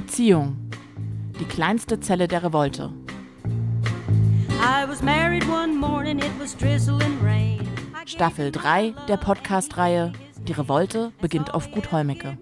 Beziehung. 0.00 0.56
Die 1.40 1.44
kleinste 1.44 1.98
Zelle 1.98 2.28
der 2.28 2.44
Revolte. 2.44 2.92
Staffel 8.06 8.52
3 8.52 8.94
der 9.08 9.16
Podcast-Reihe 9.16 10.12
Die 10.46 10.52
Revolte 10.52 11.10
beginnt 11.20 11.52
auf 11.52 11.72
Gut 11.72 11.90
Holmecke. 11.90 12.38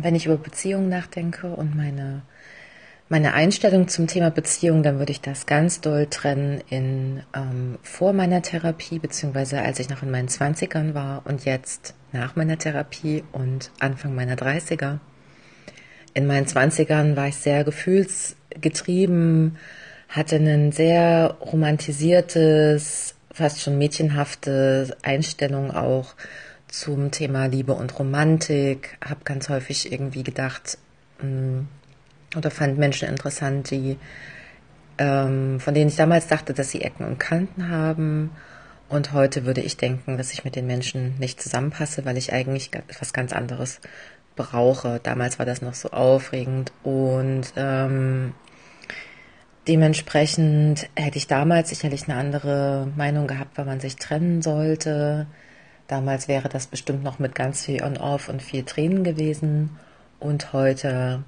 Wenn 0.00 0.14
ich 0.14 0.24
über 0.24 0.36
Beziehungen 0.38 0.88
nachdenke 0.88 1.54
und 1.54 1.76
meine 1.76 2.22
meine 3.08 3.34
Einstellung 3.34 3.88
zum 3.88 4.06
Thema 4.06 4.30
Beziehung, 4.30 4.82
dann 4.82 4.98
würde 4.98 5.12
ich 5.12 5.20
das 5.20 5.46
ganz 5.46 5.80
doll 5.80 6.06
trennen 6.06 6.62
in 6.70 7.22
ähm, 7.34 7.78
vor 7.82 8.12
meiner 8.12 8.40
Therapie, 8.40 8.98
beziehungsweise 8.98 9.60
als 9.60 9.78
ich 9.78 9.90
noch 9.90 10.02
in 10.02 10.10
meinen 10.10 10.28
Zwanzigern 10.28 10.94
war 10.94 11.22
und 11.26 11.44
jetzt 11.44 11.94
nach 12.12 12.34
meiner 12.34 12.58
Therapie 12.58 13.24
und 13.32 13.70
Anfang 13.78 14.14
meiner 14.14 14.36
Dreißiger. 14.36 15.00
In 16.14 16.26
meinen 16.26 16.46
Zwanzigern 16.46 17.16
war 17.16 17.28
ich 17.28 17.36
sehr 17.36 17.64
gefühlsgetrieben, 17.64 19.58
hatte 20.08 20.36
ein 20.36 20.72
sehr 20.72 21.36
romantisiertes, 21.40 23.16
fast 23.32 23.60
schon 23.60 23.76
mädchenhafte 23.76 24.96
Einstellung 25.02 25.72
auch 25.72 26.14
zum 26.68 27.10
Thema 27.10 27.46
Liebe 27.46 27.74
und 27.74 27.98
Romantik, 27.98 28.96
habe 29.04 29.24
ganz 29.24 29.48
häufig 29.48 29.92
irgendwie 29.92 30.22
gedacht, 30.22 30.78
mh, 31.20 31.26
hm, 31.28 31.68
oder 32.36 32.50
fand 32.50 32.78
Menschen 32.78 33.08
interessant, 33.08 33.70
die 33.70 33.98
ähm, 34.98 35.60
von 35.60 35.74
denen 35.74 35.88
ich 35.88 35.96
damals 35.96 36.26
dachte, 36.26 36.54
dass 36.54 36.70
sie 36.70 36.82
Ecken 36.82 37.06
und 37.06 37.18
Kanten 37.18 37.68
haben. 37.68 38.30
Und 38.88 39.12
heute 39.12 39.44
würde 39.44 39.60
ich 39.60 39.76
denken, 39.76 40.16
dass 40.16 40.32
ich 40.32 40.44
mit 40.44 40.56
den 40.56 40.66
Menschen 40.66 41.18
nicht 41.18 41.42
zusammenpasse, 41.42 42.04
weil 42.04 42.16
ich 42.16 42.32
eigentlich 42.32 42.72
etwas 42.74 43.12
ganz 43.12 43.32
anderes 43.32 43.80
brauche. 44.36 45.00
Damals 45.02 45.38
war 45.38 45.46
das 45.46 45.62
noch 45.62 45.74
so 45.74 45.90
aufregend 45.90 46.72
und 46.82 47.52
ähm, 47.56 48.34
dementsprechend 49.66 50.88
hätte 50.96 51.18
ich 51.18 51.26
damals 51.26 51.70
sicherlich 51.70 52.08
eine 52.08 52.18
andere 52.18 52.88
Meinung 52.96 53.26
gehabt, 53.26 53.56
weil 53.56 53.64
man 53.64 53.80
sich 53.80 53.96
trennen 53.96 54.42
sollte. 54.42 55.26
Damals 55.88 56.28
wäre 56.28 56.48
das 56.48 56.66
bestimmt 56.66 57.02
noch 57.02 57.18
mit 57.18 57.34
ganz 57.34 57.64
viel 57.64 57.82
On-Off 57.82 58.28
und 58.28 58.42
viel 58.42 58.64
Tränen 58.64 59.04
gewesen. 59.04 59.78
Und 60.20 60.52
heute 60.52 61.24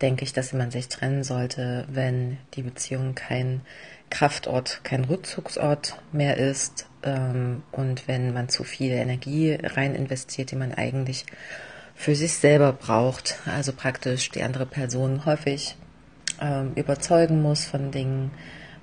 denke 0.00 0.24
ich, 0.24 0.32
dass 0.32 0.52
man 0.52 0.70
sich 0.70 0.88
trennen 0.88 1.24
sollte, 1.24 1.86
wenn 1.90 2.38
die 2.54 2.62
Beziehung 2.62 3.14
kein 3.14 3.62
Kraftort, 4.10 4.80
kein 4.84 5.04
Rückzugsort 5.04 6.00
mehr 6.12 6.36
ist 6.36 6.86
ähm, 7.02 7.62
und 7.72 8.06
wenn 8.06 8.32
man 8.32 8.48
zu 8.48 8.62
viel 8.62 8.92
Energie 8.92 9.58
rein 9.60 9.94
investiert, 9.94 10.50
die 10.50 10.56
man 10.56 10.72
eigentlich 10.72 11.26
für 11.94 12.14
sich 12.14 12.34
selber 12.34 12.72
braucht. 12.72 13.38
Also 13.46 13.72
praktisch 13.72 14.30
die 14.30 14.42
andere 14.42 14.66
Person 14.66 15.24
häufig 15.24 15.76
ähm, 16.40 16.72
überzeugen 16.74 17.42
muss 17.42 17.64
von 17.64 17.90
Dingen, 17.90 18.30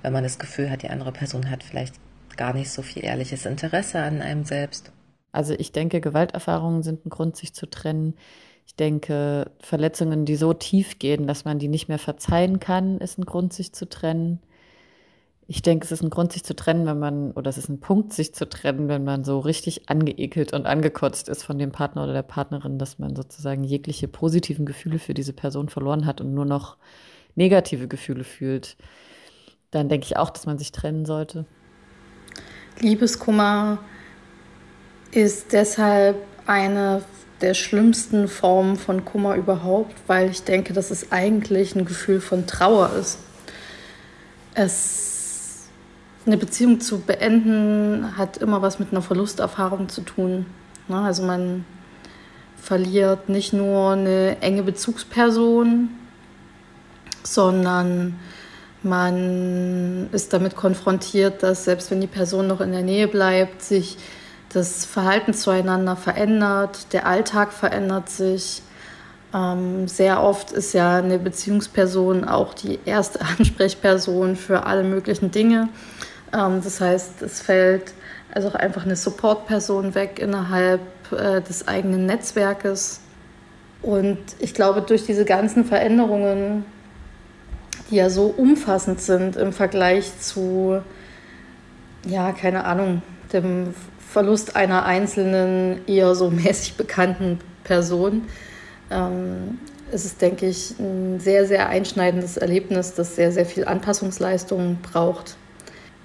wenn 0.01 0.13
man 0.13 0.23
das 0.23 0.39
Gefühl 0.39 0.69
hat, 0.69 0.81
die 0.81 0.89
andere 0.89 1.11
Person 1.11 1.49
hat 1.49 1.63
vielleicht 1.63 1.95
gar 2.35 2.53
nicht 2.53 2.71
so 2.71 2.81
viel 2.81 3.05
ehrliches 3.05 3.45
Interesse 3.45 3.99
an 3.99 4.21
einem 4.21 4.43
selbst. 4.43 4.91
Also 5.31 5.53
ich 5.57 5.71
denke, 5.71 6.01
Gewalterfahrungen 6.01 6.83
sind 6.83 7.05
ein 7.05 7.09
Grund, 7.09 7.37
sich 7.37 7.53
zu 7.53 7.67
trennen. 7.67 8.15
Ich 8.65 8.75
denke, 8.75 9.51
Verletzungen, 9.59 10.25
die 10.25 10.35
so 10.35 10.53
tief 10.53 10.97
gehen, 10.99 11.27
dass 11.27 11.45
man 11.45 11.59
die 11.59 11.67
nicht 11.67 11.89
mehr 11.89 11.99
verzeihen 11.99 12.59
kann, 12.59 12.97
ist 12.99 13.17
ein 13.17 13.25
Grund, 13.25 13.53
sich 13.53 13.73
zu 13.73 13.87
trennen. 13.87 14.39
Ich 15.47 15.61
denke, 15.61 15.85
es 15.85 15.91
ist 15.91 16.01
ein 16.01 16.09
Grund, 16.09 16.31
sich 16.31 16.43
zu 16.43 16.55
trennen, 16.55 16.85
wenn 16.85 16.99
man, 16.99 17.31
oder 17.33 17.49
es 17.49 17.57
ist 17.57 17.69
ein 17.69 17.81
Punkt, 17.81 18.13
sich 18.13 18.33
zu 18.33 18.47
trennen, 18.47 18.87
wenn 18.87 19.03
man 19.03 19.25
so 19.25 19.39
richtig 19.39 19.89
angeekelt 19.89 20.53
und 20.53 20.65
angekotzt 20.65 21.27
ist 21.27 21.43
von 21.43 21.59
dem 21.59 21.71
Partner 21.71 22.03
oder 22.03 22.13
der 22.13 22.23
Partnerin, 22.23 22.79
dass 22.79 22.97
man 22.97 23.15
sozusagen 23.15 23.63
jegliche 23.63 24.07
positiven 24.07 24.65
Gefühle 24.65 24.99
für 24.99 25.13
diese 25.13 25.33
Person 25.33 25.67
verloren 25.67 26.05
hat 26.05 26.21
und 26.21 26.33
nur 26.33 26.45
noch 26.45 26.77
negative 27.35 27.87
Gefühle 27.87 28.23
fühlt. 28.23 28.77
Dann 29.71 29.89
denke 29.89 30.05
ich 30.05 30.17
auch, 30.17 30.29
dass 30.29 30.45
man 30.45 30.57
sich 30.57 30.71
trennen 30.71 31.05
sollte. 31.05 31.45
Liebeskummer 32.79 33.79
ist 35.11 35.51
deshalb 35.51 36.17
eine 36.47 37.03
der 37.41 37.53
schlimmsten 37.53 38.27
Formen 38.27 38.77
von 38.77 39.05
Kummer 39.05 39.35
überhaupt, 39.35 39.95
weil 40.07 40.29
ich 40.29 40.43
denke, 40.43 40.73
dass 40.73 40.91
es 40.91 41.11
eigentlich 41.11 41.75
ein 41.75 41.85
Gefühl 41.85 42.21
von 42.21 42.47
Trauer 42.47 42.91
ist. 42.99 43.17
Es, 44.53 45.67
eine 46.25 46.37
Beziehung 46.37 46.79
zu 46.79 46.99
beenden 46.99 48.17
hat 48.17 48.37
immer 48.37 48.61
was 48.61 48.79
mit 48.79 48.91
einer 48.91 49.01
Verlusterfahrung 49.01 49.89
zu 49.89 50.01
tun. 50.01 50.45
Ne? 50.87 50.99
Also 51.01 51.23
man 51.23 51.65
verliert 52.55 53.27
nicht 53.27 53.51
nur 53.51 53.91
eine 53.91 54.37
enge 54.39 54.63
Bezugsperson, 54.63 55.89
sondern 57.23 58.19
man 58.83 60.09
ist 60.11 60.33
damit 60.33 60.55
konfrontiert, 60.55 61.43
dass 61.43 61.65
selbst 61.65 61.91
wenn 61.91 62.01
die 62.01 62.07
Person 62.07 62.47
noch 62.47 62.61
in 62.61 62.71
der 62.71 62.83
Nähe 62.83 63.07
bleibt, 63.07 63.61
sich 63.61 63.97
das 64.53 64.85
Verhalten 64.85 65.33
zueinander 65.33 65.95
verändert, 65.95 66.93
der 66.93 67.07
Alltag 67.07 67.51
verändert 67.51 68.09
sich. 68.09 68.61
Ähm, 69.33 69.87
sehr 69.87 70.21
oft 70.21 70.51
ist 70.51 70.73
ja 70.73 70.97
eine 70.97 71.17
Beziehungsperson 71.17 72.23
auch 72.23 72.53
die 72.53 72.79
erste 72.85 73.19
Ansprechperson 73.37 74.35
für 74.35 74.65
alle 74.65 74.83
möglichen 74.83 75.31
Dinge. 75.31 75.69
Ähm, 76.31 76.61
das 76.63 76.79
heißt, 76.79 77.21
es 77.23 77.41
fällt 77.41 77.93
also 78.33 78.49
auch 78.49 78.55
einfach 78.55 78.85
eine 78.85 78.95
Supportperson 78.95 79.95
weg 79.95 80.19
innerhalb 80.19 80.81
äh, 81.11 81.41
des 81.41 81.67
eigenen 81.67 82.05
Netzwerkes. 82.05 83.01
Und 83.81 84.17
ich 84.39 84.53
glaube, 84.53 84.81
durch 84.81 85.05
diese 85.05 85.25
ganzen 85.25 85.65
Veränderungen, 85.65 86.65
die 87.89 87.95
ja 87.95 88.09
so 88.09 88.27
umfassend 88.27 89.01
sind 89.01 89.35
im 89.35 89.51
Vergleich 89.51 90.19
zu, 90.19 90.81
ja, 92.05 92.31
keine 92.31 92.65
Ahnung, 92.65 93.01
dem 93.33 93.73
Verlust 94.13 94.55
einer 94.55 94.85
einzelnen, 94.85 95.87
eher 95.87 96.13
so 96.13 96.29
mäßig 96.29 96.75
bekannten 96.75 97.39
Person. 97.63 98.25
Ähm, 98.91 99.57
es 99.91 100.05
ist, 100.05 100.21
denke 100.21 100.45
ich, 100.45 100.75
ein 100.79 101.19
sehr, 101.19 101.47
sehr 101.47 101.67
einschneidendes 101.67 102.37
Erlebnis, 102.37 102.93
das 102.93 103.15
sehr, 103.15 103.31
sehr 103.31 103.47
viel 103.47 103.65
Anpassungsleistung 103.65 104.77
braucht 104.83 105.35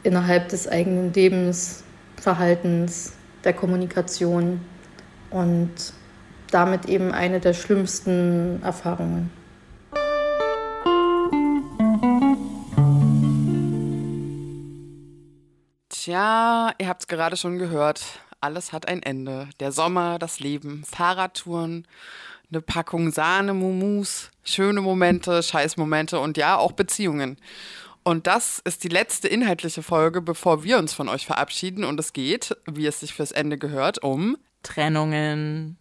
innerhalb 0.03 0.49
des 0.49 0.67
eigenen 0.67 1.13
Lebens, 1.13 1.85
Verhaltens, 2.17 3.13
der 3.45 3.53
Kommunikation 3.53 4.63
und 5.31 5.71
damit 6.51 6.87
eben 6.87 7.13
eine 7.13 7.41
der 7.41 7.53
schlimmsten 7.53 8.63
Erfahrungen. 8.63 9.31
Tja, 16.09 16.73
ihr 16.79 16.89
habt 16.89 17.03
es 17.03 17.07
gerade 17.07 17.37
schon 17.37 17.59
gehört. 17.59 18.03
Alles 18.41 18.73
hat 18.73 18.89
ein 18.89 19.03
Ende. 19.03 19.47
Der 19.61 19.73
Sommer, 19.73 20.19
das 20.19 20.41
Leben, 20.41 20.83
Fahrradtouren, 20.91 21.87
eine 22.51 22.63
Packung 22.63 23.13
Sahne, 23.13 23.53
Mumus, 23.53 24.31
schöne 24.43 24.81
Momente, 24.81 25.43
Scheißmomente 25.43 26.19
und 26.19 26.39
ja, 26.39 26.57
auch 26.57 26.73
Beziehungen. 26.73 27.37
Und 28.05 28.27
das 28.27 28.59
ist 28.65 28.85
die 28.85 28.89
letzte 28.89 29.29
inhaltliche 29.29 29.83
Folge, 29.83 30.23
bevor 30.23 30.65
wir 30.65 30.79
uns 30.79 30.95
von 30.95 31.11
euch 31.11 31.27
verabschieden. 31.27 31.85
Und 31.85 32.01
es 32.01 32.15
geht, 32.15 32.57
wie 32.65 32.87
es 32.87 33.01
sich 33.01 33.13
fürs 33.13 33.33
Ende 33.33 33.59
gehört, 33.59 34.03
um 34.03 34.39
Trennungen. 34.63 35.77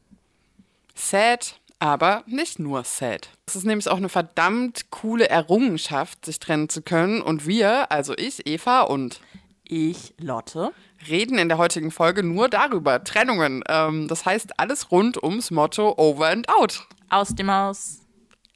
Sad, 0.93 1.57
aber 1.79 2.23
nicht 2.27 2.59
nur 2.59 2.83
sad. 2.83 3.29
Es 3.45 3.55
ist 3.55 3.63
nämlich 3.63 3.87
auch 3.87 3.95
eine 3.95 4.09
verdammt 4.09 4.91
coole 4.91 5.29
Errungenschaft, 5.29 6.25
sich 6.25 6.39
trennen 6.39 6.67
zu 6.67 6.81
können. 6.81 7.21
Und 7.21 7.47
wir, 7.47 7.93
also 7.93 8.13
ich, 8.17 8.45
Eva 8.45 8.81
und 8.81 9.21
ich, 9.69 10.13
Lotte, 10.19 10.71
reden 11.09 11.37
in 11.37 11.49
der 11.49 11.57
heutigen 11.57 11.91
Folge 11.91 12.23
nur 12.23 12.49
darüber. 12.49 13.03
Trennungen. 13.03 13.63
Ähm, 13.67 14.07
das 14.07 14.25
heißt 14.25 14.59
alles 14.59 14.91
rund 14.91 15.21
ums 15.21 15.51
Motto 15.51 15.93
Over 15.97 16.29
and 16.29 16.49
Out. 16.49 16.87
Aus 17.09 17.35
dem 17.35 17.51
Haus. 17.51 17.99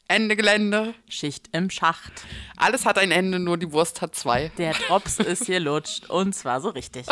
Ende 0.08 0.36
Gelände. 0.36 0.94
Schicht 1.08 1.50
im 1.54 1.70
Schacht. 1.70 2.26
Alles 2.58 2.86
hat 2.86 2.98
ein 2.98 3.12
Ende, 3.12 3.40
nur 3.40 3.58
die 3.58 3.72
Wurst 3.72 4.02
hat 4.02 4.14
zwei. 4.14 4.52
Der 4.58 4.74
Drops 4.74 5.20
ist 5.20 5.46
hier 5.46 5.62
lutscht 5.62 6.10
und 6.10 6.34
zwar 6.34 6.60
so 6.60 6.70
richtig. 6.70 7.06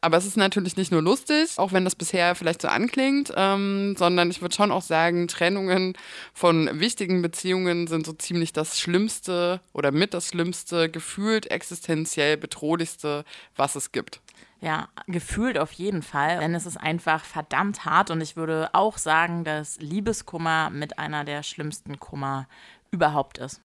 Aber 0.00 0.16
es 0.16 0.26
ist 0.26 0.36
natürlich 0.36 0.76
nicht 0.76 0.92
nur 0.92 1.02
lustig, 1.02 1.58
auch 1.58 1.72
wenn 1.72 1.84
das 1.84 1.94
bisher 1.94 2.34
vielleicht 2.34 2.62
so 2.62 2.68
anklingt, 2.68 3.32
ähm, 3.36 3.94
sondern 3.96 4.30
ich 4.30 4.42
würde 4.42 4.54
schon 4.54 4.72
auch 4.72 4.82
sagen, 4.82 5.28
Trennungen 5.28 5.94
von 6.32 6.80
wichtigen 6.80 7.22
Beziehungen 7.22 7.86
sind 7.86 8.06
so 8.06 8.12
ziemlich 8.12 8.52
das 8.52 8.78
Schlimmste 8.78 9.60
oder 9.72 9.92
mit 9.92 10.14
das 10.14 10.28
Schlimmste, 10.28 10.88
gefühlt 10.90 11.50
existenziell 11.50 12.36
bedrohlichste, 12.36 13.24
was 13.56 13.74
es 13.74 13.92
gibt. 13.92 14.20
Ja, 14.60 14.88
gefühlt 15.06 15.58
auf 15.58 15.72
jeden 15.72 16.02
Fall, 16.02 16.38
denn 16.38 16.54
es 16.54 16.64
ist 16.64 16.78
einfach 16.78 17.22
verdammt 17.24 17.84
hart 17.84 18.10
und 18.10 18.22
ich 18.22 18.34
würde 18.34 18.70
auch 18.72 18.96
sagen, 18.96 19.44
dass 19.44 19.78
Liebeskummer 19.78 20.70
mit 20.70 20.98
einer 20.98 21.24
der 21.24 21.42
schlimmsten 21.42 22.00
Kummer 22.00 22.48
überhaupt 22.90 23.36
ist. 23.38 23.60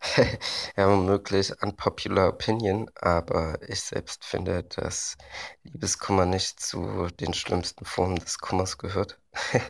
ja, 0.76 0.88
womöglich 0.88 1.52
unpopular 1.62 2.28
opinion, 2.28 2.90
aber 2.94 3.58
ich 3.68 3.80
selbst 3.80 4.24
finde, 4.24 4.64
dass 4.64 5.16
Liebeskummer 5.62 6.26
nicht 6.26 6.60
zu 6.60 7.08
den 7.20 7.34
schlimmsten 7.34 7.84
Formen 7.84 8.16
des 8.16 8.38
Kummers 8.38 8.78
gehört. 8.78 9.18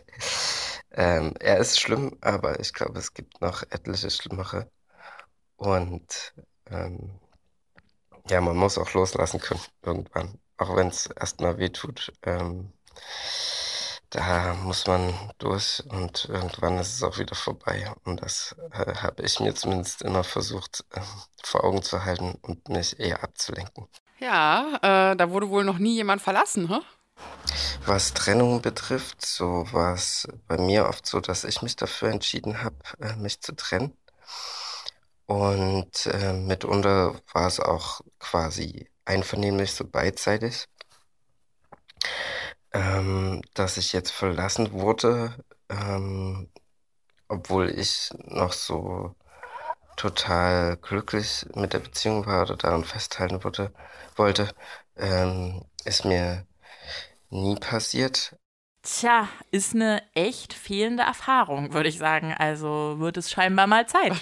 ähm, 0.92 1.34
er 1.40 1.58
ist 1.58 1.80
schlimm, 1.80 2.16
aber 2.20 2.60
ich 2.60 2.72
glaube, 2.72 2.98
es 2.98 3.14
gibt 3.14 3.40
noch 3.40 3.62
etliche 3.70 4.10
schlimmere. 4.10 4.70
Und 5.56 6.34
ähm, 6.70 7.20
ja, 8.28 8.40
man 8.40 8.56
muss 8.56 8.78
auch 8.78 8.92
loslassen 8.94 9.40
können 9.40 9.60
irgendwann, 9.82 10.38
auch 10.56 10.76
wenn 10.76 10.88
es 10.88 11.06
erstmal 11.06 11.58
weh 11.58 11.70
tut. 11.70 12.12
Ähm, 12.22 12.72
da 14.14 14.54
muss 14.62 14.86
man 14.86 15.12
durch 15.38 15.82
und 15.88 16.26
irgendwann 16.26 16.78
ist 16.78 16.94
es 16.94 17.02
auch 17.02 17.18
wieder 17.18 17.34
vorbei. 17.34 17.92
Und 18.04 18.22
das 18.22 18.54
äh, 18.70 18.94
habe 18.94 19.22
ich 19.22 19.40
mir 19.40 19.54
zumindest 19.56 20.02
immer 20.02 20.22
versucht 20.22 20.84
äh, 20.92 21.00
vor 21.42 21.64
Augen 21.64 21.82
zu 21.82 22.04
halten 22.04 22.38
und 22.42 22.68
mich 22.68 23.00
eher 23.00 23.24
abzulenken. 23.24 23.88
Ja, 24.20 24.78
äh, 24.82 25.16
da 25.16 25.30
wurde 25.30 25.50
wohl 25.50 25.64
noch 25.64 25.78
nie 25.78 25.96
jemand 25.96 26.22
verlassen, 26.22 26.68
hä? 26.68 26.78
Was 27.86 28.14
Trennung 28.14 28.62
betrifft, 28.62 29.26
so 29.26 29.66
war 29.72 29.94
es 29.94 30.28
bei 30.46 30.58
mir 30.58 30.88
oft 30.88 31.06
so, 31.06 31.18
dass 31.18 31.42
ich 31.42 31.60
mich 31.62 31.74
dafür 31.74 32.10
entschieden 32.10 32.62
habe, 32.62 32.76
äh, 33.00 33.16
mich 33.16 33.40
zu 33.40 33.56
trennen. 33.56 33.96
Und 35.26 36.06
äh, 36.06 36.34
mitunter 36.34 37.16
war 37.32 37.48
es 37.48 37.58
auch 37.58 38.00
quasi 38.20 38.88
einvernehmlich, 39.04 39.72
so 39.74 39.84
beidseitig 39.84 40.68
ähm, 42.74 43.40
dass 43.54 43.78
ich 43.78 43.92
jetzt 43.92 44.10
verlassen 44.10 44.72
wurde, 44.72 45.34
ähm, 45.70 46.50
obwohl 47.28 47.70
ich 47.70 48.10
noch 48.26 48.52
so 48.52 49.14
total 49.96 50.76
glücklich 50.78 51.46
mit 51.54 51.72
der 51.72 51.78
Beziehung 51.78 52.26
war 52.26 52.42
oder 52.42 52.56
daran 52.56 52.84
festhalten 52.84 53.44
wurde, 53.44 53.72
wollte, 54.16 54.50
ähm, 54.96 55.64
ist 55.84 56.04
mir 56.04 56.46
nie 57.30 57.54
passiert. 57.56 58.36
Tja, 58.82 59.28
ist 59.50 59.74
eine 59.74 60.02
echt 60.14 60.52
fehlende 60.52 61.04
Erfahrung, 61.04 61.72
würde 61.72 61.88
ich 61.88 61.96
sagen. 61.96 62.34
Also 62.36 62.96
wird 62.98 63.16
es 63.16 63.30
scheinbar 63.30 63.66
mal 63.66 63.86
Zeit. 63.88 64.12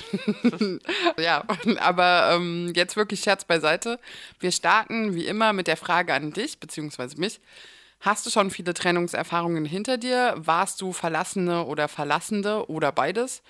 ja, 1.19 1.43
aber 1.81 2.31
ähm, 2.35 2.73
jetzt 2.77 2.97
wirklich 2.97 3.21
Scherz 3.21 3.45
beiseite. 3.45 3.99
Wir 4.39 4.53
starten 4.53 5.15
wie 5.15 5.27
immer 5.27 5.53
mit 5.53 5.67
der 5.67 5.77
Frage 5.77 6.15
an 6.15 6.33
dich, 6.33 6.61
beziehungsweise 6.61 7.19
mich. 7.19 7.41
Hast 8.03 8.27
du 8.27 8.31
schon 8.31 8.51
viele 8.51 8.75
Trennungserfahrungen 8.75 9.65
hinter 9.65 9.97
dir? 9.97 10.35
Warst 10.37 10.81
du 10.81 10.93
Verlassene 10.93 11.65
oder 11.67 11.87
Verlassende 11.87 12.69
oder 12.69 12.91
beides? 12.91 13.45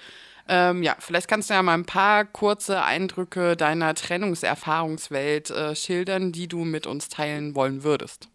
Ähm, 0.47 0.83
ja, 0.83 0.95
vielleicht 0.99 1.27
kannst 1.27 1.49
du 1.49 1.55
ja 1.55 1.63
mal 1.63 1.73
ein 1.73 1.87
paar 1.87 2.27
kurze 2.27 2.83
Eindrücke 2.83 3.57
deiner 3.57 3.95
Trennungserfahrungswelt 3.95 5.51
äh, 5.51 5.75
schildern, 5.75 6.33
die 6.33 6.49
du 6.49 6.65
mit 6.65 6.87
uns 6.87 7.09
teilen 7.09 7.55
wollen 7.55 7.83
würdest. 7.83 8.29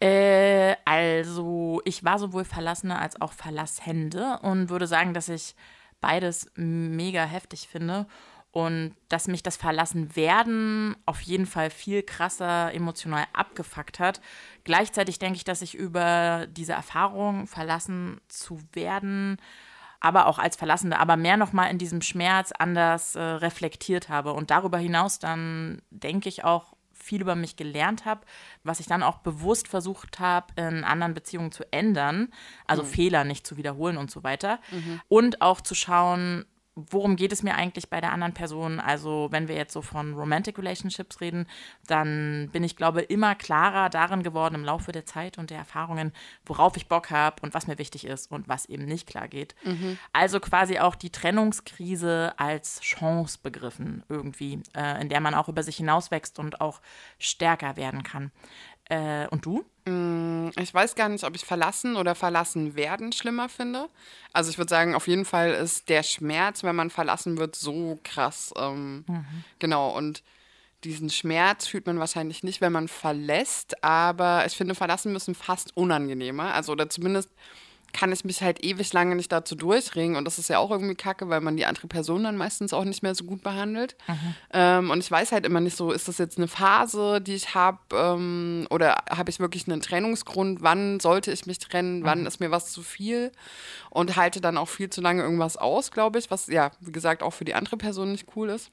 Äh, 0.00 0.74
also, 0.84 1.80
ich 1.84 2.02
war 2.02 2.18
sowohl 2.18 2.44
Verlassene 2.44 2.98
als 2.98 3.20
auch 3.20 3.32
Verlasshände 3.32 4.40
und 4.42 4.68
würde 4.68 4.88
sagen, 4.88 5.14
dass 5.14 5.28
ich 5.28 5.54
beides 6.00 6.50
mega 6.56 7.24
heftig 7.24 7.68
finde 7.68 8.06
und 8.58 8.96
dass 9.08 9.28
mich 9.28 9.44
das 9.44 9.56
Verlassenwerden 9.56 10.96
auf 11.06 11.20
jeden 11.20 11.46
Fall 11.46 11.70
viel 11.70 12.02
krasser 12.02 12.74
emotional 12.74 13.24
abgefuckt 13.32 14.00
hat. 14.00 14.20
Gleichzeitig 14.64 15.20
denke 15.20 15.36
ich, 15.36 15.44
dass 15.44 15.62
ich 15.62 15.76
über 15.76 16.48
diese 16.50 16.72
Erfahrung, 16.72 17.46
verlassen 17.46 18.20
zu 18.26 18.60
werden, 18.72 19.36
aber 20.00 20.26
auch 20.26 20.40
als 20.40 20.56
Verlassene, 20.56 20.98
aber 20.98 21.16
mehr 21.16 21.36
nochmal 21.36 21.70
in 21.70 21.78
diesem 21.78 22.02
Schmerz 22.02 22.50
anders 22.50 23.14
äh, 23.14 23.20
reflektiert 23.20 24.08
habe. 24.08 24.32
Und 24.32 24.50
darüber 24.50 24.78
hinaus 24.78 25.20
dann 25.20 25.80
denke 25.90 26.28
ich 26.28 26.42
auch 26.42 26.74
viel 26.92 27.20
über 27.22 27.36
mich 27.36 27.54
gelernt 27.54 28.06
habe, 28.06 28.22
was 28.64 28.80
ich 28.80 28.86
dann 28.86 29.04
auch 29.04 29.18
bewusst 29.18 29.68
versucht 29.68 30.18
habe, 30.18 30.48
in 30.56 30.82
anderen 30.82 31.14
Beziehungen 31.14 31.52
zu 31.52 31.64
ändern, 31.72 32.28
also 32.66 32.82
mhm. 32.82 32.88
Fehler 32.88 33.22
nicht 33.22 33.46
zu 33.46 33.56
wiederholen 33.56 33.96
und 33.96 34.10
so 34.10 34.24
weiter. 34.24 34.58
Mhm. 34.72 35.00
Und 35.06 35.42
auch 35.42 35.60
zu 35.60 35.76
schauen, 35.76 36.44
worum 36.90 37.16
geht 37.16 37.32
es 37.32 37.42
mir 37.42 37.54
eigentlich 37.54 37.90
bei 37.90 38.00
der 38.00 38.12
anderen 38.12 38.34
Person? 38.34 38.80
Also, 38.80 39.28
wenn 39.30 39.48
wir 39.48 39.56
jetzt 39.56 39.72
so 39.72 39.82
von 39.82 40.14
Romantic 40.14 40.58
Relationships 40.58 41.20
reden, 41.20 41.46
dann 41.86 42.48
bin 42.52 42.64
ich, 42.64 42.76
glaube 42.76 43.02
ich, 43.02 43.10
immer 43.10 43.34
klarer 43.34 43.90
darin 43.90 44.22
geworden 44.22 44.54
im 44.54 44.64
Laufe 44.64 44.92
der 44.92 45.06
Zeit 45.06 45.38
und 45.38 45.50
der 45.50 45.58
Erfahrungen, 45.58 46.12
worauf 46.46 46.76
ich 46.76 46.88
Bock 46.88 47.10
habe 47.10 47.42
und 47.42 47.54
was 47.54 47.66
mir 47.66 47.78
wichtig 47.78 48.06
ist 48.06 48.30
und 48.30 48.48
was 48.48 48.66
eben 48.66 48.84
nicht 48.84 49.06
klar 49.06 49.28
geht. 49.28 49.54
Mhm. 49.64 49.98
Also 50.12 50.40
quasi 50.40 50.78
auch 50.78 50.94
die 50.94 51.10
Trennungskrise 51.10 52.34
als 52.36 52.80
Chance 52.80 53.38
begriffen, 53.42 54.04
irgendwie, 54.08 54.62
äh, 54.76 55.00
in 55.00 55.08
der 55.08 55.20
man 55.20 55.34
auch 55.34 55.48
über 55.48 55.62
sich 55.62 55.76
hinauswächst 55.76 56.38
und 56.38 56.60
auch 56.60 56.80
stärker 57.18 57.76
werden 57.76 58.02
kann. 58.02 58.30
Äh, 58.88 59.26
und 59.28 59.44
du? 59.44 59.64
Mm, 59.88 60.50
ich 60.60 60.72
weiß 60.72 60.94
gar 60.94 61.08
nicht, 61.08 61.24
ob 61.24 61.34
ich 61.34 61.44
verlassen 61.44 61.96
oder 61.96 62.14
verlassen 62.14 62.74
werden 62.74 63.12
schlimmer 63.12 63.48
finde. 63.48 63.88
Also 64.32 64.50
ich 64.50 64.58
würde 64.58 64.70
sagen, 64.70 64.94
auf 64.94 65.08
jeden 65.08 65.24
Fall 65.24 65.50
ist 65.50 65.88
der 65.88 66.02
Schmerz, 66.02 66.62
wenn 66.62 66.76
man 66.76 66.90
verlassen 66.90 67.38
wird, 67.38 67.56
so 67.56 67.98
krass. 68.04 68.52
Ähm, 68.56 69.04
mhm. 69.06 69.44
Genau, 69.58 69.96
und 69.96 70.22
diesen 70.84 71.10
Schmerz 71.10 71.66
fühlt 71.66 71.86
man 71.86 71.98
wahrscheinlich 71.98 72.42
nicht, 72.42 72.60
wenn 72.60 72.72
man 72.72 72.86
verlässt, 72.86 73.82
aber 73.82 74.46
ich 74.46 74.54
finde, 74.54 74.74
verlassen 74.74 75.12
müssen 75.12 75.34
fast 75.34 75.76
unangenehmer. 75.76 76.54
Also 76.54 76.72
oder 76.72 76.88
zumindest 76.88 77.30
kann 77.92 78.12
ich 78.12 78.24
mich 78.24 78.42
halt 78.42 78.64
ewig 78.64 78.92
lange 78.92 79.16
nicht 79.16 79.32
dazu 79.32 79.54
durchringen. 79.54 80.16
Und 80.16 80.24
das 80.24 80.38
ist 80.38 80.48
ja 80.48 80.58
auch 80.58 80.70
irgendwie 80.70 80.94
kacke, 80.94 81.28
weil 81.28 81.40
man 81.40 81.56
die 81.56 81.66
andere 81.66 81.86
Person 81.86 82.24
dann 82.24 82.36
meistens 82.36 82.72
auch 82.72 82.84
nicht 82.84 83.02
mehr 83.02 83.14
so 83.14 83.24
gut 83.24 83.42
behandelt. 83.42 83.96
Mhm. 84.06 84.34
Ähm, 84.52 84.90
und 84.90 84.98
ich 84.98 85.10
weiß 85.10 85.32
halt 85.32 85.46
immer 85.46 85.60
nicht 85.60 85.76
so, 85.76 85.92
ist 85.92 86.08
das 86.08 86.18
jetzt 86.18 86.38
eine 86.38 86.48
Phase, 86.48 87.20
die 87.20 87.34
ich 87.34 87.54
habe, 87.54 87.78
ähm, 87.92 88.66
oder 88.70 88.96
habe 89.10 89.30
ich 89.30 89.40
wirklich 89.40 89.66
einen 89.68 89.80
Trennungsgrund? 89.80 90.62
Wann 90.62 91.00
sollte 91.00 91.32
ich 91.32 91.46
mich 91.46 91.58
trennen? 91.58 92.00
Mhm. 92.00 92.04
Wann 92.04 92.26
ist 92.26 92.40
mir 92.40 92.50
was 92.50 92.72
zu 92.72 92.82
viel? 92.82 93.32
Und 93.90 94.16
halte 94.16 94.40
dann 94.40 94.58
auch 94.58 94.68
viel 94.68 94.90
zu 94.90 95.00
lange 95.00 95.22
irgendwas 95.22 95.56
aus, 95.56 95.90
glaube 95.90 96.18
ich, 96.18 96.30
was 96.30 96.46
ja, 96.48 96.70
wie 96.80 96.92
gesagt, 96.92 97.22
auch 97.22 97.32
für 97.32 97.44
die 97.44 97.54
andere 97.54 97.76
Person 97.76 98.12
nicht 98.12 98.28
cool 98.36 98.50
ist. 98.50 98.70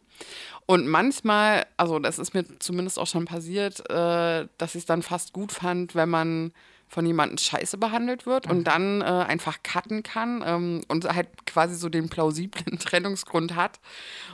Und 0.66 0.88
manchmal, 0.88 1.66
also 1.78 2.00
das 2.00 2.20
ist 2.20 2.34
mir 2.34 2.46
zumindest 2.60 3.00
auch 3.00 3.08
schon 3.08 3.26
passiert, 3.26 3.80
äh, 3.90 4.48
dass 4.58 4.76
ich 4.76 4.82
es 4.82 4.86
dann 4.86 5.04
fast 5.04 5.34
gut 5.34 5.52
fand, 5.52 5.96
wenn 5.96 6.10
man 6.10 6.52
von 6.88 7.06
jemandem 7.06 7.38
scheiße 7.38 7.78
behandelt 7.78 8.26
wird 8.26 8.50
und 8.50 8.66
dann 8.66 9.02
äh, 9.02 9.06
einfach 9.06 9.58
cutten 9.64 10.04
kann 10.04 10.44
ähm, 10.46 10.82
und 10.88 11.06
halt 11.06 11.46
quasi 11.46 11.76
so 11.76 11.90
den 11.90 12.10
plausiblen 12.10 12.80
Trennungsgrund 12.80 13.56
hat. 13.56 13.80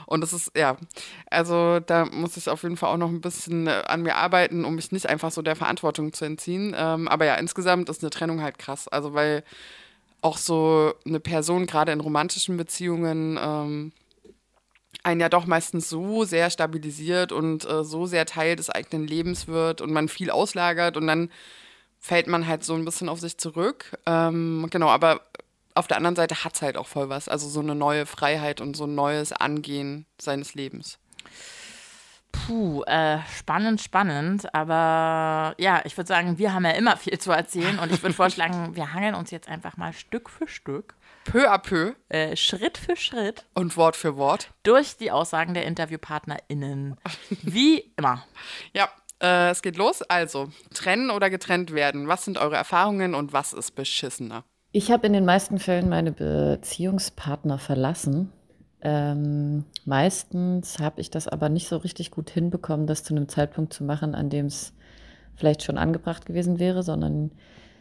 Und 0.06 0.20
das 0.20 0.32
ist, 0.32 0.56
ja, 0.56 0.76
also 1.30 1.80
da 1.80 2.04
muss 2.04 2.36
ich 2.36 2.48
auf 2.48 2.62
jeden 2.62 2.76
Fall 2.76 2.90
auch 2.90 2.98
noch 2.98 3.08
ein 3.08 3.20
bisschen 3.20 3.66
äh, 3.66 3.82
an 3.86 4.02
mir 4.02 4.16
arbeiten, 4.16 4.64
um 4.64 4.74
mich 4.74 4.92
nicht 4.92 5.08
einfach 5.08 5.32
so 5.32 5.42
der 5.42 5.56
Verantwortung 5.56 6.12
zu 6.12 6.24
entziehen. 6.24 6.74
Ähm, 6.76 7.08
aber 7.08 7.24
ja, 7.24 7.34
insgesamt 7.36 7.88
ist 7.88 8.02
eine 8.02 8.10
Trennung 8.10 8.42
halt 8.42 8.58
krass. 8.58 8.86
Also 8.86 9.14
weil 9.14 9.44
auch 10.20 10.38
so 10.38 10.94
eine 11.04 11.20
Person, 11.20 11.66
gerade 11.66 11.92
in 11.92 12.00
romantischen 12.00 12.56
Beziehungen, 12.56 13.38
ähm, 13.42 13.92
einen 15.02 15.20
ja 15.20 15.28
doch 15.28 15.46
meistens 15.46 15.88
so 15.88 16.24
sehr 16.24 16.50
stabilisiert 16.50 17.32
und 17.32 17.64
äh, 17.68 17.82
so 17.82 18.06
sehr 18.06 18.24
Teil 18.24 18.56
des 18.56 18.70
eigenen 18.70 19.06
Lebens 19.06 19.48
wird 19.48 19.80
und 19.80 19.92
man 19.92 20.08
viel 20.08 20.30
auslagert 20.30 20.96
und 20.96 21.06
dann 21.06 21.30
fällt 22.02 22.26
man 22.26 22.46
halt 22.46 22.64
so 22.64 22.74
ein 22.74 22.84
bisschen 22.84 23.08
auf 23.08 23.20
sich 23.20 23.38
zurück. 23.38 23.96
Ähm, 24.06 24.66
genau, 24.70 24.88
aber 24.88 25.22
auf 25.74 25.86
der 25.86 25.96
anderen 25.96 26.16
Seite 26.16 26.44
hat 26.44 26.54
es 26.54 26.60
halt 26.60 26.76
auch 26.76 26.88
voll 26.88 27.08
was. 27.08 27.28
Also 27.28 27.48
so 27.48 27.60
eine 27.60 27.76
neue 27.76 28.04
Freiheit 28.04 28.60
und 28.60 28.76
so 28.76 28.84
ein 28.84 28.94
neues 28.94 29.32
Angehen 29.32 30.04
seines 30.20 30.54
Lebens. 30.54 30.98
Puh, 32.32 32.82
äh, 32.84 33.18
spannend, 33.38 33.80
spannend. 33.80 34.52
Aber 34.52 35.54
ja, 35.58 35.82
ich 35.84 35.96
würde 35.96 36.08
sagen, 36.08 36.38
wir 36.38 36.52
haben 36.52 36.64
ja 36.64 36.72
immer 36.72 36.96
viel 36.96 37.18
zu 37.18 37.30
erzählen 37.30 37.78
und 37.78 37.92
ich 37.92 38.02
würde 38.02 38.14
vorschlagen, 38.16 38.74
wir 38.74 38.92
hangeln 38.92 39.14
uns 39.14 39.30
jetzt 39.30 39.48
einfach 39.48 39.76
mal 39.76 39.92
Stück 39.92 40.28
für 40.28 40.48
Stück. 40.48 40.94
Peu 41.24 41.48
à 41.48 41.58
peu. 41.58 41.94
Äh, 42.08 42.34
Schritt 42.34 42.78
für 42.78 42.96
Schritt. 42.96 43.44
Und 43.54 43.76
Wort 43.76 43.94
für 43.94 44.16
Wort. 44.16 44.50
Durch 44.64 44.96
die 44.96 45.12
Aussagen 45.12 45.54
der 45.54 45.66
InterviewpartnerInnen. 45.66 46.96
Wie 47.42 47.92
immer. 47.96 48.26
Ja, 48.72 48.88
äh, 49.22 49.50
es 49.50 49.62
geht 49.62 49.76
los. 49.76 50.02
Also, 50.02 50.48
trennen 50.74 51.10
oder 51.10 51.30
getrennt 51.30 51.72
werden. 51.72 52.08
Was 52.08 52.24
sind 52.24 52.38
eure 52.38 52.56
Erfahrungen 52.56 53.14
und 53.14 53.32
was 53.32 53.52
ist 53.52 53.72
beschissener? 53.74 54.44
Ich 54.72 54.90
habe 54.90 55.06
in 55.06 55.12
den 55.12 55.24
meisten 55.24 55.58
Fällen 55.58 55.88
meine 55.88 56.12
Beziehungspartner 56.12 57.58
verlassen. 57.58 58.32
Ähm, 58.80 59.64
meistens 59.84 60.78
habe 60.80 61.00
ich 61.00 61.10
das 61.10 61.28
aber 61.28 61.48
nicht 61.48 61.68
so 61.68 61.76
richtig 61.76 62.10
gut 62.10 62.30
hinbekommen, 62.30 62.86
das 62.86 63.04
zu 63.04 63.14
einem 63.14 63.28
Zeitpunkt 63.28 63.72
zu 63.72 63.84
machen, 63.84 64.14
an 64.14 64.28
dem 64.28 64.46
es 64.46 64.72
vielleicht 65.36 65.62
schon 65.62 65.78
angebracht 65.78 66.26
gewesen 66.26 66.58
wäre, 66.58 66.82
sondern 66.82 67.30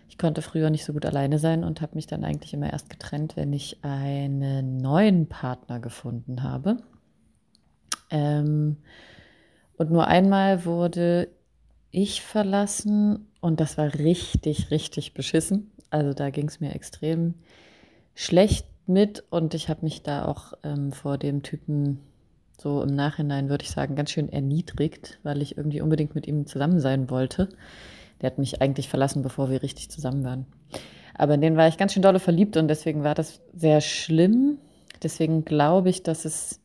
ich 0.10 0.18
konnte 0.18 0.42
früher 0.42 0.70
nicht 0.70 0.86
so 0.86 0.94
gut 0.94 1.06
alleine 1.06 1.40
sein 1.40 1.64
und 1.64 1.82
habe 1.82 1.96
mich 1.96 2.06
dann 2.06 2.26
eigentlich 2.26 2.54
immer 2.54 2.72
erst 2.72 2.90
getrennt, 2.90 3.38
wenn 3.38 3.54
ich 3.54 3.84
einen 3.84 4.78
neuen 4.78 5.28
Partner 5.28 5.80
gefunden 5.80 6.44
habe. 6.44 6.78
Ähm, 8.10 8.78
und 9.82 9.90
nur 9.90 10.06
einmal 10.06 10.64
wurde 10.66 11.30
ich 11.90 12.22
verlassen 12.22 13.26
und 13.40 13.60
das 13.60 13.80
war 13.80 13.92
richtig, 13.96 14.70
richtig 14.70 15.16
beschissen. 15.16 15.72
Also 15.90 16.14
da 16.14 16.30
ging 16.30 16.48
es 16.48 16.60
mir 16.60 16.76
extrem 16.76 17.34
schlecht 18.14 18.68
mit 18.86 19.24
und 19.32 19.56
ich 19.56 19.70
habe 19.70 19.80
mich 19.82 20.04
da 20.04 20.26
auch 20.26 20.54
ähm, 20.64 20.92
vor 20.92 21.18
dem 21.18 21.42
Typen 21.42 21.98
so 22.62 22.84
im 22.84 22.94
Nachhinein, 22.94 23.50
würde 23.50 23.64
ich 23.64 23.72
sagen, 23.72 23.96
ganz 23.96 24.12
schön 24.12 24.32
erniedrigt, 24.32 25.20
weil 25.24 25.42
ich 25.42 25.58
irgendwie 25.58 25.82
unbedingt 25.82 26.14
mit 26.14 26.28
ihm 26.28 26.46
zusammen 26.46 26.80
sein 26.80 27.10
wollte. 27.10 27.50
Der 28.22 28.30
hat 28.30 28.38
mich 28.38 28.62
eigentlich 28.62 28.88
verlassen, 28.88 29.24
bevor 29.24 29.50
wir 29.50 29.64
richtig 29.64 29.90
zusammen 29.90 30.24
waren. 30.24 30.46
Aber 31.16 31.34
in 31.34 31.42
den 31.42 31.58
war 31.58 31.68
ich 31.68 31.78
ganz 31.78 31.94
schön 31.94 32.04
dolle 32.04 32.20
verliebt 32.20 32.56
und 32.56 32.68
deswegen 32.68 33.04
war 33.04 33.16
das 33.16 33.42
sehr 33.56 33.82
schlimm. 33.82 34.60
Deswegen 35.02 35.44
glaube 35.44 35.90
ich, 35.90 36.04
dass 36.04 36.24
es 36.24 36.61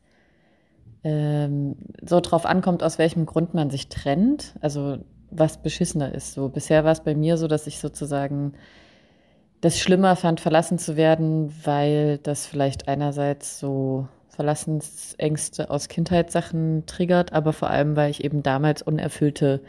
ähm, 1.06 1.76
so 2.02 2.18
drauf 2.20 2.46
ankommt, 2.46 2.82
aus 2.82 2.98
welchem 2.98 3.26
Grund 3.26 3.54
man 3.54 3.70
sich 3.70 3.88
trennt. 3.88 4.54
Also 4.60 4.98
was 5.30 5.62
beschissener 5.62 6.12
ist. 6.14 6.32
So 6.32 6.48
bisher 6.48 6.84
war 6.84 6.92
es 6.92 7.00
bei 7.00 7.14
mir 7.14 7.36
so, 7.36 7.46
dass 7.46 7.66
ich 7.66 7.78
sozusagen 7.78 8.54
das 9.60 9.78
schlimmer 9.78 10.16
fand, 10.16 10.40
verlassen 10.40 10.78
zu 10.78 10.96
werden, 10.96 11.54
weil 11.64 12.18
das 12.18 12.46
vielleicht 12.46 12.88
einerseits 12.88 13.58
so 13.58 14.08
Verlassensängste 14.30 15.70
aus 15.70 15.88
Kindheitssachen 15.88 16.84
triggert, 16.86 17.32
aber 17.32 17.52
vor 17.52 17.70
allem, 17.70 17.96
weil 17.96 18.10
ich 18.10 18.22
eben 18.22 18.42
damals 18.42 18.82
unerfüllte 18.82 19.62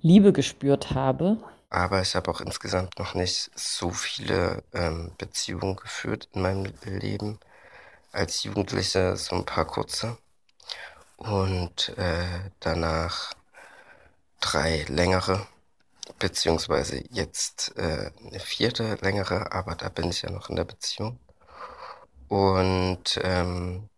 Liebe 0.00 0.32
gespürt 0.32 0.92
habe. 0.94 1.38
Aber 1.70 2.02
ich 2.02 2.14
habe 2.14 2.30
auch 2.30 2.40
insgesamt 2.40 2.98
noch 2.98 3.14
nicht 3.14 3.50
so 3.54 3.90
viele 3.90 4.62
ähm, 4.74 5.12
Beziehungen 5.16 5.76
geführt 5.76 6.28
in 6.34 6.42
meinem 6.42 6.72
Leben. 6.84 7.38
Als 8.12 8.44
Jugendlicher 8.44 9.16
so 9.16 9.36
ein 9.36 9.46
paar 9.46 9.66
kurze. 9.66 10.18
Und 11.22 11.96
äh, 11.98 12.50
danach 12.60 13.32
drei 14.40 14.84
längere, 14.88 15.46
beziehungsweise 16.18 17.04
jetzt 17.10 17.76
äh, 17.76 18.10
eine 18.26 18.40
vierte 18.40 18.96
längere, 19.02 19.52
aber 19.52 19.74
da 19.76 19.88
bin 19.88 20.10
ich 20.10 20.22
ja 20.22 20.30
noch 20.30 20.50
in 20.50 20.56
der 20.56 20.64
Beziehung. 20.64 21.18
Und 22.28 23.20
ähm, 23.22 23.88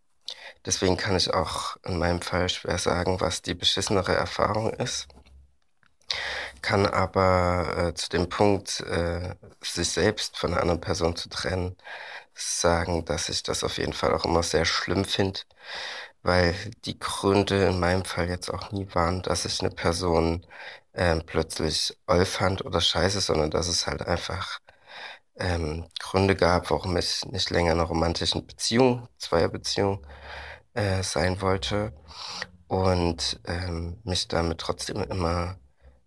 Deswegen 0.67 0.97
kann 0.97 1.17
ich 1.17 1.33
auch 1.35 1.77
in 1.85 1.99
meinem 1.99 2.23
Fall 2.23 2.49
schwer 2.49 2.79
sagen, 2.79 3.21
was 3.21 3.43
die 3.43 3.55
beschissenere 3.55 4.15
Erfahrung 4.15 4.73
ist. 4.73 5.09
Kann 6.63 6.87
aber 6.87 7.89
äh, 7.91 7.95
zu 7.95 8.09
dem 8.09 8.29
Punkt, 8.29 8.81
äh, 8.81 9.35
sich 9.63 9.91
selbst 9.91 10.39
von 10.39 10.53
einer 10.53 10.63
anderen 10.63 10.81
Person 10.81 11.17
zu 11.17 11.29
trennen, 11.29 11.77
sagen, 12.35 13.05
dass 13.05 13.29
ich 13.29 13.43
das 13.43 13.63
auf 13.65 13.79
jeden 13.79 13.93
Fall 13.93 14.15
auch 14.15 14.25
immer 14.25 14.43
sehr 14.43 14.65
schlimm 14.65 15.05
finde, 15.05 15.41
weil 16.25 16.55
die 16.87 16.99
Gründe 16.99 17.67
in 17.67 17.81
meinem 17.81 18.05
Fall 18.05 18.29
jetzt 18.29 18.51
auch 18.51 18.73
nie 18.73 18.89
waren, 18.95 19.23
dass 19.23 19.45
ich 19.45 19.61
eine 19.61 19.71
Person 19.71 20.47
äh, 20.93 21.21
plötzlich 21.21 21.97
oll 22.07 22.25
fand 22.27 22.65
oder 22.65 22.81
scheiße, 22.81 23.21
sondern 23.21 23.51
dass 23.51 23.69
es 23.69 23.87
halt 23.87 24.03
einfach 24.03 24.61
ähm, 25.37 25.87
Gründe 26.01 26.37
gab, 26.37 26.71
warum 26.71 26.97
ich 26.97 27.25
nicht 27.27 27.51
länger 27.51 27.73
in 27.73 27.79
einer 27.81 27.89
romantischen 27.89 28.47
Beziehung, 28.47 29.09
Zweierbeziehung, 29.19 30.07
äh, 30.75 31.03
sein 31.03 31.41
wollte. 31.41 31.93
Und 32.69 33.41
ähm, 33.47 34.01
mich 34.05 34.29
damit 34.29 34.59
trotzdem 34.59 35.03
immer 35.05 35.59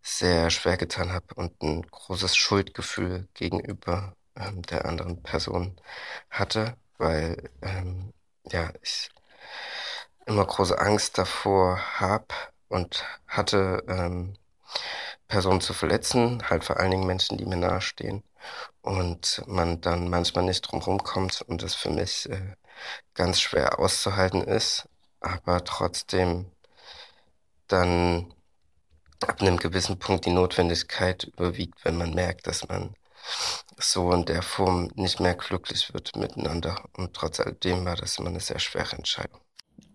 sehr 0.02 0.50
schwer 0.50 0.78
getan 0.78 1.12
habe 1.12 1.28
und 1.36 1.62
ein 1.64 1.84
großes 1.84 2.36
Schuldgefühl 2.36 3.28
gegenüber 3.34 4.16
ähm, 4.36 4.62
der 4.64 4.86
anderen 4.86 5.22
Person 5.24 5.80
hatte, 6.30 6.78
weil 6.98 7.52
ähm, 7.62 8.14
ja 8.52 8.72
ich 8.82 9.10
immer 10.28 10.46
große 10.46 10.78
Angst 10.80 11.18
davor 11.18 11.80
habe 12.00 12.28
und 12.70 13.04
hatte, 13.28 13.84
ähm, 13.88 14.36
Personen 15.28 15.62
zu 15.62 15.74
verletzen, 15.74 16.44
halt 16.50 16.64
vor 16.64 16.78
allen 16.78 16.92
Dingen 16.92 17.08
Menschen, 17.08 17.38
die 17.38 17.46
mir 17.46 17.58
nahestehen 17.58 18.24
und 18.82 19.44
man 19.48 19.82
dann 19.82 20.10
manchmal 20.10 20.46
nicht 20.46 20.62
drum 20.62 20.82
rumkommt 20.82 21.42
und 21.42 21.64
es 21.64 21.76
für 21.76 21.90
mich 21.90 22.30
äh, 22.30 22.56
ganz 23.14 23.42
schwer 23.42 23.80
auszuhalten 23.80 24.42
ist, 24.44 24.88
aber 25.20 25.64
trotzdem 25.64 26.52
dann 27.68 28.34
ab 29.26 29.42
einem 29.42 29.58
gewissen 29.58 30.00
Punkt 30.00 30.26
die 30.26 30.32
Notwendigkeit 30.32 31.24
überwiegt, 31.24 31.84
wenn 31.84 31.98
man 31.98 32.14
merkt, 32.14 32.48
dass 32.48 32.68
man 32.68 32.96
so 33.78 34.12
in 34.14 34.26
der 34.26 34.42
Form 34.42 34.90
nicht 34.96 35.20
mehr 35.20 35.36
glücklich 35.36 35.94
wird 35.94 36.16
miteinander. 36.16 36.84
Und 36.94 37.14
trotz 37.14 37.40
alledem 37.40 37.86
war 37.86 37.96
das 37.96 38.18
immer 38.18 38.30
eine 38.30 38.40
sehr 38.40 38.60
schwere 38.60 38.96
Entscheidung. 38.96 39.42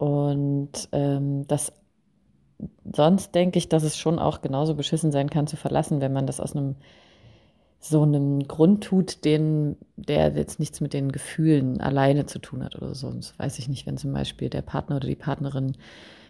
Und 0.02 0.88
ähm, 0.90 1.46
das 1.46 1.72
sonst 2.92 3.36
denke 3.36 3.56
ich, 3.56 3.68
dass 3.68 3.84
es 3.84 3.96
schon 3.96 4.18
auch 4.18 4.40
genauso 4.40 4.74
beschissen 4.74 5.12
sein 5.12 5.30
kann 5.30 5.46
zu 5.46 5.56
verlassen, 5.56 6.00
wenn 6.00 6.12
man 6.12 6.26
das 6.26 6.40
aus 6.40 6.56
einem 6.56 6.74
so 7.78 8.02
einem 8.02 8.40
Grund 8.48 8.82
tut, 8.82 9.24
den, 9.24 9.76
der 9.94 10.32
jetzt 10.32 10.58
nichts 10.58 10.80
mit 10.80 10.92
den 10.92 11.12
Gefühlen 11.12 11.80
alleine 11.80 12.26
zu 12.26 12.40
tun 12.40 12.64
hat 12.64 12.74
oder 12.74 12.96
so. 12.96 13.12
Das 13.12 13.38
weiß 13.38 13.60
ich 13.60 13.68
nicht, 13.68 13.86
wenn 13.86 13.96
zum 13.96 14.12
Beispiel 14.12 14.50
der 14.50 14.62
Partner 14.62 14.96
oder 14.96 15.06
die 15.06 15.14
Partnerin 15.14 15.76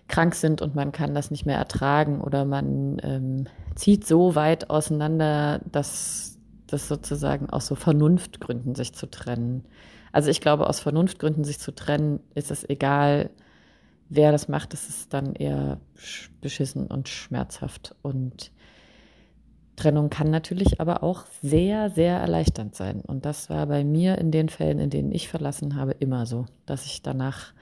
krank 0.06 0.34
sind 0.34 0.60
und 0.60 0.74
man 0.74 0.92
kann 0.92 1.14
das 1.14 1.30
nicht 1.30 1.46
mehr 1.46 1.56
ertragen 1.56 2.20
oder 2.20 2.44
man 2.44 2.98
ähm, 3.02 3.46
zieht 3.74 4.06
so 4.06 4.34
weit 4.34 4.68
auseinander, 4.68 5.62
dass 5.72 6.38
das 6.66 6.88
sozusagen 6.88 7.48
aus 7.48 7.68
so 7.68 7.74
Vernunftgründen 7.74 8.74
sich 8.74 8.92
zu 8.92 9.06
trennen. 9.10 9.64
Also 10.12 10.28
ich 10.28 10.42
glaube, 10.42 10.68
aus 10.68 10.80
Vernunftgründen 10.80 11.44
sich 11.44 11.58
zu 11.58 11.74
trennen, 11.74 12.20
ist 12.34 12.50
es 12.50 12.68
egal, 12.68 13.30
wer 14.14 14.30
das 14.30 14.48
macht, 14.48 14.74
es 14.74 14.88
ist 14.88 15.14
dann 15.14 15.34
eher 15.34 15.80
beschissen 16.40 16.86
und 16.86 17.08
schmerzhaft 17.08 17.94
und 18.02 18.52
Trennung 19.76 20.10
kann 20.10 20.30
natürlich 20.30 20.80
aber 20.80 21.02
auch 21.02 21.24
sehr, 21.42 21.88
sehr 21.90 22.18
erleichternd 22.18 22.74
sein. 22.74 23.00
Und 23.00 23.24
das 23.24 23.48
war 23.48 23.66
bei 23.66 23.84
mir 23.84 24.18
in 24.18 24.30
den 24.30 24.50
Fällen, 24.50 24.78
in 24.78 24.90
denen 24.90 25.12
ich 25.12 25.28
verlassen 25.28 25.76
habe, 25.76 25.92
immer 25.92 26.26
so, 26.26 26.44
dass 26.66 26.84
ich 26.84 27.00
danach 27.00 27.54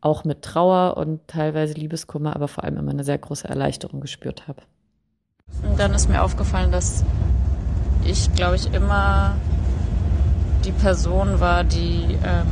auch 0.00 0.24
mit 0.24 0.40
Trauer 0.40 0.96
und 0.96 1.28
teilweise 1.28 1.74
Liebeskummer, 1.74 2.34
aber 2.34 2.48
vor 2.48 2.64
allem 2.64 2.78
immer 2.78 2.90
eine 2.90 3.04
sehr 3.04 3.18
große 3.18 3.46
Erleichterung 3.46 4.00
gespürt 4.00 4.48
habe. 4.48 4.62
Und 5.68 5.78
dann 5.78 5.92
ist 5.92 6.08
mir 6.08 6.22
aufgefallen, 6.22 6.72
dass 6.72 7.04
ich, 8.06 8.32
glaube 8.34 8.56
ich, 8.56 8.72
immer 8.72 9.36
die 10.64 10.72
Person 10.72 11.38
war, 11.38 11.64
die 11.64 12.16
ähm, 12.24 12.46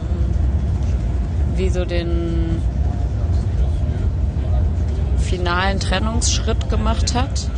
wie 1.56 1.70
so 1.70 1.86
den 1.86 2.60
finalen 5.28 5.78
Trennungsschritt 5.80 6.68
gemacht 6.70 7.14
hat 7.14 7.48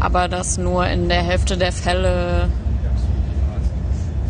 aber 0.00 0.28
dass 0.28 0.58
nur 0.58 0.86
in 0.86 1.08
der 1.08 1.22
Hälfte 1.22 1.56
der 1.56 1.72
Fälle 1.72 2.48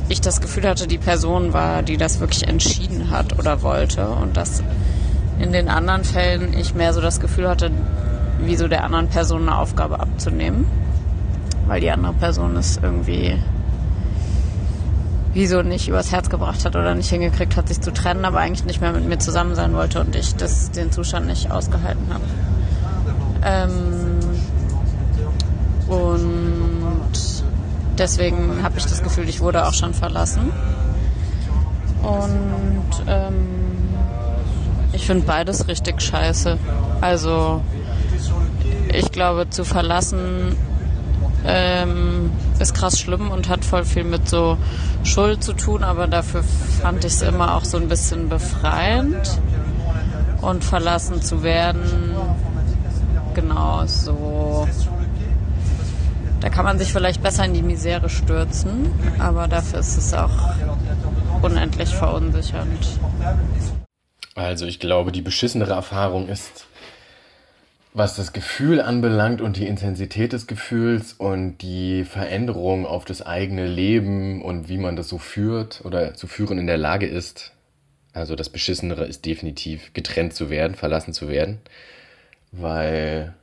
ich 0.09 0.21
das 0.21 0.41
Gefühl 0.41 0.69
hatte, 0.69 0.87
die 0.87 0.99
Person 0.99 1.53
war, 1.53 1.83
die 1.83 1.97
das 1.97 2.21
wirklich 2.21 2.47
entschieden 2.47 3.11
hat 3.11 3.39
oder 3.39 3.63
wollte 3.63 4.09
und 4.09 4.37
dass 4.37 4.63
in 5.41 5.53
den 5.53 5.69
anderen 5.69 6.05
Fällen 6.05 6.57
ich 6.57 6.75
mehr 6.75 6.93
so 6.93 7.01
das 7.01 7.19
Gefühl 7.21 7.49
hatte, 7.49 7.71
wie 8.41 8.57
so 8.57 8.69
der 8.69 8.85
anderen 8.85 9.09
Person 9.09 9.43
eine 9.43 9.59
Aufgabe 9.59 9.99
abzunehmen, 9.99 10.67
weil 11.67 11.81
die 11.81 11.91
andere 11.91 12.13
Person 12.13 12.57
es 12.57 12.79
irgendwie 12.81 13.37
wieso 15.37 15.61
nicht 15.61 15.87
übers 15.87 16.13
Herz 16.13 16.31
gebracht 16.31 16.65
hat 16.65 16.77
oder 16.77 16.95
nicht 16.95 17.11
hingekriegt 17.11 17.59
hat, 17.59 17.69
sich 17.69 17.83
zu 17.83 17.93
trennen, 17.93 18.25
aber 18.25 18.39
eigentlich 18.39 18.65
nicht 18.65 18.81
mehr 18.81 18.93
mit 18.93 19.07
mir 19.07 19.19
zusammen 19.19 19.55
sein 19.55 19.75
wollte 19.75 20.01
und 20.01 20.17
ich 20.17 20.35
das, 20.35 20.71
den 20.71 20.91
Zustand 20.91 21.27
nicht 21.27 21.51
ausgehalten 21.51 22.07
habe. 22.09 22.25
Ähm, 23.45 24.19
und 25.89 27.13
deswegen 27.99 28.63
habe 28.63 28.79
ich 28.79 28.87
das 28.87 29.03
Gefühl, 29.03 29.29
ich 29.29 29.41
wurde 29.41 29.67
auch 29.67 29.75
schon 29.75 29.93
verlassen. 29.93 30.51
Und 32.03 33.05
ähm, 33.07 33.35
ich 34.93 35.05
finde 35.07 35.27
beides 35.27 35.69
richtig 35.69 36.01
scheiße. 36.01 36.57
Also 37.03 37.61
ich 38.91 39.13
glaube, 39.13 39.51
zu 39.51 39.67
verlassen 39.67 40.57
ähm, 41.47 42.31
ist 42.59 42.75
krass 42.75 42.99
schlimm 42.99 43.31
und 43.31 43.49
hat 43.49 43.65
voll 43.65 43.85
viel 43.85 44.05
mit 44.05 44.29
so 44.29 44.59
Schuld 45.05 45.43
zu 45.43 45.53
tun, 45.53 45.85
aber 45.85 46.07
dafür 46.07 46.43
fand 46.83 47.05
ich 47.05 47.13
es 47.13 47.23
immer 47.23 47.55
auch 47.55 47.65
so 47.65 47.77
ein 47.77 47.89
bisschen 47.89 48.29
befreiend. 48.29 49.41
Und 50.43 50.63
verlassen 50.63 51.23
zu 51.23 51.43
werden, 51.43 52.15
genau 53.35 53.85
so 53.87 54.69
da 56.47 56.51
kann 56.51 56.65
man 56.65 56.79
sich 56.79 56.93
vielleicht 56.93 57.23
besser 57.23 57.45
in 57.45 57.55
die 57.55 57.63
Misere 57.63 58.09
stürzen, 58.09 58.93
aber 59.19 59.49
dafür 59.49 59.81
ist 59.81 59.97
es 59.97 60.15
auch 60.15 60.31
unendlich 61.43 61.89
verunsichernd. 61.89 62.87
Also 64.35 64.67
ich 64.67 64.79
glaube, 64.79 65.13
die 65.13 65.23
beschissenere 65.23 65.73
Erfahrung 65.73 66.29
ist, 66.29 66.67
was 67.97 68.15
das 68.15 68.35
Gefühl 68.35 68.83
anbelangt 68.83 69.41
und 69.41 69.57
die 69.57 69.67
Intensität 69.67 70.35
des 70.35 70.47
Gefühls 70.47 71.15
und 71.15 71.57
die 71.63 72.05
Veränderung 72.05 72.85
auf 72.85 73.07
das 73.07 73.25
eigene 73.25 73.67
Leben 73.67 74.43
und 74.43 74.69
wie 74.69 74.77
man 74.77 74.97
das 74.97 75.09
so 75.09 75.17
führt 75.17 75.81
oder 75.83 76.13
zu 76.13 76.27
führen 76.27 76.59
in 76.59 76.67
der 76.67 76.77
Lage 76.77 77.07
ist. 77.07 77.55
Also 78.13 78.37
das 78.37 78.51
Beschissenere 78.51 79.07
ist 79.07 79.25
definitiv 79.25 79.95
getrennt 79.95 80.35
zu 80.35 80.51
werden, 80.51 80.75
verlassen 80.75 81.15
zu 81.15 81.31
werden, 81.31 81.63
weil 82.53 83.35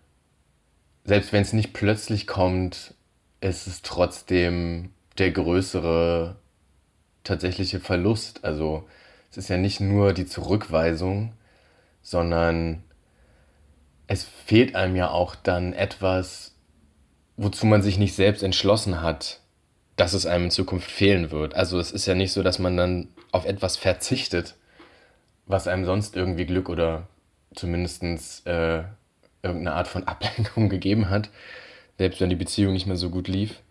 selbst 1.04 1.34
wenn 1.34 1.42
es 1.42 1.54
nicht 1.54 1.74
plötzlich 1.74 2.28
kommt, 2.28 2.94
ist 3.42 3.66
es 3.66 3.82
trotzdem 3.82 4.92
der 5.18 5.32
größere 5.32 6.36
tatsächliche 7.24 7.80
Verlust. 7.80 8.46
Also 8.46 8.88
es 9.32 9.38
ist 9.38 9.50
ja 9.50 9.58
nicht 9.58 9.80
nur 9.80 10.14
die 10.14 10.28
Zurückweisung, 10.28 11.34
sondern 12.04 12.84
es 14.14 14.24
fehlt 14.24 14.76
einem 14.76 14.96
ja 14.96 15.10
auch 15.10 15.36
dann 15.36 15.74
etwas, 15.74 16.56
wozu 17.36 17.66
man 17.66 17.82
sich 17.82 17.98
nicht 17.98 18.14
selbst 18.14 18.44
entschlossen 18.44 19.02
hat, 19.02 19.40
dass 19.96 20.14
es 20.14 20.26
einem 20.26 20.46
in 20.46 20.52
Zukunft 20.52 20.90
fehlen 20.90 21.32
wird. 21.32 21.56
Also 21.56 21.80
es 21.80 21.92
ist 21.92 22.06
ja 22.06 22.14
nicht 22.14 22.32
so, 22.32 22.44
dass 22.44 22.60
man 22.60 22.78
dann 22.78 23.08
auf 23.32 23.46
etwas 23.46 23.76
verzichtet, 23.76 24.56
was 25.48 25.68
einem 25.68 25.86
sonst 25.86 26.16
irgendwie 26.16 26.46
Glück 26.46 26.70
oder 26.70 27.08
zumindest 27.56 28.04
äh, 28.46 28.84
irgendeine 29.42 29.74
Art 29.74 29.88
von 29.88 30.04
Ablenkung 30.08 30.70
gegeben 30.70 31.10
hat, 31.10 31.30
selbst 31.98 32.22
wenn 32.22 32.30
die 32.30 32.36
Beziehung 32.36 32.74
nicht 32.74 32.86
mehr 32.86 32.98
so 32.98 33.10
gut 33.10 33.28
lief. 33.28 33.62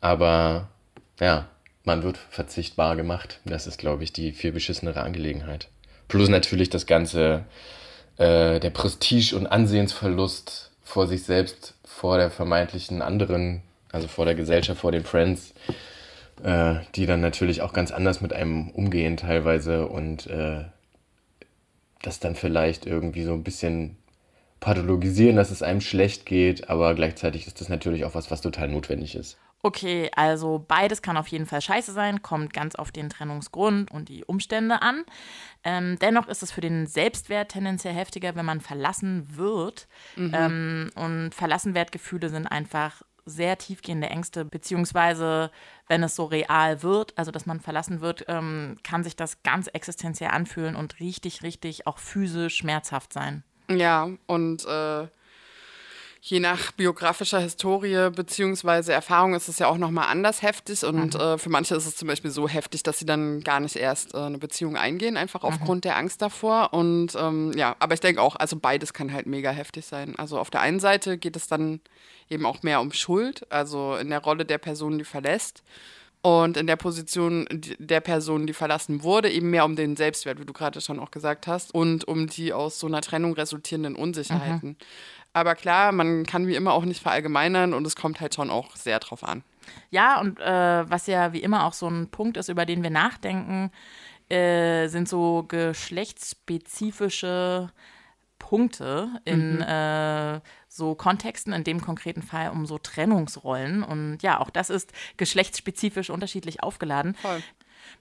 Aber 0.00 0.68
ja, 1.20 1.48
man 1.84 2.02
wird 2.02 2.16
verzichtbar 2.16 2.96
gemacht. 2.96 3.40
Das 3.44 3.66
ist, 3.66 3.78
glaube 3.78 4.04
ich, 4.04 4.12
die 4.12 4.32
viel 4.32 4.52
beschissenere 4.52 5.02
Angelegenheit. 5.02 5.68
Plus 6.08 6.30
natürlich 6.30 6.70
das 6.70 6.86
ganze, 6.86 7.44
äh, 8.18 8.60
der 8.60 8.70
Prestige- 8.70 9.36
und 9.36 9.46
Ansehensverlust 9.46 10.70
vor 10.82 11.06
sich 11.06 11.24
selbst, 11.24 11.74
vor 11.84 12.18
der 12.18 12.30
vermeintlichen 12.30 13.02
anderen, 13.02 13.62
also 13.90 14.08
vor 14.08 14.24
der 14.24 14.34
Gesellschaft, 14.34 14.80
vor 14.80 14.92
den 14.92 15.04
Friends, 15.04 15.54
äh, 16.42 16.76
die 16.94 17.06
dann 17.06 17.20
natürlich 17.20 17.62
auch 17.62 17.72
ganz 17.72 17.90
anders 17.90 18.20
mit 18.20 18.32
einem 18.32 18.70
umgehen 18.70 19.16
teilweise 19.16 19.86
und 19.86 20.26
äh, 20.26 20.64
das 22.02 22.20
dann 22.20 22.34
vielleicht 22.34 22.86
irgendwie 22.86 23.22
so 23.22 23.32
ein 23.32 23.44
bisschen 23.44 23.96
pathologisieren, 24.62 25.36
dass 25.36 25.50
es 25.50 25.62
einem 25.62 25.80
schlecht 25.80 26.24
geht, 26.24 26.70
aber 26.70 26.94
gleichzeitig 26.94 27.46
ist 27.46 27.60
das 27.60 27.68
natürlich 27.68 28.04
auch 28.04 28.14
was, 28.14 28.30
was 28.30 28.40
total 28.40 28.68
notwendig 28.68 29.16
ist. 29.16 29.36
Okay, 29.64 30.10
also 30.16 30.64
beides 30.66 31.02
kann 31.02 31.16
auf 31.16 31.28
jeden 31.28 31.46
Fall 31.46 31.60
scheiße 31.60 31.92
sein, 31.92 32.22
kommt 32.22 32.52
ganz 32.52 32.74
auf 32.74 32.90
den 32.90 33.08
Trennungsgrund 33.08 33.90
und 33.90 34.08
die 34.08 34.24
Umstände 34.24 34.82
an. 34.82 35.04
Ähm, 35.62 35.98
dennoch 36.00 36.28
ist 36.28 36.42
es 36.42 36.50
für 36.50 36.60
den 36.60 36.86
Selbstwert 36.86 37.50
tendenziell 37.52 37.94
heftiger, 37.94 38.34
wenn 38.34 38.46
man 38.46 38.60
verlassen 38.60 39.36
wird. 39.36 39.86
Mhm. 40.16 40.32
Ähm, 40.34 40.90
und 40.94 41.34
Verlassenwertgefühle 41.34 42.28
sind 42.28 42.46
einfach 42.46 43.02
sehr 43.24 43.58
tiefgehende 43.58 44.08
Ängste, 44.08 44.44
beziehungsweise 44.44 45.50
wenn 45.88 46.02
es 46.02 46.16
so 46.16 46.24
real 46.24 46.82
wird, 46.82 47.16
also 47.16 47.30
dass 47.30 47.46
man 47.46 47.60
verlassen 47.60 48.00
wird, 48.00 48.24
ähm, 48.28 48.78
kann 48.82 49.04
sich 49.04 49.14
das 49.14 49.42
ganz 49.42 49.68
existenziell 49.68 50.30
anfühlen 50.30 50.74
und 50.74 50.98
richtig, 50.98 51.42
richtig 51.42 51.86
auch 51.86 51.98
physisch 51.98 52.56
schmerzhaft 52.56 53.12
sein. 53.12 53.44
Ja, 53.68 54.10
und 54.26 54.64
äh 54.66 55.06
je 56.24 56.38
nach 56.38 56.70
biografischer 56.70 57.40
Historie 57.40 58.08
beziehungsweise 58.14 58.92
Erfahrung 58.92 59.34
ist 59.34 59.48
es 59.48 59.58
ja 59.58 59.66
auch 59.66 59.76
nochmal 59.76 60.06
anders 60.06 60.40
heftig. 60.40 60.84
Und 60.84 61.14
mhm. 61.14 61.20
äh, 61.20 61.36
für 61.36 61.50
manche 61.50 61.74
ist 61.74 61.84
es 61.84 61.96
zum 61.96 62.06
Beispiel 62.06 62.30
so 62.30 62.48
heftig, 62.48 62.84
dass 62.84 63.00
sie 63.00 63.06
dann 63.06 63.40
gar 63.40 63.58
nicht 63.58 63.74
erst 63.74 64.14
äh, 64.14 64.18
eine 64.18 64.38
Beziehung 64.38 64.76
eingehen, 64.76 65.16
einfach 65.16 65.42
mhm. 65.42 65.48
aufgrund 65.48 65.84
der 65.84 65.96
Angst 65.96 66.22
davor. 66.22 66.72
Und 66.72 67.16
ähm, 67.16 67.52
ja, 67.56 67.74
aber 67.80 67.94
ich 67.94 68.00
denke 68.00 68.22
auch, 68.22 68.36
also 68.36 68.56
beides 68.56 68.92
kann 68.92 69.12
halt 69.12 69.26
mega 69.26 69.50
heftig 69.50 69.84
sein. 69.84 70.14
Also 70.16 70.38
auf 70.38 70.48
der 70.48 70.60
einen 70.60 70.78
Seite 70.78 71.18
geht 71.18 71.34
es 71.34 71.48
dann 71.48 71.80
eben 72.30 72.46
auch 72.46 72.62
mehr 72.62 72.80
um 72.80 72.92
Schuld, 72.92 73.44
also 73.50 73.96
in 73.96 74.08
der 74.08 74.20
Rolle 74.20 74.44
der 74.44 74.58
Person, 74.58 74.98
die 74.98 75.04
verlässt. 75.04 75.64
Und 76.22 76.56
in 76.56 76.66
der 76.68 76.76
Position 76.76 77.48
der 77.50 78.00
Person, 78.00 78.46
die 78.46 78.52
verlassen 78.52 79.02
wurde, 79.02 79.28
eben 79.28 79.50
mehr 79.50 79.64
um 79.64 79.74
den 79.74 79.96
Selbstwert, 79.96 80.38
wie 80.38 80.44
du 80.44 80.52
gerade 80.52 80.80
schon 80.80 81.00
auch 81.00 81.10
gesagt 81.10 81.48
hast, 81.48 81.74
und 81.74 82.06
um 82.06 82.28
die 82.28 82.52
aus 82.52 82.78
so 82.78 82.86
einer 82.86 83.00
Trennung 83.00 83.34
resultierenden 83.34 83.96
Unsicherheiten. 83.96 84.68
Mhm. 84.70 84.76
Aber 85.32 85.56
klar, 85.56 85.90
man 85.90 86.24
kann 86.24 86.46
wie 86.46 86.54
immer 86.54 86.74
auch 86.74 86.84
nicht 86.84 87.02
verallgemeinern 87.02 87.74
und 87.74 87.84
es 87.86 87.96
kommt 87.96 88.20
halt 88.20 88.36
schon 88.36 88.50
auch 88.50 88.76
sehr 88.76 89.00
drauf 89.00 89.24
an. 89.24 89.42
Ja, 89.90 90.20
und 90.20 90.38
äh, 90.38 90.88
was 90.88 91.08
ja 91.08 91.32
wie 91.32 91.42
immer 91.42 91.64
auch 91.64 91.72
so 91.72 91.88
ein 91.88 92.06
Punkt 92.08 92.36
ist, 92.36 92.48
über 92.48 92.66
den 92.66 92.84
wir 92.84 92.90
nachdenken, 92.90 93.72
äh, 94.28 94.86
sind 94.88 95.08
so 95.08 95.44
geschlechtsspezifische 95.48 97.72
Punkte 98.52 99.08
in 99.24 99.54
mhm. 99.54 99.62
äh, 99.62 100.40
so 100.68 100.94
Kontexten, 100.94 101.54
in 101.54 101.64
dem 101.64 101.80
konkreten 101.80 102.20
Fall 102.20 102.50
um 102.50 102.66
so 102.66 102.76
Trennungsrollen. 102.76 103.82
Und 103.82 104.18
ja, 104.22 104.40
auch 104.40 104.50
das 104.50 104.68
ist 104.68 104.92
geschlechtsspezifisch 105.16 106.10
unterschiedlich 106.10 106.62
aufgeladen. 106.62 107.14
Voll. 107.14 107.42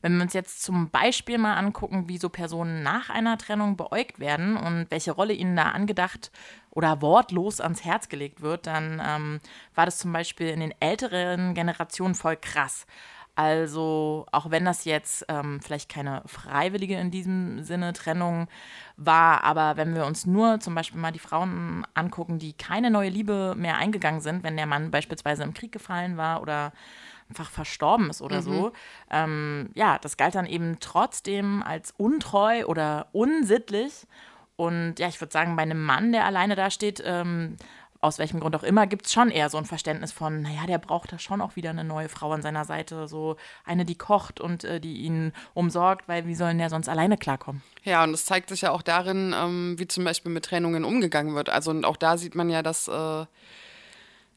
Wenn 0.02 0.18
wir 0.18 0.24
uns 0.24 0.34
jetzt 0.34 0.62
zum 0.62 0.90
Beispiel 0.90 1.38
mal 1.38 1.56
angucken, 1.56 2.10
wie 2.10 2.18
so 2.18 2.28
Personen 2.28 2.84
nach 2.84 3.10
einer 3.10 3.38
Trennung 3.38 3.78
beäugt 3.78 4.20
werden 4.20 4.58
und 4.58 4.88
welche 4.90 5.14
Rolle 5.14 5.32
ihnen 5.32 5.56
da 5.56 5.70
angedacht 5.70 6.32
oder 6.70 7.02
wortlos 7.02 7.62
ans 7.62 7.86
Herz 7.86 8.10
gelegt 8.10 8.42
wird, 8.42 8.68
dann 8.68 9.02
ähm, 9.02 9.40
war 9.74 9.86
das 9.86 10.00
zum 10.00 10.12
Beispiel 10.12 10.50
in 10.50 10.60
den 10.60 10.74
älteren 10.82 11.54
Generationen 11.54 12.14
voll 12.14 12.36
krass. 12.36 12.86
Also 13.42 14.28
auch 14.32 14.52
wenn 14.52 14.66
das 14.66 14.86
jetzt 14.86 15.26
ähm, 15.28 15.62
vielleicht 15.62 15.90
keine 15.90 16.22
freiwillige 16.28 16.96
in 16.96 17.10
diesem 17.10 17.64
Sinne 17.64 17.92
Trennung 17.92 18.48
war, 18.98 19.44
aber 19.44 19.78
wenn 19.78 19.96
wir 19.96 20.06
uns 20.06 20.28
nur 20.28 20.60
zum 20.60 20.76
Beispiel 20.76 21.02
mal 21.02 21.12
die 21.12 21.18
Frauen 21.18 21.84
angucken, 21.96 22.38
die 22.38 22.54
keine 22.54 22.92
neue 22.92 23.10
Liebe 23.10 23.56
mehr 23.58 23.78
eingegangen 23.78 24.22
sind, 24.22 24.44
wenn 24.44 24.58
der 24.58 24.68
Mann 24.68 24.92
beispielsweise 24.92 25.42
im 25.42 25.56
Krieg 25.56 25.72
gefallen 25.72 26.18
war 26.18 26.44
oder 26.44 26.72
einfach 27.30 27.50
verstorben 27.50 28.12
ist 28.12 28.22
oder 28.22 28.42
mhm. 28.42 28.46
so. 28.46 28.72
Ähm, 29.10 29.72
ja, 29.74 29.98
das 29.98 30.18
galt 30.18 30.36
dann 30.36 30.46
eben 30.46 30.78
trotzdem 30.80 31.64
als 31.64 31.96
untreu 31.98 32.66
oder 32.66 33.08
unsittlich. 33.12 34.06
Und 34.56 35.00
ja, 35.00 35.08
ich 35.08 35.20
würde 35.20 35.34
sagen, 35.34 35.56
bei 35.56 35.64
einem 35.64 35.84
Mann, 35.84 36.12
der 36.12 36.26
alleine 36.26 36.56
da 36.56 36.70
steht, 36.70 37.02
ähm, 37.04 37.58
aus 38.02 38.18
welchem 38.18 38.40
Grund 38.40 38.56
auch 38.56 38.64
immer, 38.64 38.88
gibt 38.88 39.06
es 39.06 39.14
schon 39.14 39.30
eher 39.30 39.50
so 39.50 39.58
ein 39.58 39.66
Verständnis 39.66 40.12
von, 40.12 40.42
naja, 40.42 40.66
der 40.68 40.80
braucht 40.80 41.14
da 41.14 41.20
schon 41.20 41.40
auch 41.40 41.56
wieder 41.56 41.70
eine 41.70 41.84
neue 41.84 42.10
Frau 42.10 42.32
an 42.32 42.42
seiner 42.42 42.66
Seite, 42.66 43.08
so 43.08 43.38
eine, 43.64 43.86
die 43.86 43.96
kocht 43.96 44.42
und 44.42 44.64
äh, 44.64 44.80
die 44.80 44.98
ihn 45.02 45.34
umsorgt, 45.54 46.08
weil 46.08 46.26
wie 46.26 46.36
sollen 46.36 46.58
der 46.58 46.72
sonst 46.72 46.90
alleine 46.90 47.18
klarkommen? 47.18 47.62
Ja, 47.84 48.04
und 48.04 48.12
das 48.12 48.26
zeigt 48.26 48.50
sich 48.50 48.62
ja 48.62 48.72
auch 48.72 48.82
darin, 48.82 49.36
ähm, 49.38 49.76
wie 49.78 49.88
zum 49.88 50.04
Beispiel 50.04 50.32
mit 50.32 50.46
Trennungen 50.46 50.84
umgegangen 50.84 51.36
wird. 51.36 51.50
Also 51.50 51.70
und 51.70 51.86
auch 51.86 51.98
da 51.98 52.18
sieht 52.18 52.34
man 52.34 52.50
ja, 52.50 52.64
dass 52.64 52.88
äh, 52.88 53.26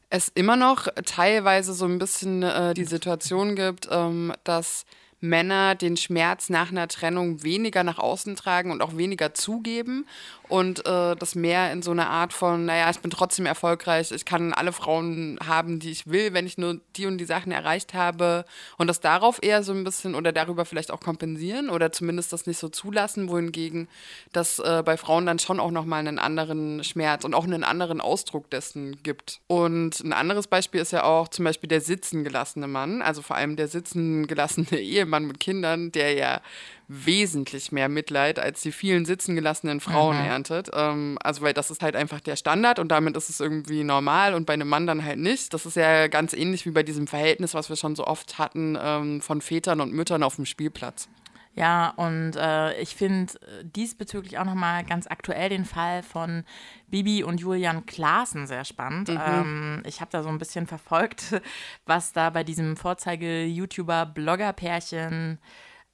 es 0.09 0.29
immer 0.29 0.55
noch 0.55 0.87
teilweise 1.05 1.73
so 1.73 1.85
ein 1.85 1.97
bisschen 1.97 2.43
äh, 2.43 2.75
die 2.75 2.85
Situation 2.85 3.55
gibt, 3.55 3.87
ähm, 3.91 4.31
dass 4.43 4.85
Männer 5.29 5.75
den 5.75 5.97
Schmerz 5.97 6.49
nach 6.49 6.71
einer 6.71 6.87
Trennung 6.87 7.43
weniger 7.43 7.83
nach 7.83 7.99
außen 7.99 8.35
tragen 8.35 8.71
und 8.71 8.81
auch 8.81 8.97
weniger 8.97 9.33
zugeben 9.33 10.05
und 10.47 10.85
äh, 10.85 11.15
das 11.15 11.35
mehr 11.35 11.71
in 11.71 11.81
so 11.81 11.91
einer 11.91 12.09
Art 12.09 12.33
von, 12.33 12.65
naja, 12.65 12.89
ich 12.89 12.99
bin 12.99 13.11
trotzdem 13.11 13.45
erfolgreich, 13.45 14.11
ich 14.11 14.25
kann 14.25 14.53
alle 14.53 14.71
Frauen 14.71 15.39
haben, 15.45 15.79
die 15.79 15.91
ich 15.91 16.07
will, 16.07 16.33
wenn 16.33 16.45
ich 16.45 16.57
nur 16.57 16.79
die 16.95 17.05
und 17.05 17.17
die 17.17 17.25
Sachen 17.25 17.51
erreicht 17.51 17.93
habe 17.93 18.45
und 18.77 18.87
das 18.87 18.99
darauf 18.99 19.39
eher 19.41 19.63
so 19.63 19.71
ein 19.71 19.83
bisschen 19.83 20.15
oder 20.15 20.31
darüber 20.31 20.65
vielleicht 20.65 20.91
auch 20.91 20.99
kompensieren 20.99 21.69
oder 21.69 21.91
zumindest 21.91 22.31
das 22.33 22.45
nicht 22.45 22.59
so 22.59 22.69
zulassen, 22.69 23.29
wohingegen 23.29 23.87
das 24.33 24.59
äh, 24.59 24.83
bei 24.85 24.97
Frauen 24.97 25.25
dann 25.25 25.39
schon 25.39 25.59
auch 25.59 25.71
nochmal 25.71 25.99
einen 25.99 26.19
anderen 26.19 26.83
Schmerz 26.83 27.23
und 27.23 27.33
auch 27.33 27.45
einen 27.45 27.63
anderen 27.63 28.01
Ausdruck 28.01 28.49
dessen 28.49 29.01
gibt. 29.03 29.39
Und 29.47 30.01
ein 30.01 30.13
anderes 30.13 30.47
Beispiel 30.47 30.81
ist 30.81 30.91
ja 30.91 31.03
auch 31.03 31.27
zum 31.27 31.45
Beispiel 31.45 31.67
der 31.67 31.81
sitzen 31.81 32.23
gelassene 32.23 32.67
Mann, 32.67 33.01
also 33.01 33.21
vor 33.21 33.35
allem 33.35 33.55
der 33.55 33.67
sitzen 33.67 34.27
gelassene 34.27 34.67
Ehemann 34.79 35.14
mit 35.23 35.39
Kindern, 35.39 35.91
der 35.91 36.13
ja 36.13 36.41
wesentlich 36.87 37.71
mehr 37.71 37.89
Mitleid 37.89 38.37
als 38.37 38.61
die 38.61 38.71
vielen 38.71 39.05
sitzen 39.05 39.35
gelassenen 39.35 39.79
Frauen 39.79 40.17
mhm. 40.17 40.25
erntet. 40.25 40.69
Ähm, 40.73 41.17
also, 41.23 41.41
weil 41.41 41.53
das 41.53 41.71
ist 41.71 41.81
halt 41.81 41.95
einfach 41.95 42.19
der 42.19 42.35
Standard 42.35 42.79
und 42.79 42.89
damit 42.89 43.17
ist 43.17 43.29
es 43.29 43.39
irgendwie 43.39 43.83
normal 43.83 44.33
und 44.33 44.45
bei 44.45 44.53
einem 44.53 44.67
Mann 44.67 44.85
dann 44.85 45.03
halt 45.03 45.19
nicht. 45.19 45.53
Das 45.53 45.65
ist 45.65 45.75
ja 45.75 46.07
ganz 46.07 46.33
ähnlich 46.33 46.65
wie 46.65 46.71
bei 46.71 46.83
diesem 46.83 47.07
Verhältnis, 47.07 47.53
was 47.53 47.69
wir 47.69 47.75
schon 47.75 47.95
so 47.95 48.05
oft 48.05 48.37
hatten 48.37 48.77
ähm, 48.79 49.21
von 49.21 49.41
Vätern 49.41 49.81
und 49.81 49.93
Müttern 49.93 50.23
auf 50.23 50.35
dem 50.35 50.45
Spielplatz. 50.45 51.07
Ja, 51.55 51.93
und 51.95 52.35
äh, 52.35 52.77
ich 52.81 52.95
finde 52.95 53.33
äh, 53.35 53.63
diesbezüglich 53.63 54.37
auch 54.37 54.43
nochmal 54.43 54.83
ganz 54.83 55.07
aktuell 55.07 55.47
den 55.47 55.63
Fall 55.63 56.03
von 56.03 56.43
Bibi 56.87 57.23
und 57.23 57.39
Julian 57.39 57.85
Klaassen 57.85 58.45
sehr 58.45 58.65
spannend. 58.65 59.07
Mhm. 59.07 59.21
Ähm, 59.25 59.81
ich 59.85 60.01
habe 60.01 60.11
da 60.11 60.21
so 60.21 60.27
ein 60.27 60.37
bisschen 60.37 60.67
verfolgt, 60.67 61.41
was 61.85 62.11
da 62.11 62.29
bei 62.29 62.43
diesem 62.43 62.75
Vorzeige-YouTuber-Blogger-Pärchen 62.75 65.39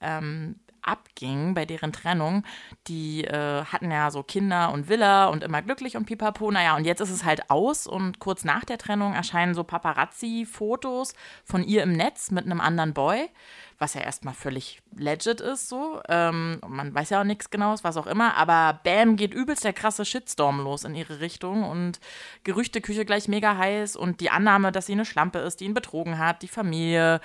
ähm, 0.01 0.55
abging 0.81 1.53
bei 1.53 1.65
deren 1.65 1.93
Trennung. 1.93 2.43
Die 2.87 3.23
äh, 3.23 3.63
hatten 3.65 3.91
ja 3.91 4.11
so 4.11 4.23
Kinder 4.23 4.71
und 4.71 4.89
Villa 4.89 5.27
und 5.27 5.43
immer 5.43 5.61
glücklich 5.61 5.97
und 5.97 6.05
pipapo. 6.05 6.51
Naja, 6.51 6.75
und 6.75 6.85
jetzt 6.85 7.01
ist 7.01 7.11
es 7.11 7.23
halt 7.23 7.49
aus 7.49 7.87
und 7.87 8.19
kurz 8.19 8.43
nach 8.43 8.65
der 8.65 8.77
Trennung 8.77 9.13
erscheinen 9.13 9.53
so 9.53 9.63
Paparazzi-Fotos 9.63 11.13
von 11.43 11.63
ihr 11.63 11.83
im 11.83 11.93
Netz 11.93 12.31
mit 12.31 12.45
einem 12.45 12.61
anderen 12.61 12.93
Boy, 12.93 13.29
was 13.77 13.93
ja 13.93 14.01
erstmal 14.01 14.33
völlig 14.33 14.81
legit 14.95 15.41
ist 15.41 15.69
so. 15.69 16.01
Ähm, 16.07 16.61
man 16.67 16.93
weiß 16.93 17.09
ja 17.09 17.21
auch 17.21 17.25
nichts 17.25 17.49
genaues, 17.49 17.83
was 17.83 17.97
auch 17.97 18.07
immer, 18.07 18.35
aber 18.35 18.79
bam, 18.83 19.15
geht 19.15 19.33
übelst 19.33 19.63
der 19.63 19.73
krasse 19.73 20.05
Shitstorm 20.05 20.59
los 20.61 20.83
in 20.83 20.95
ihre 20.95 21.19
Richtung 21.19 21.63
und 21.63 21.99
Gerüchteküche 22.43 23.05
gleich 23.05 23.27
mega 23.27 23.57
heiß 23.57 23.95
und 23.95 24.19
die 24.21 24.29
Annahme, 24.29 24.71
dass 24.71 24.85
sie 24.85 24.93
eine 24.93 25.05
Schlampe 25.05 25.39
ist, 25.39 25.59
die 25.59 25.65
ihn 25.65 25.73
betrogen 25.73 26.17
hat, 26.17 26.41
die 26.41 26.47
Familie, 26.47 27.21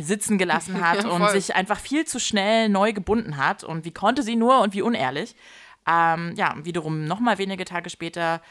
sitzen 0.00 0.38
gelassen 0.38 0.80
hat 0.86 1.04
ja, 1.04 1.10
und 1.10 1.30
sich 1.30 1.54
einfach 1.54 1.78
viel 1.78 2.04
zu 2.06 2.18
schnell 2.18 2.68
neu 2.68 2.92
gebunden 2.92 3.36
hat. 3.36 3.64
Und 3.64 3.84
wie 3.84 3.92
konnte 3.92 4.22
sie 4.22 4.36
nur 4.36 4.60
und 4.60 4.74
wie 4.74 4.82
unehrlich. 4.82 5.36
Ähm, 5.86 6.34
ja, 6.36 6.54
wiederum 6.62 7.04
nochmal 7.06 7.38
wenige 7.38 7.64
Tage 7.64 7.90
später 7.90 8.42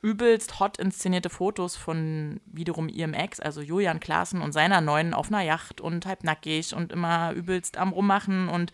übelst 0.00 0.60
hot 0.60 0.78
inszenierte 0.78 1.28
Fotos 1.28 1.76
von 1.76 2.40
wiederum 2.46 2.88
ihrem 2.88 3.14
Ex, 3.14 3.40
also 3.40 3.60
Julian 3.60 3.98
Klaassen 3.98 4.42
und 4.42 4.52
seiner 4.52 4.80
neuen 4.80 5.12
auf 5.12 5.28
einer 5.28 5.42
Yacht 5.42 5.80
und 5.80 6.06
halbnackig 6.06 6.72
und 6.74 6.92
immer 6.92 7.32
übelst 7.32 7.76
am 7.78 7.92
Rummachen 7.92 8.48
und 8.48 8.72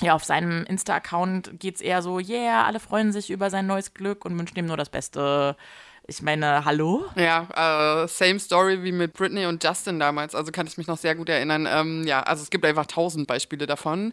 ja, 0.00 0.14
auf 0.14 0.24
seinem 0.24 0.64
Insta-Account 0.64 1.60
geht 1.60 1.76
es 1.76 1.80
eher 1.80 2.02
so, 2.02 2.18
yeah, 2.18 2.64
alle 2.64 2.80
freuen 2.80 3.12
sich 3.12 3.30
über 3.30 3.50
sein 3.50 3.66
neues 3.66 3.94
Glück 3.94 4.24
und 4.24 4.36
wünschen 4.38 4.58
ihm 4.58 4.66
nur 4.66 4.76
das 4.76 4.90
Beste. 4.90 5.56
Ich 6.06 6.20
meine, 6.20 6.66
hallo? 6.66 7.06
Ja, 7.16 8.02
äh, 8.04 8.08
same 8.08 8.38
story 8.38 8.82
wie 8.82 8.92
mit 8.92 9.14
Britney 9.14 9.46
und 9.46 9.64
Justin 9.64 9.98
damals. 9.98 10.34
Also 10.34 10.52
kann 10.52 10.66
ich 10.66 10.76
mich 10.76 10.86
noch 10.86 10.98
sehr 10.98 11.14
gut 11.14 11.30
erinnern. 11.30 11.66
Ähm, 11.70 12.06
ja, 12.06 12.22
also 12.22 12.42
es 12.42 12.50
gibt 12.50 12.66
einfach 12.66 12.84
tausend 12.84 13.26
Beispiele 13.26 13.66
davon. 13.66 14.12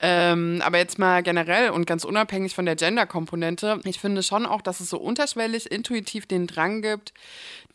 Ähm, 0.00 0.62
aber 0.64 0.78
jetzt 0.78 0.98
mal 0.98 1.22
generell 1.22 1.70
und 1.70 1.86
ganz 1.86 2.04
unabhängig 2.04 2.54
von 2.54 2.64
der 2.64 2.76
Gender-Komponente, 2.76 3.80
ich 3.84 4.00
finde 4.00 4.22
schon 4.22 4.46
auch, 4.46 4.62
dass 4.62 4.80
es 4.80 4.88
so 4.88 4.98
unterschwellig 4.98 5.70
intuitiv 5.70 6.26
den 6.26 6.46
Drang 6.46 6.80
gibt, 6.80 7.12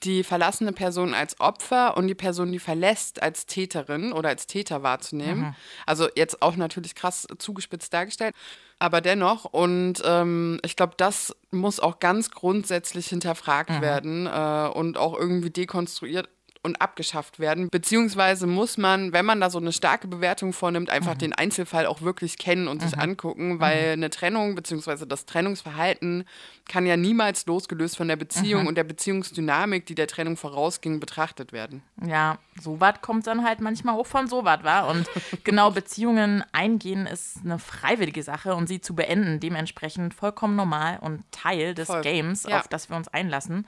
die 0.03 0.23
verlassene 0.23 0.71
Person 0.71 1.13
als 1.13 1.39
Opfer 1.39 1.97
und 1.97 2.07
die 2.07 2.15
Person, 2.15 2.51
die 2.51 2.59
verlässt, 2.59 3.21
als 3.21 3.45
Täterin 3.45 4.11
oder 4.11 4.29
als 4.29 4.47
Täter 4.47 4.81
wahrzunehmen. 4.81 5.41
Mhm. 5.41 5.55
Also 5.85 6.09
jetzt 6.15 6.41
auch 6.41 6.55
natürlich 6.55 6.95
krass 6.95 7.27
zugespitzt 7.37 7.93
dargestellt. 7.93 8.33
Aber 8.81 8.99
dennoch, 8.99 9.45
und 9.45 10.01
ähm, 10.03 10.59
ich 10.65 10.75
glaube, 10.75 10.93
das 10.97 11.35
muss 11.51 11.79
auch 11.79 11.99
ganz 11.99 12.31
grundsätzlich 12.31 13.05
hinterfragt 13.05 13.69
mhm. 13.69 13.81
werden 13.81 14.25
äh, 14.25 14.69
und 14.73 14.97
auch 14.97 15.15
irgendwie 15.15 15.51
dekonstruiert 15.51 16.27
und 16.63 16.79
abgeschafft 16.81 17.39
werden. 17.39 17.69
Beziehungsweise 17.69 18.45
muss 18.45 18.77
man, 18.77 19.13
wenn 19.13 19.25
man 19.25 19.41
da 19.41 19.49
so 19.49 19.57
eine 19.57 19.71
starke 19.71 20.07
Bewertung 20.07 20.53
vornimmt, 20.53 20.89
einfach 20.89 21.15
mhm. 21.15 21.19
den 21.19 21.33
Einzelfall 21.33 21.87
auch 21.87 22.01
wirklich 22.01 22.37
kennen 22.37 22.67
und 22.67 22.81
mhm. 22.81 22.87
sich 22.87 22.99
angucken, 22.99 23.59
weil 23.59 23.87
mhm. 23.87 24.03
eine 24.03 24.09
Trennung 24.11 24.53
beziehungsweise 24.53 25.07
das 25.07 25.25
Trennungsverhalten 25.25 26.25
kann 26.67 26.85
ja 26.85 26.97
niemals 26.97 27.47
losgelöst 27.47 27.97
von 27.97 28.07
der 28.07 28.15
Beziehung 28.15 28.63
mhm. 28.63 28.67
und 28.67 28.75
der 28.75 28.83
Beziehungsdynamik, 28.83 29.87
die 29.87 29.95
der 29.95 30.07
Trennung 30.07 30.37
vorausging, 30.37 30.99
betrachtet 30.99 31.51
werden. 31.51 31.81
Ja, 32.05 32.37
so 32.61 32.79
was 32.79 33.01
kommt 33.01 33.25
dann 33.25 33.43
halt 33.43 33.59
manchmal 33.59 33.95
auch 33.95 34.05
von 34.05 34.27
so 34.27 34.45
was, 34.45 34.63
war. 34.63 34.87
Und 34.87 35.09
genau 35.43 35.71
Beziehungen 35.71 36.43
eingehen 36.51 37.07
ist 37.07 37.39
eine 37.43 37.57
freiwillige 37.57 38.21
Sache 38.21 38.53
und 38.53 38.67
sie 38.67 38.81
zu 38.81 38.95
beenden 38.95 39.39
dementsprechend 39.39 40.13
vollkommen 40.13 40.55
normal 40.55 40.99
und 41.01 41.23
Teil 41.31 41.73
des 41.73 41.87
Voll. 41.87 42.01
Games, 42.01 42.43
ja. 42.43 42.59
auf 42.59 42.67
das 42.67 42.89
wir 42.89 42.97
uns 42.97 43.07
einlassen. 43.07 43.65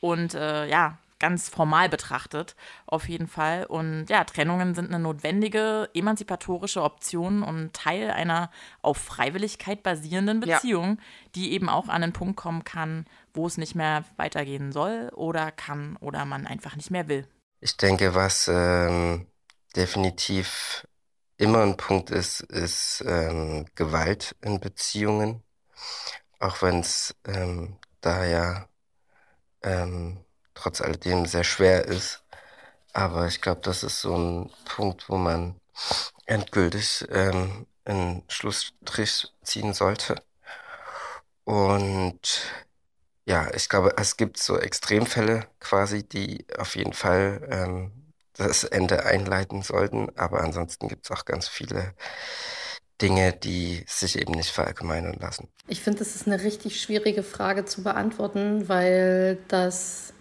Und 0.00 0.34
äh, 0.34 0.68
ja, 0.68 0.98
ganz 1.18 1.48
formal 1.48 1.88
betrachtet, 1.88 2.56
auf 2.86 3.08
jeden 3.08 3.26
Fall. 3.28 3.64
Und 3.66 4.06
ja, 4.08 4.24
Trennungen 4.24 4.74
sind 4.74 4.88
eine 4.88 4.98
notwendige 4.98 5.88
emanzipatorische 5.94 6.82
Option 6.82 7.42
und 7.42 7.72
Teil 7.72 8.10
einer 8.10 8.50
auf 8.82 8.98
Freiwilligkeit 8.98 9.82
basierenden 9.82 10.40
Beziehung, 10.40 10.96
ja. 10.98 11.04
die 11.34 11.52
eben 11.52 11.68
auch 11.68 11.88
an 11.88 12.02
einen 12.02 12.12
Punkt 12.12 12.36
kommen 12.36 12.64
kann, 12.64 13.06
wo 13.32 13.46
es 13.46 13.56
nicht 13.56 13.74
mehr 13.74 14.04
weitergehen 14.16 14.72
soll 14.72 15.10
oder 15.14 15.50
kann 15.50 15.96
oder 16.00 16.24
man 16.24 16.46
einfach 16.46 16.76
nicht 16.76 16.90
mehr 16.90 17.08
will. 17.08 17.26
Ich 17.60 17.76
denke, 17.76 18.14
was 18.14 18.48
ähm, 18.48 19.26
definitiv 19.76 20.86
immer 21.36 21.62
ein 21.62 21.76
Punkt 21.76 22.10
ist, 22.10 22.40
ist 22.40 23.02
ähm, 23.06 23.66
Gewalt 23.74 24.36
in 24.42 24.60
Beziehungen. 24.60 25.42
Auch 26.38 26.62
wenn 26.62 26.80
es 26.80 27.14
ähm, 27.26 27.78
da 28.00 28.24
ja 28.24 28.68
ähm, 29.62 30.23
trotz 30.54 30.80
alledem 30.80 31.26
sehr 31.26 31.44
schwer 31.44 31.84
ist. 31.84 32.22
Aber 32.92 33.26
ich 33.26 33.40
glaube, 33.40 33.60
das 33.62 33.82
ist 33.82 34.00
so 34.00 34.16
ein 34.16 34.50
Punkt, 34.64 35.08
wo 35.08 35.16
man 35.16 35.56
endgültig 36.26 37.04
ähm, 37.10 37.66
einen 37.84 38.22
Schlussstrich 38.28 39.32
ziehen 39.42 39.74
sollte. 39.74 40.22
Und 41.44 42.20
ja, 43.26 43.52
ich 43.54 43.68
glaube, 43.68 43.94
es 43.96 44.16
gibt 44.16 44.38
so 44.38 44.58
Extremfälle 44.58 45.46
quasi, 45.60 46.02
die 46.02 46.46
auf 46.58 46.76
jeden 46.76 46.92
Fall 46.92 47.46
ähm, 47.50 47.92
das 48.36 48.64
Ende 48.64 49.04
einleiten 49.04 49.62
sollten. 49.62 50.16
Aber 50.16 50.40
ansonsten 50.40 50.88
gibt 50.88 51.04
es 51.04 51.10
auch 51.10 51.24
ganz 51.24 51.48
viele 51.48 51.94
Dinge, 53.02 53.32
die 53.32 53.84
sich 53.88 54.18
eben 54.18 54.32
nicht 54.32 54.50
verallgemeinern 54.50 55.18
lassen. 55.20 55.48
Ich 55.66 55.82
finde, 55.82 55.98
das 55.98 56.14
ist 56.14 56.26
eine 56.26 56.42
richtig 56.42 56.80
schwierige 56.80 57.22
Frage 57.22 57.64
zu 57.64 57.82
beantworten, 57.82 58.68
weil 58.68 59.38
das 59.48 60.13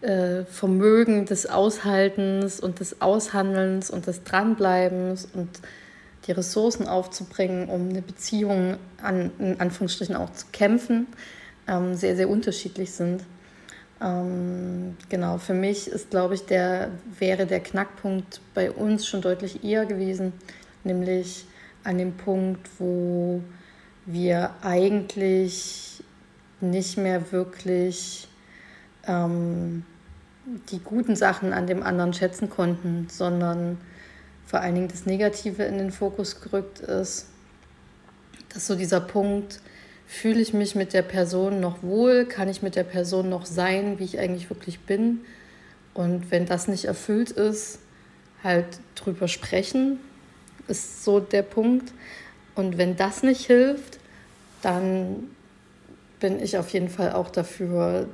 äh, 0.00 0.44
Vermögen 0.44 1.26
des 1.26 1.46
Aushaltens 1.46 2.60
und 2.60 2.80
des 2.80 3.00
Aushandelns 3.00 3.90
und 3.90 4.06
des 4.06 4.22
Dranbleibens 4.24 5.28
und 5.32 5.48
die 6.26 6.32
Ressourcen 6.32 6.86
aufzubringen, 6.86 7.68
um 7.68 7.88
eine 7.88 8.02
Beziehung 8.02 8.76
an, 9.02 9.30
in 9.38 9.58
Anführungsstrichen 9.60 10.14
auch 10.14 10.32
zu 10.32 10.46
kämpfen, 10.52 11.06
ähm, 11.66 11.94
sehr, 11.94 12.16
sehr 12.16 12.28
unterschiedlich 12.28 12.92
sind. 12.92 13.24
Ähm, 14.00 14.96
genau, 15.08 15.38
für 15.38 15.54
mich 15.54 15.88
ist, 15.88 16.10
glaube 16.10 16.34
ich, 16.34 16.46
der, 16.46 16.90
wäre 17.18 17.46
der 17.46 17.60
Knackpunkt 17.60 18.40
bei 18.54 18.70
uns 18.70 19.06
schon 19.06 19.22
deutlich 19.22 19.64
eher 19.64 19.86
gewesen, 19.86 20.32
nämlich 20.84 21.46
an 21.82 21.98
dem 21.98 22.12
Punkt, 22.16 22.68
wo 22.78 23.42
wir 24.06 24.54
eigentlich 24.62 26.02
nicht 26.60 26.96
mehr 26.98 27.32
wirklich 27.32 28.27
ähm, 29.06 29.84
die 30.70 30.80
guten 30.80 31.16
Sachen 31.16 31.52
an 31.52 31.66
dem 31.66 31.82
anderen 31.82 32.14
schätzen 32.14 32.48
konnten, 32.48 33.06
sondern 33.10 33.78
vor 34.46 34.60
allen 34.60 34.74
Dingen 34.74 34.88
das 34.88 35.06
Negative 35.06 35.62
in 35.64 35.78
den 35.78 35.90
Fokus 35.90 36.40
gerückt 36.40 36.80
ist. 36.80 37.26
Dass 38.52 38.66
so 38.66 38.74
dieser 38.74 39.00
Punkt, 39.00 39.60
fühle 40.06 40.40
ich 40.40 40.54
mich 40.54 40.74
mit 40.74 40.94
der 40.94 41.02
Person 41.02 41.60
noch 41.60 41.82
wohl, 41.82 42.24
kann 42.24 42.48
ich 42.48 42.62
mit 42.62 42.76
der 42.76 42.84
Person 42.84 43.28
noch 43.28 43.44
sein, 43.44 43.98
wie 43.98 44.04
ich 44.04 44.18
eigentlich 44.18 44.48
wirklich 44.48 44.80
bin. 44.80 45.20
Und 45.92 46.30
wenn 46.30 46.46
das 46.46 46.66
nicht 46.66 46.86
erfüllt 46.86 47.30
ist, 47.30 47.80
halt 48.42 48.66
drüber 48.94 49.28
sprechen, 49.28 50.00
ist 50.66 51.04
so 51.04 51.20
der 51.20 51.42
Punkt. 51.42 51.92
Und 52.54 52.78
wenn 52.78 52.96
das 52.96 53.22
nicht 53.22 53.46
hilft, 53.46 53.98
dann 54.62 55.28
bin 56.20 56.40
ich 56.40 56.56
auf 56.56 56.70
jeden 56.70 56.88
Fall 56.88 57.12
auch 57.12 57.28
dafür, 57.28 58.08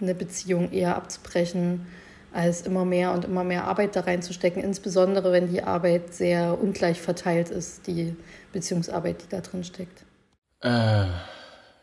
eine 0.00 0.14
Beziehung 0.14 0.72
eher 0.72 0.96
abzubrechen, 0.96 1.86
als 2.32 2.62
immer 2.62 2.84
mehr 2.84 3.12
und 3.12 3.24
immer 3.24 3.44
mehr 3.44 3.64
Arbeit 3.64 3.96
da 3.96 4.00
reinzustecken, 4.00 4.62
insbesondere 4.62 5.32
wenn 5.32 5.50
die 5.50 5.62
Arbeit 5.62 6.12
sehr 6.12 6.60
ungleich 6.60 7.00
verteilt 7.00 7.48
ist, 7.48 7.86
die 7.86 8.14
Beziehungsarbeit, 8.52 9.22
die 9.22 9.28
da 9.28 9.40
drin 9.40 9.64
steckt. 9.64 10.04
Äh, 10.60 11.06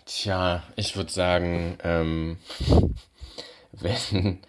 tja, 0.05 0.63
ich 0.75 0.95
würde 0.95 1.11
sagen, 1.11 1.77
ähm, 1.83 2.37
wenn 3.71 4.39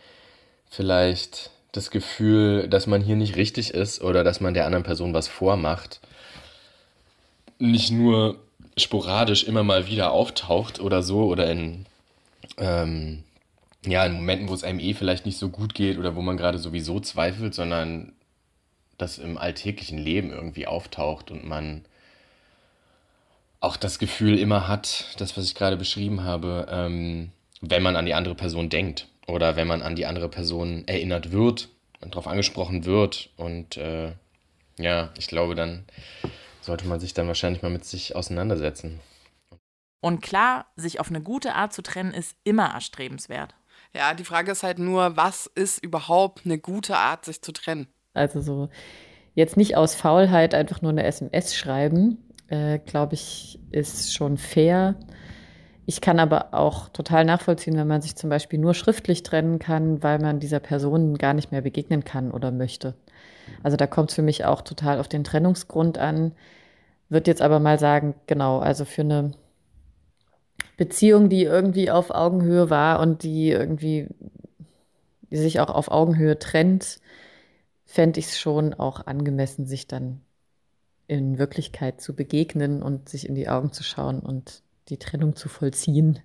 vielleicht 0.68 1.50
das 1.72 1.90
Gefühl, 1.90 2.68
dass 2.68 2.87
man 2.87 3.00
hier 3.00 3.16
nicht 3.16 3.37
richtig 3.37 3.72
ist 3.72 4.03
oder 4.03 4.24
dass 4.24 4.40
man 4.40 4.55
der 4.55 4.66
anderen 4.66 4.85
Person 4.85 5.14
was 5.14 5.27
vormacht, 5.27 6.00
nicht 7.59 7.90
nur 7.90 8.37
sporadisch 8.77 9.44
immer 9.44 9.62
mal 9.62 9.87
wieder 9.87 10.11
auftaucht 10.12 10.81
oder 10.81 11.03
so 11.03 11.24
oder 11.24 11.50
in 11.50 11.87
ähm, 12.59 13.24
ja, 13.86 14.04
in 14.04 14.12
Momenten, 14.12 14.48
wo 14.48 14.54
es 14.54 14.64
einem 14.64 14.78
eh 14.78 14.94
vielleicht 14.94 15.26
nicht 15.26 15.38
so 15.38 15.48
gut 15.48 15.74
geht 15.74 15.98
oder 15.98 16.16
wo 16.16 16.22
man 16.22 16.36
gerade 16.36 16.58
sowieso 16.58 17.00
zweifelt, 17.00 17.54
sondern 17.54 18.12
das 18.98 19.18
im 19.18 19.36
alltäglichen 19.38 19.98
Leben 19.98 20.30
irgendwie 20.30 20.66
auftaucht 20.66 21.30
und 21.30 21.46
man 21.46 21.84
auch 23.60 23.76
das 23.76 23.98
Gefühl 23.98 24.38
immer 24.38 24.68
hat, 24.68 25.14
das, 25.18 25.36
was 25.36 25.46
ich 25.46 25.54
gerade 25.54 25.76
beschrieben 25.76 26.22
habe, 26.22 26.66
ähm, 26.70 27.32
wenn 27.60 27.82
man 27.82 27.96
an 27.96 28.06
die 28.06 28.14
andere 28.14 28.34
Person 28.34 28.68
denkt 28.68 29.08
oder 29.26 29.56
wenn 29.56 29.66
man 29.66 29.82
an 29.82 29.96
die 29.96 30.06
andere 30.06 30.28
Person 30.28 30.86
erinnert 30.86 31.32
wird 31.32 31.68
und 32.00 32.14
darauf 32.14 32.26
angesprochen 32.26 32.84
wird. 32.84 33.30
Und 33.36 33.76
äh, 33.76 34.12
ja, 34.76 35.10
ich 35.16 35.28
glaube, 35.28 35.54
dann 35.54 35.84
sollte 36.60 36.86
man 36.86 37.00
sich 37.00 37.14
dann 37.14 37.26
wahrscheinlich 37.26 37.62
mal 37.62 37.70
mit 37.70 37.84
sich 37.84 38.14
auseinandersetzen. 38.14 39.00
Und 40.00 40.20
klar, 40.20 40.66
sich 40.76 41.00
auf 41.00 41.08
eine 41.08 41.22
gute 41.22 41.54
Art 41.54 41.72
zu 41.72 41.82
trennen, 41.82 42.12
ist 42.12 42.36
immer 42.44 42.66
erstrebenswert. 42.74 43.54
Ja, 43.94 44.12
die 44.14 44.24
Frage 44.24 44.52
ist 44.52 44.62
halt 44.62 44.78
nur, 44.78 45.16
was 45.16 45.46
ist 45.54 45.83
überhaupt 45.83 46.42
eine 46.44 46.59
gute 46.59 46.96
Art, 46.96 47.24
sich 47.24 47.42
zu 47.42 47.52
trennen? 47.52 47.87
Also 48.12 48.40
so 48.40 48.68
jetzt 49.35 49.57
nicht 49.57 49.76
aus 49.76 49.94
Faulheit 49.94 50.54
einfach 50.54 50.83
nur 50.83 50.90
eine 50.90 51.04
SMS 51.04 51.54
schreiben, 51.54 52.18
äh, 52.48 52.78
glaube 52.78 53.14
ich, 53.14 53.61
ist 53.70 54.14
schon 54.14 54.37
fair. 54.37 54.96
Ich 55.87 56.00
kann 56.00 56.18
aber 56.18 56.54
auch 56.54 56.88
total 56.88 57.24
nachvollziehen, 57.24 57.76
wenn 57.76 57.87
man 57.87 58.00
sich 58.00 58.16
zum 58.16 58.30
Beispiel 58.30 58.59
nur 58.59 58.74
schriftlich 58.74 59.22
trennen 59.22 59.59
kann, 59.59 60.02
weil 60.02 60.18
man 60.18 60.40
dieser 60.40 60.61
Person 60.61 61.18
gar 61.18 61.35
nicht 61.35 61.52
mehr 61.52 61.61
begegnen 61.61 62.04
kann 62.04 62.30
oder 62.30 62.50
möchte. 62.50 62.94
Also 63.62 63.76
da 63.76 63.87
kommt 63.87 64.11
es 64.11 64.14
für 64.16 64.22
mich 64.22 64.44
auch 64.44 64.62
total 64.62 64.98
auf 64.98 65.09
den 65.09 65.24
Trennungsgrund 65.24 65.98
an. 65.98 66.33
Wird 67.11 67.26
jetzt 67.26 67.42
aber 67.42 67.61
mal 67.61 67.78
sagen, 67.78 68.14
genau, 68.26 68.61
also 68.61 68.85
für 68.85 69.02
eine 69.02 69.33
Beziehung, 70.76 71.28
die 71.28 71.44
irgendwie 71.44 71.90
auf 71.90 72.10
Augenhöhe 72.10 72.70
war 72.70 73.00
und 73.00 73.22
die 73.22 73.50
irgendwie 73.50 74.08
die 75.34 75.40
sich 75.40 75.58
auch 75.58 75.70
auf 75.70 75.90
Augenhöhe 75.90 76.38
trennt, 76.38 77.00
fände 77.84 78.20
ich 78.20 78.26
es 78.26 78.38
schon 78.38 78.72
auch 78.72 79.06
angemessen, 79.06 79.66
sich 79.66 79.88
dann 79.88 80.20
in 81.08 81.38
Wirklichkeit 81.38 82.00
zu 82.00 82.14
begegnen 82.14 82.82
und 82.82 83.08
sich 83.08 83.28
in 83.28 83.34
die 83.34 83.48
Augen 83.48 83.72
zu 83.72 83.82
schauen 83.82 84.20
und 84.20 84.62
die 84.88 84.96
Trennung 84.96 85.34
zu 85.34 85.48
vollziehen. 85.48 86.20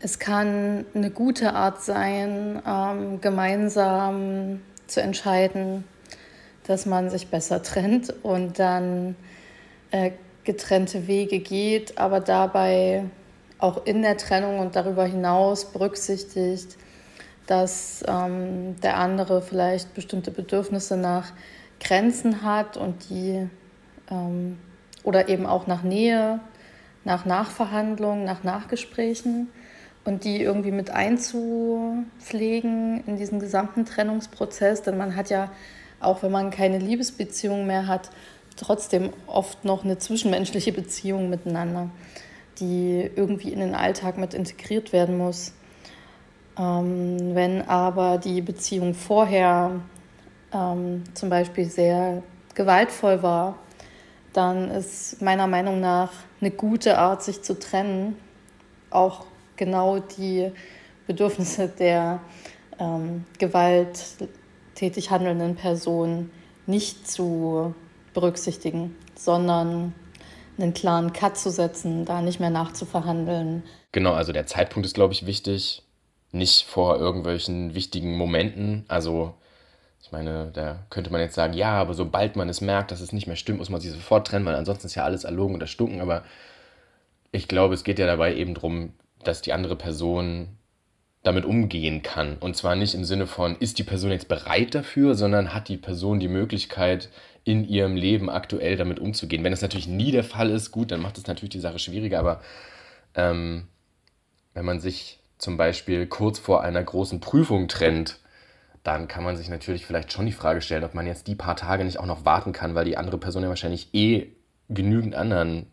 Es 0.00 0.18
kann 0.18 0.84
eine 0.92 1.10
gute 1.10 1.54
Art 1.54 1.82
sein, 1.82 2.60
ähm, 2.66 3.20
gemeinsam 3.20 4.60
zu 4.88 5.00
entscheiden, 5.00 5.84
dass 6.66 6.86
man 6.86 7.10
sich 7.10 7.28
besser 7.28 7.62
trennt 7.62 8.12
und 8.24 8.58
dann 8.58 9.14
äh, 9.92 10.10
getrennte 10.42 11.06
Wege 11.06 11.38
geht, 11.38 11.96
aber 11.96 12.18
dabei 12.18 13.04
auch 13.58 13.86
in 13.86 14.02
der 14.02 14.16
Trennung 14.16 14.58
und 14.58 14.76
darüber 14.76 15.04
hinaus 15.04 15.66
berücksichtigt, 15.66 16.76
dass 17.46 18.02
ähm, 18.08 18.76
der 18.82 18.96
andere 18.96 19.42
vielleicht 19.42 19.94
bestimmte 19.94 20.30
Bedürfnisse 20.30 20.96
nach 20.96 21.32
Grenzen 21.80 22.42
hat 22.42 22.76
und 22.76 23.10
die 23.10 23.48
ähm, 24.10 24.58
oder 25.02 25.28
eben 25.28 25.46
auch 25.46 25.66
nach 25.66 25.82
Nähe, 25.82 26.40
nach 27.04 27.26
Nachverhandlungen, 27.26 28.24
nach 28.24 28.44
Nachgesprächen 28.44 29.48
und 30.04 30.24
die 30.24 30.42
irgendwie 30.42 30.70
mit 30.70 30.90
einzupflegen 30.90 33.04
in 33.06 33.16
diesen 33.16 33.40
gesamten 33.40 33.84
Trennungsprozess, 33.84 34.82
denn 34.82 34.96
man 34.96 35.16
hat 35.16 35.30
ja 35.30 35.50
auch 36.04 36.22
wenn 36.22 36.30
man 36.30 36.50
keine 36.50 36.78
Liebesbeziehung 36.78 37.66
mehr 37.66 37.86
hat, 37.86 38.10
trotzdem 38.56 39.10
oft 39.26 39.64
noch 39.64 39.84
eine 39.84 39.98
zwischenmenschliche 39.98 40.72
Beziehung 40.72 41.30
miteinander, 41.30 41.90
die 42.58 43.10
irgendwie 43.14 43.52
in 43.52 43.60
den 43.60 43.74
Alltag 43.74 44.18
mit 44.18 44.34
integriert 44.34 44.92
werden 44.92 45.18
muss. 45.18 45.52
Ähm, 46.58 47.34
wenn 47.34 47.62
aber 47.62 48.18
die 48.18 48.40
Beziehung 48.40 48.94
vorher 48.94 49.80
ähm, 50.52 51.02
zum 51.14 51.30
Beispiel 51.30 51.66
sehr 51.66 52.22
gewaltvoll 52.54 53.22
war, 53.22 53.58
dann 54.32 54.70
ist 54.70 55.20
meiner 55.22 55.46
Meinung 55.46 55.80
nach 55.80 56.12
eine 56.40 56.50
gute 56.50 56.98
Art, 56.98 57.22
sich 57.22 57.42
zu 57.42 57.58
trennen, 57.58 58.16
auch 58.90 59.26
genau 59.56 59.98
die 59.98 60.50
Bedürfnisse 61.06 61.68
der 61.68 62.20
ähm, 62.78 63.24
gewalttätig 63.38 65.10
handelnden 65.10 65.56
Person 65.56 66.30
nicht 66.66 67.08
zu 67.08 67.74
berücksichtigen, 68.14 68.96
sondern 69.14 69.94
einen 70.58 70.74
klaren 70.74 71.12
Cut 71.12 71.36
zu 71.36 71.50
setzen, 71.50 72.04
da 72.04 72.20
nicht 72.20 72.40
mehr 72.40 72.50
nachzuverhandeln. 72.50 73.62
Genau, 73.92 74.12
also 74.12 74.32
der 74.32 74.46
Zeitpunkt 74.46 74.86
ist, 74.86 74.94
glaube 74.94 75.12
ich, 75.12 75.26
wichtig. 75.26 75.82
Nicht 76.32 76.66
vor 76.66 76.98
irgendwelchen 76.98 77.74
wichtigen 77.74 78.16
Momenten. 78.16 78.84
Also, 78.88 79.34
ich 80.02 80.10
meine, 80.10 80.50
da 80.52 80.84
könnte 80.90 81.10
man 81.12 81.20
jetzt 81.20 81.34
sagen, 81.34 81.54
ja, 81.54 81.72
aber 81.80 81.94
sobald 81.94 82.36
man 82.36 82.48
es 82.48 82.60
merkt, 82.60 82.90
dass 82.90 83.00
es 83.00 83.12
nicht 83.12 83.26
mehr 83.26 83.36
stimmt, 83.36 83.58
muss 83.58 83.70
man 83.70 83.80
sich 83.80 83.92
sofort 83.92 84.26
trennen, 84.26 84.44
weil 84.44 84.56
ansonsten 84.56 84.86
ist 84.86 84.96
ja 84.96 85.04
alles 85.04 85.24
erlogen 85.24 85.54
und 85.54 85.60
erstunken. 85.60 86.00
Aber 86.00 86.24
ich 87.30 87.46
glaube, 87.46 87.74
es 87.74 87.84
geht 87.84 87.98
ja 87.98 88.06
dabei 88.06 88.34
eben 88.34 88.54
darum, 88.54 88.94
dass 89.22 89.42
die 89.42 89.52
andere 89.52 89.76
Person 89.76 90.48
damit 91.24 91.44
umgehen 91.44 92.02
kann. 92.02 92.36
Und 92.38 92.56
zwar 92.56 92.76
nicht 92.76 92.94
im 92.94 93.04
Sinne 93.04 93.26
von, 93.26 93.56
ist 93.56 93.78
die 93.78 93.82
Person 93.82 94.12
jetzt 94.12 94.28
bereit 94.28 94.74
dafür, 94.74 95.14
sondern 95.14 95.52
hat 95.52 95.68
die 95.68 95.78
Person 95.78 96.20
die 96.20 96.28
Möglichkeit, 96.28 97.08
in 97.44 97.68
ihrem 97.68 97.96
Leben 97.96 98.30
aktuell 98.30 98.76
damit 98.76 98.98
umzugehen. 98.98 99.44
Wenn 99.44 99.52
das 99.52 99.62
natürlich 99.62 99.88
nie 99.88 100.12
der 100.12 100.24
Fall 100.24 100.50
ist, 100.50 100.70
gut, 100.70 100.90
dann 100.90 101.00
macht 101.02 101.18
es 101.18 101.26
natürlich 101.26 101.50
die 101.50 101.60
Sache 101.60 101.78
schwieriger, 101.78 102.18
aber 102.18 102.40
ähm, 103.14 103.68
wenn 104.54 104.64
man 104.64 104.80
sich 104.80 105.18
zum 105.38 105.56
Beispiel 105.56 106.06
kurz 106.06 106.38
vor 106.38 106.62
einer 106.62 106.82
großen 106.82 107.20
Prüfung 107.20 107.68
trennt, 107.68 108.18
dann 108.82 109.08
kann 109.08 109.24
man 109.24 109.36
sich 109.36 109.48
natürlich 109.48 109.86
vielleicht 109.86 110.12
schon 110.12 110.26
die 110.26 110.32
Frage 110.32 110.60
stellen, 110.60 110.84
ob 110.84 110.94
man 110.94 111.06
jetzt 111.06 111.26
die 111.26 111.34
paar 111.34 111.56
Tage 111.56 111.84
nicht 111.84 111.98
auch 111.98 112.06
noch 112.06 112.24
warten 112.24 112.52
kann, 112.52 112.74
weil 112.74 112.84
die 112.84 112.96
andere 112.96 113.18
Person 113.18 113.42
ja 113.42 113.48
wahrscheinlich 113.48 113.88
eh 113.92 114.28
genügend 114.68 115.14
anderen 115.14 115.66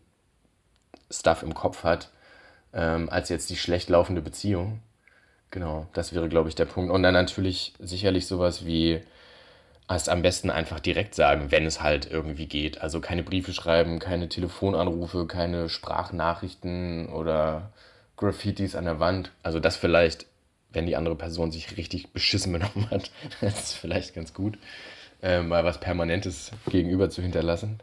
Stuff 1.10 1.42
im 1.42 1.54
Kopf 1.54 1.84
hat, 1.84 2.10
ähm, 2.72 3.08
als 3.10 3.28
jetzt 3.28 3.50
die 3.50 3.56
schlecht 3.56 3.90
laufende 3.90 4.22
Beziehung. 4.22 4.80
Genau, 5.52 5.86
das 5.92 6.14
wäre, 6.14 6.30
glaube 6.30 6.48
ich, 6.48 6.54
der 6.54 6.64
Punkt. 6.64 6.90
Und 6.90 7.02
dann 7.02 7.12
natürlich 7.12 7.74
sicherlich 7.78 8.26
sowas 8.26 8.64
wie 8.64 9.02
es 9.86 10.08
am 10.08 10.22
besten 10.22 10.48
einfach 10.48 10.80
direkt 10.80 11.14
sagen, 11.14 11.50
wenn 11.50 11.66
es 11.66 11.82
halt 11.82 12.10
irgendwie 12.10 12.46
geht. 12.46 12.80
Also 12.80 13.00
keine 13.00 13.22
Briefe 13.22 13.52
schreiben, 13.52 13.98
keine 13.98 14.30
Telefonanrufe, 14.30 15.26
keine 15.26 15.68
Sprachnachrichten 15.68 17.10
oder 17.10 17.70
Graffitis 18.16 18.74
an 18.74 18.86
der 18.86 18.98
Wand. 18.98 19.30
Also 19.42 19.60
das 19.60 19.76
vielleicht, 19.76 20.24
wenn 20.70 20.86
die 20.86 20.96
andere 20.96 21.16
Person 21.16 21.52
sich 21.52 21.76
richtig 21.76 22.14
beschissen 22.14 22.52
benommen 22.54 22.90
hat, 22.90 23.10
das 23.42 23.62
ist 23.62 23.74
vielleicht 23.74 24.14
ganz 24.14 24.32
gut, 24.32 24.58
äh, 25.22 25.42
mal 25.42 25.64
was 25.64 25.80
Permanentes 25.80 26.52
gegenüber 26.70 27.10
zu 27.10 27.20
hinterlassen. 27.20 27.78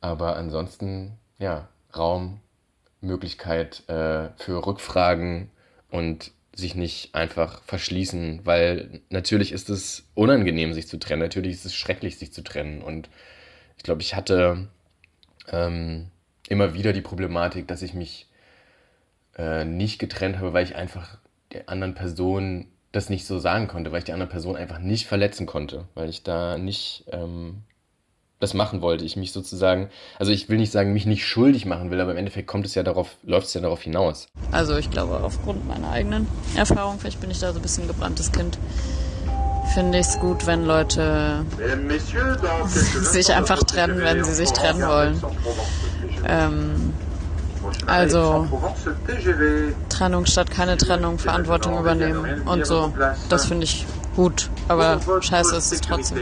Aber 0.00 0.36
ansonsten, 0.36 1.18
ja, 1.38 1.68
Raum, 1.94 2.40
Möglichkeit 3.02 3.86
äh, 3.90 4.30
für 4.38 4.66
Rückfragen 4.66 5.50
und 5.90 6.32
sich 6.54 6.74
nicht 6.74 7.14
einfach 7.14 7.62
verschließen, 7.62 8.40
weil 8.44 9.00
natürlich 9.08 9.52
ist 9.52 9.70
es 9.70 10.04
unangenehm, 10.14 10.74
sich 10.74 10.86
zu 10.86 10.98
trennen. 10.98 11.22
Natürlich 11.22 11.52
ist 11.52 11.64
es 11.64 11.74
schrecklich, 11.74 12.18
sich 12.18 12.32
zu 12.32 12.42
trennen. 12.42 12.82
Und 12.82 13.08
ich 13.78 13.82
glaube, 13.82 14.02
ich 14.02 14.14
hatte 14.14 14.68
ähm, 15.50 16.10
immer 16.48 16.74
wieder 16.74 16.92
die 16.92 17.00
Problematik, 17.00 17.66
dass 17.68 17.82
ich 17.82 17.94
mich 17.94 18.28
äh, 19.38 19.64
nicht 19.64 19.98
getrennt 19.98 20.38
habe, 20.38 20.52
weil 20.52 20.64
ich 20.64 20.76
einfach 20.76 21.18
der 21.52 21.68
anderen 21.68 21.94
Person 21.94 22.66
das 22.92 23.08
nicht 23.08 23.26
so 23.26 23.38
sagen 23.38 23.68
konnte, 23.68 23.90
weil 23.90 24.00
ich 24.00 24.04
die 24.04 24.12
andere 24.12 24.28
Person 24.28 24.56
einfach 24.56 24.78
nicht 24.78 25.06
verletzen 25.06 25.46
konnte, 25.46 25.88
weil 25.94 26.10
ich 26.10 26.22
da 26.22 26.58
nicht 26.58 27.04
ähm, 27.10 27.62
das 28.42 28.54
machen 28.54 28.82
wollte. 28.82 29.04
Ich 29.04 29.16
mich 29.16 29.32
sozusagen, 29.32 29.88
also 30.18 30.32
ich 30.32 30.48
will 30.48 30.58
nicht 30.58 30.72
sagen, 30.72 30.92
mich 30.92 31.06
nicht 31.06 31.24
schuldig 31.26 31.64
machen 31.64 31.90
will, 31.90 32.00
aber 32.00 32.10
im 32.10 32.16
Endeffekt 32.16 32.48
kommt 32.48 32.66
es 32.66 32.74
ja 32.74 32.82
darauf, 32.82 33.16
läuft 33.22 33.46
es 33.46 33.54
ja 33.54 33.60
darauf 33.60 33.80
hinaus. 33.82 34.26
Also 34.50 34.76
ich 34.76 34.90
glaube, 34.90 35.20
aufgrund 35.22 35.66
meiner 35.68 35.90
eigenen 35.90 36.26
Erfahrung, 36.56 36.98
vielleicht 36.98 37.20
bin 37.20 37.30
ich 37.30 37.38
da 37.38 37.52
so 37.52 37.60
ein 37.60 37.62
bisschen 37.62 37.86
gebranntes 37.86 38.32
Kind, 38.32 38.58
finde 39.74 39.98
ich 39.98 40.08
es 40.08 40.18
gut, 40.18 40.46
wenn 40.46 40.64
Leute 40.64 41.44
sich 43.00 43.32
einfach 43.32 43.62
trennen, 43.62 44.00
wenn 44.00 44.24
sie 44.24 44.34
sich 44.34 44.50
trennen 44.50 44.82
wollen. 44.82 45.22
Ähm, 46.26 46.92
also 47.86 48.48
Trennung 49.88 50.26
statt 50.26 50.50
keine 50.50 50.76
Trennung, 50.76 51.20
Verantwortung 51.20 51.78
übernehmen 51.78 52.42
und 52.42 52.66
so. 52.66 52.92
Das 53.28 53.46
finde 53.46 53.64
ich 53.64 53.86
gut, 54.16 54.50
aber 54.66 55.00
scheiße 55.20 55.54
ist 55.54 55.72
es 55.72 55.80
trotzdem. 55.80 56.18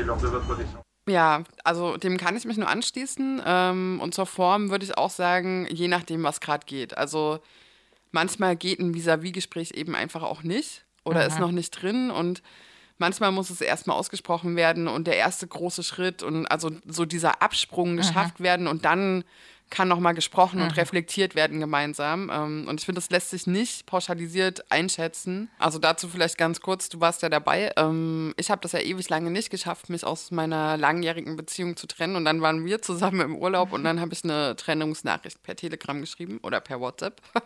Ja, 1.10 1.42
also 1.64 1.96
dem 1.96 2.18
kann 2.18 2.36
ich 2.36 2.44
mich 2.44 2.56
nur 2.56 2.68
anschließen. 2.68 3.42
Ähm, 3.44 4.00
und 4.00 4.14
zur 4.14 4.26
Form 4.26 4.70
würde 4.70 4.84
ich 4.84 4.96
auch 4.96 5.10
sagen, 5.10 5.66
je 5.68 5.88
nachdem, 5.88 6.22
was 6.22 6.40
gerade 6.40 6.64
geht. 6.66 6.96
Also 6.96 7.40
manchmal 8.12 8.56
geht 8.56 8.78
ein 8.78 8.94
Vis-à-vis-Gespräch 8.94 9.72
eben 9.72 9.94
einfach 9.94 10.22
auch 10.22 10.42
nicht 10.42 10.84
oder 11.04 11.20
Aha. 11.20 11.26
ist 11.26 11.40
noch 11.40 11.50
nicht 11.50 11.70
drin 11.70 12.10
und 12.10 12.42
manchmal 12.98 13.32
muss 13.32 13.50
es 13.50 13.60
erstmal 13.60 13.96
ausgesprochen 13.96 14.56
werden 14.56 14.86
und 14.86 15.06
der 15.06 15.16
erste 15.16 15.46
große 15.46 15.82
Schritt 15.82 16.22
und 16.22 16.46
also 16.46 16.70
so 16.86 17.04
dieser 17.06 17.42
Absprung 17.42 17.96
geschafft 17.96 18.36
Aha. 18.36 18.44
werden 18.44 18.66
und 18.66 18.84
dann 18.84 19.24
kann 19.70 19.88
nochmal 19.88 20.14
gesprochen 20.14 20.58
mhm. 20.58 20.66
und 20.66 20.76
reflektiert 20.76 21.34
werden 21.34 21.60
gemeinsam. 21.60 22.30
Ähm, 22.32 22.66
und 22.68 22.80
ich 22.80 22.86
finde, 22.86 23.00
das 23.00 23.10
lässt 23.10 23.30
sich 23.30 23.46
nicht 23.46 23.86
pauschalisiert 23.86 24.70
einschätzen. 24.70 25.48
Also 25.58 25.78
dazu 25.78 26.08
vielleicht 26.08 26.36
ganz 26.36 26.60
kurz, 26.60 26.88
du 26.88 27.00
warst 27.00 27.22
ja 27.22 27.28
dabei. 27.28 27.72
Ähm, 27.76 28.34
ich 28.36 28.50
habe 28.50 28.60
das 28.60 28.72
ja 28.72 28.80
ewig 28.80 29.08
lange 29.08 29.30
nicht 29.30 29.50
geschafft, 29.50 29.88
mich 29.88 30.04
aus 30.04 30.30
meiner 30.30 30.76
langjährigen 30.76 31.36
Beziehung 31.36 31.76
zu 31.76 31.86
trennen. 31.86 32.16
Und 32.16 32.24
dann 32.24 32.42
waren 32.42 32.64
wir 32.64 32.82
zusammen 32.82 33.20
im 33.20 33.36
Urlaub 33.36 33.72
und 33.72 33.84
dann 33.84 34.00
habe 34.00 34.12
ich 34.12 34.24
eine 34.24 34.56
Trennungsnachricht 34.56 35.42
per 35.42 35.56
Telegram 35.56 36.00
geschrieben 36.00 36.40
oder 36.42 36.60
per 36.60 36.80
WhatsApp. 36.80 37.20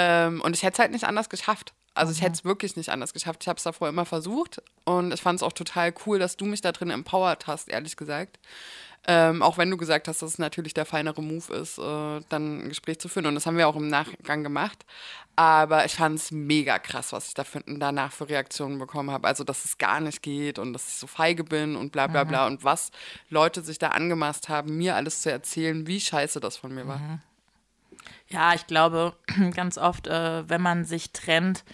Ähm, 0.00 0.40
und 0.42 0.54
ich 0.54 0.62
hätte 0.62 0.74
es 0.74 0.78
halt 0.78 0.92
nicht 0.92 1.02
anders 1.02 1.28
geschafft. 1.28 1.74
Also 1.98 2.12
ich 2.12 2.22
hätte 2.22 2.34
es 2.34 2.44
wirklich 2.44 2.76
nicht 2.76 2.90
anders 2.90 3.12
geschafft. 3.12 3.42
Ich 3.42 3.48
habe 3.48 3.56
es 3.56 3.64
davor 3.64 3.88
immer 3.88 4.04
versucht 4.04 4.62
und 4.84 5.12
ich 5.12 5.20
fand 5.20 5.40
es 5.40 5.42
auch 5.42 5.52
total 5.52 5.92
cool, 6.06 6.20
dass 6.20 6.36
du 6.36 6.44
mich 6.44 6.60
da 6.60 6.70
drin 6.70 6.90
empowert 6.90 7.48
hast, 7.48 7.68
ehrlich 7.68 7.96
gesagt. 7.96 8.38
Ähm, 9.06 9.42
auch 9.42 9.56
wenn 9.56 9.70
du 9.70 9.76
gesagt 9.76 10.06
hast, 10.08 10.20
dass 10.20 10.32
es 10.32 10.38
natürlich 10.38 10.74
der 10.74 10.84
feinere 10.84 11.22
Move 11.22 11.54
ist, 11.54 11.78
äh, 11.78 12.20
dann 12.28 12.64
ein 12.64 12.68
Gespräch 12.68 12.98
zu 12.98 13.08
führen. 13.08 13.26
Und 13.26 13.34
das 13.34 13.46
haben 13.46 13.56
wir 13.56 13.68
auch 13.68 13.76
im 13.76 13.88
Nachgang 13.88 14.42
gemacht. 14.42 14.84
Aber 15.36 15.84
ich 15.84 15.94
fand 15.94 16.18
es 16.18 16.30
mega 16.30 16.78
krass, 16.78 17.12
was 17.12 17.28
ich 17.28 17.34
da 17.34 17.44
danach 17.66 18.12
für 18.12 18.28
Reaktionen 18.28 18.78
bekommen 18.78 19.10
habe. 19.10 19.28
Also, 19.28 19.44
dass 19.44 19.64
es 19.64 19.78
gar 19.78 20.00
nicht 20.00 20.20
geht 20.20 20.58
und 20.58 20.72
dass 20.72 20.88
ich 20.88 20.94
so 20.94 21.06
feige 21.06 21.44
bin 21.44 21.76
und 21.76 21.92
bla 21.92 22.06
bla 22.08 22.24
bla. 22.24 22.46
Mhm. 22.46 22.56
Und 22.56 22.64
was 22.64 22.90
Leute 23.30 23.62
sich 23.62 23.78
da 23.78 23.90
angemaßt 23.90 24.48
haben, 24.48 24.76
mir 24.76 24.96
alles 24.96 25.22
zu 25.22 25.30
erzählen, 25.30 25.86
wie 25.86 26.00
scheiße 26.00 26.40
das 26.40 26.56
von 26.56 26.74
mir 26.74 26.88
war. 26.88 26.98
Mhm. 26.98 27.20
Ja, 28.28 28.52
ich 28.54 28.66
glaube, 28.66 29.14
ganz 29.54 29.78
oft, 29.78 30.06
äh, 30.06 30.48
wenn 30.48 30.60
man 30.60 30.84
sich 30.84 31.12
trennt, 31.12 31.64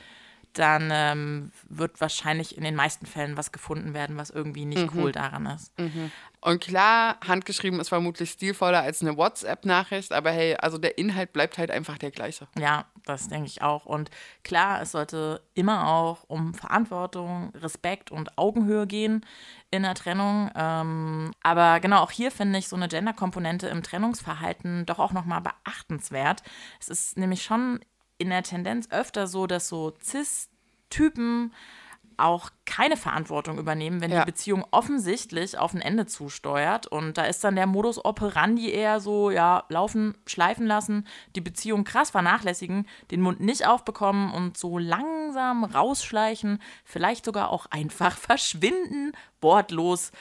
dann 0.52 0.90
ähm, 0.92 1.50
wird 1.68 2.00
wahrscheinlich 2.00 2.56
in 2.56 2.64
den 2.64 2.76
meisten 2.76 3.06
Fällen 3.06 3.36
was 3.36 3.50
gefunden 3.50 3.92
werden, 3.92 4.16
was 4.16 4.30
irgendwie 4.30 4.64
nicht 4.64 4.94
mhm. 4.94 5.00
cool 5.00 5.12
daran 5.12 5.46
ist. 5.46 5.76
Mhm. 5.78 6.12
Und 6.44 6.60
klar, 6.60 7.16
handgeschrieben 7.26 7.80
ist 7.80 7.88
vermutlich 7.88 8.32
stilvoller 8.32 8.82
als 8.82 9.00
eine 9.00 9.16
WhatsApp-Nachricht, 9.16 10.12
aber 10.12 10.30
hey, 10.30 10.54
also 10.56 10.76
der 10.76 10.98
Inhalt 10.98 11.32
bleibt 11.32 11.56
halt 11.56 11.70
einfach 11.70 11.96
der 11.96 12.10
gleiche. 12.10 12.48
Ja, 12.58 12.84
das 13.06 13.28
denke 13.28 13.46
ich 13.46 13.62
auch. 13.62 13.86
Und 13.86 14.10
klar, 14.42 14.82
es 14.82 14.92
sollte 14.92 15.40
immer 15.54 15.88
auch 15.88 16.24
um 16.28 16.52
Verantwortung, 16.52 17.50
Respekt 17.54 18.10
und 18.10 18.36
Augenhöhe 18.36 18.86
gehen 18.86 19.24
in 19.70 19.84
der 19.84 19.94
Trennung. 19.94 20.50
Ähm, 20.54 21.30
aber 21.42 21.80
genau, 21.80 22.02
auch 22.02 22.10
hier 22.10 22.30
finde 22.30 22.58
ich 22.58 22.68
so 22.68 22.76
eine 22.76 22.88
Gender-Komponente 22.88 23.68
im 23.68 23.82
Trennungsverhalten 23.82 24.84
doch 24.84 24.98
auch 24.98 25.12
nochmal 25.12 25.40
beachtenswert. 25.40 26.42
Es 26.78 26.88
ist 26.88 27.16
nämlich 27.16 27.42
schon 27.42 27.80
in 28.18 28.28
der 28.28 28.42
Tendenz 28.42 28.90
öfter 28.90 29.28
so, 29.28 29.46
dass 29.46 29.68
so 29.68 29.94
Cis-Typen 30.02 31.54
auch 32.16 32.50
keine 32.64 32.96
Verantwortung 32.96 33.58
übernehmen, 33.58 34.00
wenn 34.00 34.10
Ja. 34.10 34.20
die 34.20 34.30
Beziehung 34.30 34.64
offensichtlich 34.70 35.58
auf 35.58 35.74
ein 35.74 35.80
Ende 35.80 36.06
zusteuert. 36.06 36.86
Und 36.86 37.18
da 37.18 37.24
ist 37.24 37.44
dann 37.44 37.56
der 37.56 37.66
Modus 37.66 38.04
operandi 38.04 38.70
eher 38.70 39.00
so, 39.00 39.30
ja, 39.30 39.64
laufen, 39.68 40.16
schleifen 40.26 40.66
lassen, 40.66 41.06
die 41.36 41.40
Beziehung 41.40 41.84
krass 41.84 42.10
vernachlässigen, 42.10 42.86
den 43.10 43.20
Mund 43.20 43.40
nicht 43.40 43.66
aufbekommen 43.66 44.32
und 44.32 44.56
so 44.56 44.78
langsam 44.78 45.64
rausschleichen, 45.64 46.60
vielleicht 46.84 47.24
sogar 47.24 47.50
auch 47.50 47.66
einfach 47.70 48.16
verschwinden, 48.18 49.12
wortlos. 49.40 50.12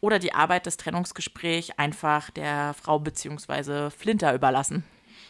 Oder 0.00 0.18
die 0.18 0.34
Arbeit 0.34 0.66
des 0.66 0.76
Trennungsgesprächs 0.78 1.70
einfach 1.76 2.30
der 2.30 2.74
Frau 2.74 2.98
bzw. 2.98 3.90
Flinter 3.90 4.34
überlassen. 4.34 4.84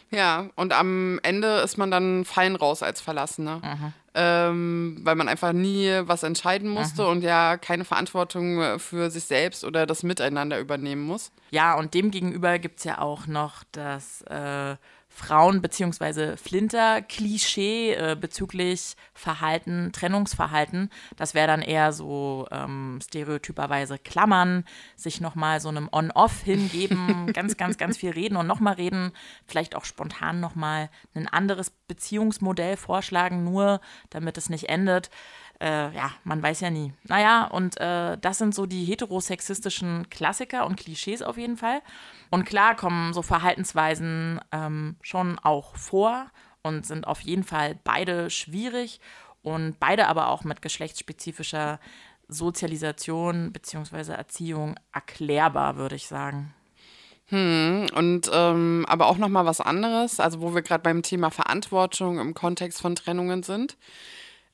Ja, 0.09 0.49
und 0.55 0.73
am 0.73 1.19
Ende 1.23 1.57
ist 1.61 1.77
man 1.77 1.89
dann 1.91 2.25
fein 2.25 2.55
raus 2.55 2.83
als 2.83 3.01
Verlassener. 3.01 3.93
Ähm, 4.15 4.99
weil 5.01 5.15
man 5.15 5.27
einfach 5.27 5.53
nie 5.53 5.89
was 6.01 6.21
entscheiden 6.21 6.69
musste 6.69 7.07
und 7.07 7.23
ja 7.23 7.57
keine 7.57 7.83
Verantwortung 7.83 8.77
für 8.77 9.09
sich 9.09 9.23
selbst 9.23 9.63
oder 9.63 9.87
das 9.87 10.03
Miteinander 10.03 10.59
übernehmen 10.59 11.01
muss. 11.01 11.31
Ja, 11.49 11.73
und 11.75 11.95
demgegenüber 11.95 12.59
gibt 12.59 12.77
es 12.77 12.83
ja 12.83 12.99
auch 12.99 13.25
noch 13.25 13.63
das 13.71 14.21
äh, 14.23 14.75
Frauen- 15.15 15.61
bzw. 15.61 16.37
Flinter-Klischee 16.37 17.93
äh, 17.93 18.17
bezüglich 18.19 18.95
Verhalten, 19.13 19.91
Trennungsverhalten. 19.93 20.89
Das 21.17 21.35
wäre 21.35 21.45
dann 21.45 21.61
eher 21.61 21.93
so 21.93 22.47
ähm, 22.51 22.99
stereotyperweise 23.03 23.99
Klammern, 23.99 24.65
sich 24.95 25.21
nochmal 25.21 25.59
so 25.59 25.69
einem 25.69 25.87
On-Off 25.91 26.41
hingeben, 26.41 27.31
ganz, 27.33 27.57
ganz, 27.57 27.77
ganz 27.77 27.97
viel 27.97 28.09
reden 28.09 28.37
und 28.37 28.47
nochmal 28.47 28.73
reden, 28.73 29.11
vielleicht 29.45 29.75
auch 29.75 29.85
spontan 29.85 30.39
nochmal 30.39 30.89
ein 31.13 31.27
anderes 31.27 31.69
Beziehungsmodell 31.87 32.75
vorschlagen, 32.75 33.43
nur 33.43 33.81
damit 34.09 34.39
es 34.39 34.49
nicht 34.49 34.67
endet. 34.67 35.11
Äh, 35.63 35.95
ja, 35.95 36.11
man 36.25 36.43
weiß 36.43 36.59
ja 36.59 36.69
nie. 36.69 36.91
Naja, 37.05 37.45
und 37.45 37.79
äh, 37.79 38.17
das 38.17 38.37
sind 38.37 38.53
so 38.53 38.65
die 38.65 38.83
heterosexistischen 38.83 40.09
Klassiker 40.09 40.65
und 40.65 40.75
Klischees 40.75 41.21
auf 41.21 41.37
jeden 41.37 41.55
Fall. 41.55 41.81
Und 42.31 42.43
klar 42.43 42.75
kommen 42.75 43.13
so 43.13 43.21
Verhaltensweisen 43.21 44.41
ähm, 44.51 44.97
schon 45.01 45.39
auch 45.39 45.77
vor 45.77 46.25
und 46.63 46.85
sind 46.85 47.07
auf 47.07 47.21
jeden 47.21 47.45
Fall 47.45 47.79
beide 47.81 48.29
schwierig 48.29 48.99
und 49.41 49.79
beide 49.79 50.09
aber 50.09 50.27
auch 50.27 50.43
mit 50.43 50.61
geschlechtsspezifischer 50.61 51.79
Sozialisation 52.27 53.53
bzw. 53.53 54.11
Erziehung 54.11 54.75
erklärbar, 54.91 55.77
würde 55.77 55.95
ich 55.95 56.07
sagen. 56.07 56.53
Und 57.95 58.29
ähm, 58.33 58.85
aber 58.89 59.07
auch 59.07 59.17
noch 59.17 59.29
mal 59.29 59.45
was 59.45 59.61
anderes, 59.61 60.19
also 60.19 60.41
wo 60.41 60.53
wir 60.53 60.61
gerade 60.61 60.83
beim 60.83 61.03
Thema 61.03 61.29
Verantwortung 61.29 62.19
im 62.19 62.33
Kontext 62.33 62.81
von 62.81 62.95
Trennungen 62.95 63.43
sind. 63.43 63.77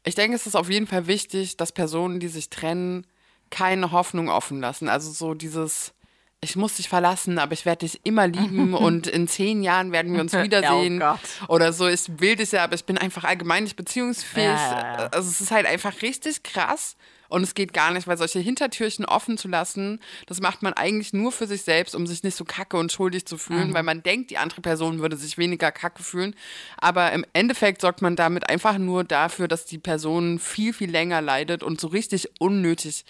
Ich 0.03 0.15
denke, 0.15 0.35
es 0.35 0.47
ist 0.47 0.55
auf 0.55 0.69
jeden 0.69 0.87
Fall 0.87 1.07
wichtig, 1.07 1.57
dass 1.57 1.71
Personen, 1.71 2.19
die 2.19 2.29
sich 2.29 2.49
trennen, 2.49 3.05
keine 3.49 3.91
Hoffnung 3.91 4.29
offen 4.29 4.59
lassen. 4.59 4.89
Also 4.89 5.11
so 5.11 5.33
dieses, 5.33 5.93
ich 6.41 6.55
muss 6.55 6.75
dich 6.75 6.87
verlassen, 6.87 7.37
aber 7.37 7.53
ich 7.53 7.65
werde 7.65 7.85
dich 7.85 8.01
immer 8.05 8.27
lieben 8.27 8.73
und 8.75 9.07
in 9.07 9.27
zehn 9.27 9.61
Jahren 9.63 9.91
werden 9.91 10.13
wir 10.13 10.21
uns 10.21 10.33
wiedersehen. 10.43 10.99
Gott. 10.99 11.19
Oder 11.47 11.73
so, 11.73 11.87
ich 11.87 12.05
will 12.19 12.35
dich 12.35 12.51
ja, 12.51 12.63
aber 12.63 12.75
ich 12.75 12.85
bin 12.85 12.97
einfach 12.97 13.23
allgemein 13.23 13.63
nicht 13.63 13.75
beziehungsfähig. 13.75 14.45
Ja, 14.45 14.71
ja, 14.71 15.01
ja. 15.01 15.07
Also 15.07 15.29
es 15.29 15.41
ist 15.41 15.51
halt 15.51 15.65
einfach 15.65 16.01
richtig 16.01 16.43
krass. 16.43 16.95
Und 17.29 17.43
es 17.43 17.53
geht 17.53 17.73
gar 17.73 17.91
nicht, 17.91 18.07
weil 18.07 18.17
solche 18.17 18.39
Hintertürchen 18.39 19.05
offen 19.05 19.37
zu 19.37 19.47
lassen, 19.47 19.99
das 20.25 20.41
macht 20.41 20.61
man 20.63 20.73
eigentlich 20.73 21.13
nur 21.13 21.31
für 21.31 21.47
sich 21.47 21.61
selbst, 21.61 21.95
um 21.95 22.07
sich 22.07 22.23
nicht 22.23 22.35
so 22.35 22.43
kacke 22.43 22.75
und 22.77 22.91
schuldig 22.91 23.25
zu 23.25 23.37
fühlen, 23.37 23.73
weil 23.73 23.83
man 23.83 24.03
denkt, 24.03 24.31
die 24.31 24.37
andere 24.37 24.61
Person 24.61 24.99
würde 24.99 25.15
sich 25.15 25.37
weniger 25.37 25.71
kacke 25.71 26.03
fühlen. 26.03 26.35
Aber 26.77 27.11
im 27.11 27.23
Endeffekt 27.33 27.81
sorgt 27.81 28.01
man 28.01 28.15
damit 28.15 28.49
einfach 28.49 28.77
nur 28.77 29.03
dafür, 29.03 29.47
dass 29.47 29.65
die 29.65 29.77
Person 29.77 30.39
viel, 30.39 30.73
viel 30.73 30.89
länger 30.89 31.21
leidet 31.21 31.63
und 31.63 31.79
so 31.79 31.87
richtig 31.87 32.29
unnötig, 32.39 33.05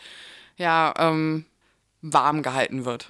ja, 0.58 0.94
ähm, 0.98 1.46
warm 2.02 2.44
gehalten 2.44 2.86
wird. 2.86 3.08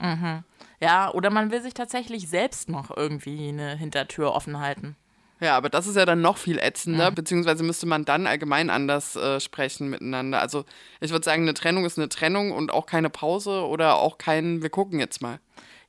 Ja, 0.82 1.12
oder 1.12 1.30
man 1.30 1.52
will 1.52 1.62
sich 1.62 1.74
tatsächlich 1.74 2.30
selbst 2.30 2.70
noch 2.70 2.96
irgendwie 2.96 3.50
eine 3.50 3.76
Hintertür 3.76 4.34
offen 4.34 4.60
halten. 4.60 4.96
Ja, 5.42 5.56
aber 5.56 5.70
das 5.70 5.88
ist 5.88 5.96
ja 5.96 6.06
dann 6.06 6.22
noch 6.22 6.38
viel 6.38 6.60
ätzender, 6.60 7.12
beziehungsweise 7.12 7.64
müsste 7.64 7.86
man 7.86 8.04
dann 8.04 8.28
allgemein 8.28 8.70
anders 8.70 9.16
äh, 9.16 9.40
sprechen 9.40 9.90
miteinander. 9.90 10.42
Also 10.42 10.66
ich 11.00 11.12
würde 11.12 11.24
sagen, 11.24 11.44
eine 11.44 11.54
Trennung 11.54 11.86
ist 11.86 11.98
eine 11.98 12.10
Trennung 12.10 12.52
und 12.52 12.74
auch 12.74 12.86
keine 12.86 13.10
Pause 13.10 13.66
oder 13.66 13.96
auch 13.96 14.18
kein, 14.18 14.62
wir 14.62 14.70
gucken 14.70 15.00
jetzt 15.00 15.22
mal. 15.22 15.40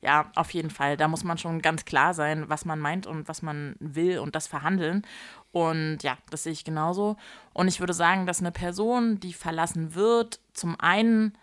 Ja, 0.01 0.31
auf 0.35 0.51
jeden 0.51 0.71
Fall. 0.71 0.97
Da 0.97 1.07
muss 1.07 1.23
man 1.23 1.37
schon 1.37 1.61
ganz 1.61 1.85
klar 1.85 2.13
sein, 2.13 2.45
was 2.47 2.65
man 2.65 2.79
meint 2.79 3.05
und 3.05 3.27
was 3.27 3.41
man 3.41 3.75
will 3.79 4.17
und 4.19 4.35
das 4.35 4.47
verhandeln. 4.47 5.05
Und 5.51 5.99
ja, 6.01 6.17
das 6.29 6.43
sehe 6.43 6.53
ich 6.53 6.63
genauso. 6.63 7.17
Und 7.53 7.67
ich 7.67 7.79
würde 7.79 7.93
sagen, 7.93 8.25
dass 8.25 8.39
eine 8.39 8.51
Person, 8.51 9.19
die 9.19 9.33
verlassen 9.33 9.93
wird, 9.93 10.39
zum 10.53 10.79
einen 10.79 11.37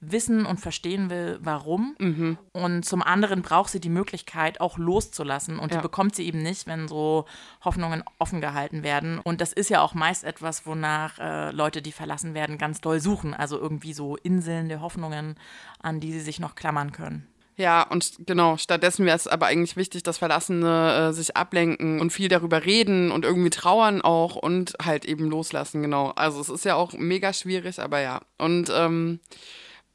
wissen 0.00 0.46
und 0.46 0.58
verstehen 0.60 1.10
will, 1.10 1.38
warum. 1.42 1.94
Und 2.52 2.84
zum 2.84 3.02
anderen 3.02 3.42
braucht 3.42 3.70
sie 3.70 3.80
die 3.80 3.90
Möglichkeit, 3.90 4.60
auch 4.60 4.78
loszulassen. 4.78 5.58
Und 5.58 5.72
Ja. 5.72 5.78
die 5.78 5.82
bekommt 5.82 6.14
sie 6.16 6.26
eben 6.26 6.42
nicht, 6.42 6.66
wenn 6.66 6.88
so 6.88 7.26
Hoffnungen 7.64 8.02
offen 8.18 8.40
gehalten 8.40 8.82
werden. 8.82 9.18
Und 9.18 9.40
das 9.40 9.52
ist 9.52 9.68
ja 9.68 9.82
auch 9.82 9.92
meist 9.94 10.24
etwas, 10.24 10.64
wonach 10.66 11.18
äh, 11.18 11.50
Leute, 11.50 11.82
die 11.82 11.92
verlassen 11.92 12.32
werden, 12.34 12.56
ganz 12.56 12.80
doll 12.80 13.00
suchen. 13.00 13.34
Also 13.34 13.58
irgendwie 13.58 13.92
so 13.92 14.16
Inseln 14.16 14.68
der 14.68 14.80
Hoffnungen, 14.80 15.36
an 15.82 16.00
die 16.00 16.12
sie 16.12 16.20
sich 16.20 16.40
noch 16.40 16.54
klammern 16.54 16.92
können. 16.92 17.26
Ja, 17.56 17.82
und 17.82 18.26
genau, 18.26 18.56
stattdessen 18.56 19.04
wäre 19.04 19.16
es 19.16 19.26
aber 19.26 19.44
eigentlich 19.46 19.76
wichtig, 19.76 20.02
dass 20.02 20.16
Verlassene 20.16 21.08
äh, 21.10 21.12
sich 21.12 21.36
ablenken 21.36 22.00
und 22.00 22.10
viel 22.10 22.28
darüber 22.28 22.64
reden 22.64 23.10
und 23.10 23.26
irgendwie 23.26 23.50
trauern 23.50 24.00
auch 24.00 24.36
und 24.36 24.72
halt 24.82 25.04
eben 25.04 25.28
loslassen, 25.28 25.82
genau. 25.82 26.12
Also 26.16 26.40
es 26.40 26.48
ist 26.48 26.64
ja 26.64 26.74
auch 26.76 26.94
mega 26.94 27.34
schwierig, 27.34 27.78
aber 27.78 28.00
ja. 28.00 28.22
Und 28.38 28.72
ähm, 28.74 29.20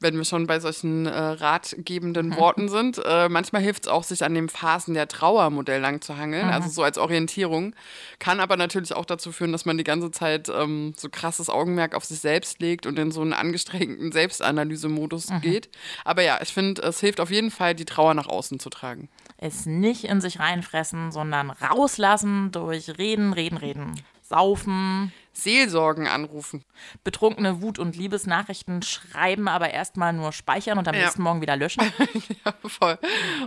wenn 0.06 0.16
wir 0.16 0.24
schon 0.24 0.46
bei 0.46 0.60
solchen 0.60 1.06
äh, 1.06 1.10
ratgebenden 1.10 2.36
Worten 2.36 2.68
sind, 2.68 3.00
äh, 3.04 3.28
manchmal 3.28 3.60
hilft 3.60 3.86
es 3.86 3.88
auch, 3.88 4.04
sich 4.04 4.22
an 4.22 4.34
den 4.34 4.48
Phasen 4.48 4.94
der 4.94 5.08
Trauermodell 5.08 5.80
lang 5.80 6.00
zu 6.00 6.16
hangeln, 6.16 6.48
also 6.48 6.68
so 6.68 6.84
als 6.84 6.96
Orientierung. 6.96 7.74
Kann 8.20 8.38
aber 8.38 8.56
natürlich 8.56 8.94
auch 8.94 9.04
dazu 9.04 9.32
führen, 9.32 9.50
dass 9.50 9.64
man 9.64 9.76
die 9.76 9.84
ganze 9.84 10.12
Zeit 10.12 10.48
ähm, 10.48 10.94
so 10.96 11.08
krasses 11.10 11.50
Augenmerk 11.50 11.96
auf 11.96 12.04
sich 12.04 12.20
selbst 12.20 12.60
legt 12.60 12.86
und 12.86 12.96
in 13.00 13.10
so 13.10 13.20
einen 13.20 13.32
angestrengten 13.32 14.12
Selbstanalysemodus 14.12 15.28
geht. 15.42 15.68
Aber 16.04 16.22
ja, 16.22 16.38
ich 16.40 16.52
finde, 16.52 16.82
es 16.82 17.00
hilft 17.00 17.18
auf 17.18 17.30
jeden 17.32 17.50
Fall, 17.50 17.74
die 17.74 17.84
Trauer 17.84 18.14
nach 18.14 18.28
außen 18.28 18.60
zu 18.60 18.70
tragen. 18.70 19.08
es 19.38 19.66
nicht 19.66 20.04
in 20.04 20.20
sich 20.20 20.38
reinfressen, 20.38 21.10
sondern 21.10 21.50
rauslassen 21.50 22.52
durch 22.52 22.96
Reden, 22.98 23.32
Reden, 23.32 23.58
Reden. 23.58 23.94
Saufen, 24.28 25.12
Seelsorgen 25.32 26.06
anrufen. 26.08 26.64
betrunkene 27.04 27.60
Wut- 27.62 27.78
und 27.78 27.96
Liebesnachrichten 27.96 28.82
schreiben, 28.82 29.48
aber 29.48 29.70
erstmal 29.70 30.12
nur 30.12 30.32
speichern 30.32 30.78
und 30.78 30.88
am 30.88 30.94
Ja. 30.94 31.02
nächsten 31.02 31.22
Morgen 31.22 31.40
wieder 31.40 31.56
löschen. 31.56 31.82
ja, 32.44 32.54
voll. 32.68 32.98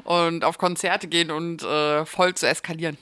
Und 0.04 0.44
auf 0.44 0.58
Konzerte 0.58 1.08
gehen 1.08 1.32
und 1.32 1.64
äh, 1.64 2.06
voll 2.06 2.34
zu 2.36 2.48
eskalieren. 2.48 2.98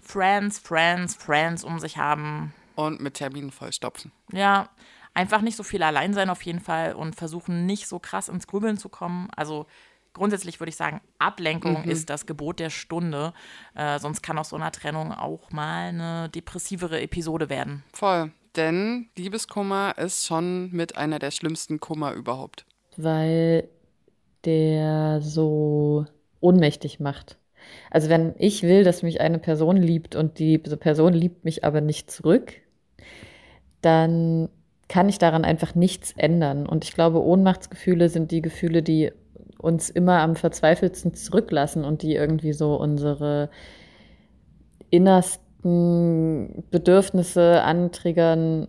Friends, 0.00 0.58
Friends, 0.58 1.14
Friends 1.14 1.62
um 1.64 1.78
sich 1.78 1.96
haben. 1.98 2.52
Und 2.74 3.00
mit 3.00 3.14
Terminen 3.14 3.50
vollstopfen. 3.52 4.10
Ja, 4.32 4.68
einfach 5.14 5.42
nicht 5.42 5.56
so 5.56 5.62
viel 5.62 5.82
allein 5.82 6.14
sein 6.14 6.30
auf 6.30 6.42
jeden 6.42 6.60
Fall 6.60 6.94
und 6.94 7.14
versuchen 7.16 7.66
nicht 7.66 7.86
so 7.86 7.98
krass 7.98 8.28
ins 8.28 8.46
Grübeln 8.46 8.78
zu 8.78 8.88
kommen. 8.88 9.28
Also 9.36 9.66
grundsätzlich 10.12 10.60
würde 10.60 10.70
ich 10.70 10.76
sagen, 10.76 11.00
Ablenkung 11.18 11.84
ist 11.84 12.10
das 12.10 12.26
Gebot 12.26 12.60
der 12.60 12.70
Stunde. 12.70 13.32
Äh, 13.74 13.98
sonst 13.98 14.22
kann 14.22 14.38
aus 14.38 14.50
so 14.50 14.56
einer 14.56 14.72
Trennung 14.72 15.12
auch 15.12 15.50
mal 15.50 15.88
eine 15.88 16.28
depressivere 16.28 17.00
Episode 17.00 17.48
werden. 17.50 17.84
Voll. 17.92 18.32
Denn 18.56 19.08
Liebeskummer 19.16 19.94
ist 19.96 20.26
schon 20.26 20.70
mit 20.72 20.96
einer 20.96 21.18
der 21.18 21.30
schlimmsten 21.30 21.80
Kummer 21.80 22.12
überhaupt. 22.12 22.66
weil 22.96 23.68
der 24.44 25.20
so 25.22 26.04
ohnmächtig 26.40 27.00
macht. 27.00 27.38
Also 27.90 28.08
wenn 28.08 28.34
ich 28.38 28.62
will, 28.64 28.82
dass 28.84 29.02
mich 29.02 29.20
eine 29.20 29.38
Person 29.38 29.76
liebt 29.76 30.16
und 30.16 30.38
die 30.38 30.60
diese 30.62 30.76
Person 30.76 31.12
liebt 31.12 31.44
mich 31.44 31.64
aber 31.64 31.80
nicht 31.80 32.10
zurück, 32.10 32.52
dann 33.80 34.48
kann 34.88 35.08
ich 35.08 35.18
daran 35.18 35.44
einfach 35.44 35.74
nichts 35.74 36.12
ändern. 36.16 36.66
Und 36.66 36.84
ich 36.84 36.92
glaube, 36.92 37.22
Ohnmachtsgefühle 37.22 38.08
sind 38.08 38.30
die 38.30 38.42
Gefühle, 38.42 38.82
die 38.82 39.12
uns 39.62 39.90
immer 39.90 40.20
am 40.20 40.36
verzweifeltsten 40.36 41.14
zurücklassen 41.14 41.84
und 41.84 42.02
die 42.02 42.14
irgendwie 42.14 42.52
so 42.52 42.76
unsere 42.76 43.50
innersten 44.90 46.64
Bedürfnisse 46.70 47.62
antriggern. 47.62 48.66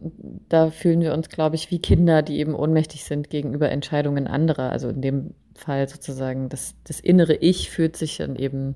Da 0.47 0.69
fühlen 0.69 1.01
wir 1.01 1.13
uns, 1.13 1.29
glaube 1.29 1.55
ich, 1.55 1.71
wie 1.71 1.79
Kinder, 1.79 2.21
die 2.21 2.39
eben 2.39 2.55
ohnmächtig 2.55 3.03
sind 3.03 3.29
gegenüber 3.29 3.69
Entscheidungen 3.69 4.27
anderer. 4.27 4.71
Also 4.71 4.89
in 4.89 5.01
dem 5.01 5.33
Fall 5.55 5.87
sozusagen 5.89 6.49
das, 6.49 6.75
das 6.83 6.99
innere 6.99 7.35
Ich 7.35 7.69
fühlt 7.69 7.97
sich 7.97 8.17
dann 8.17 8.35
eben 8.35 8.75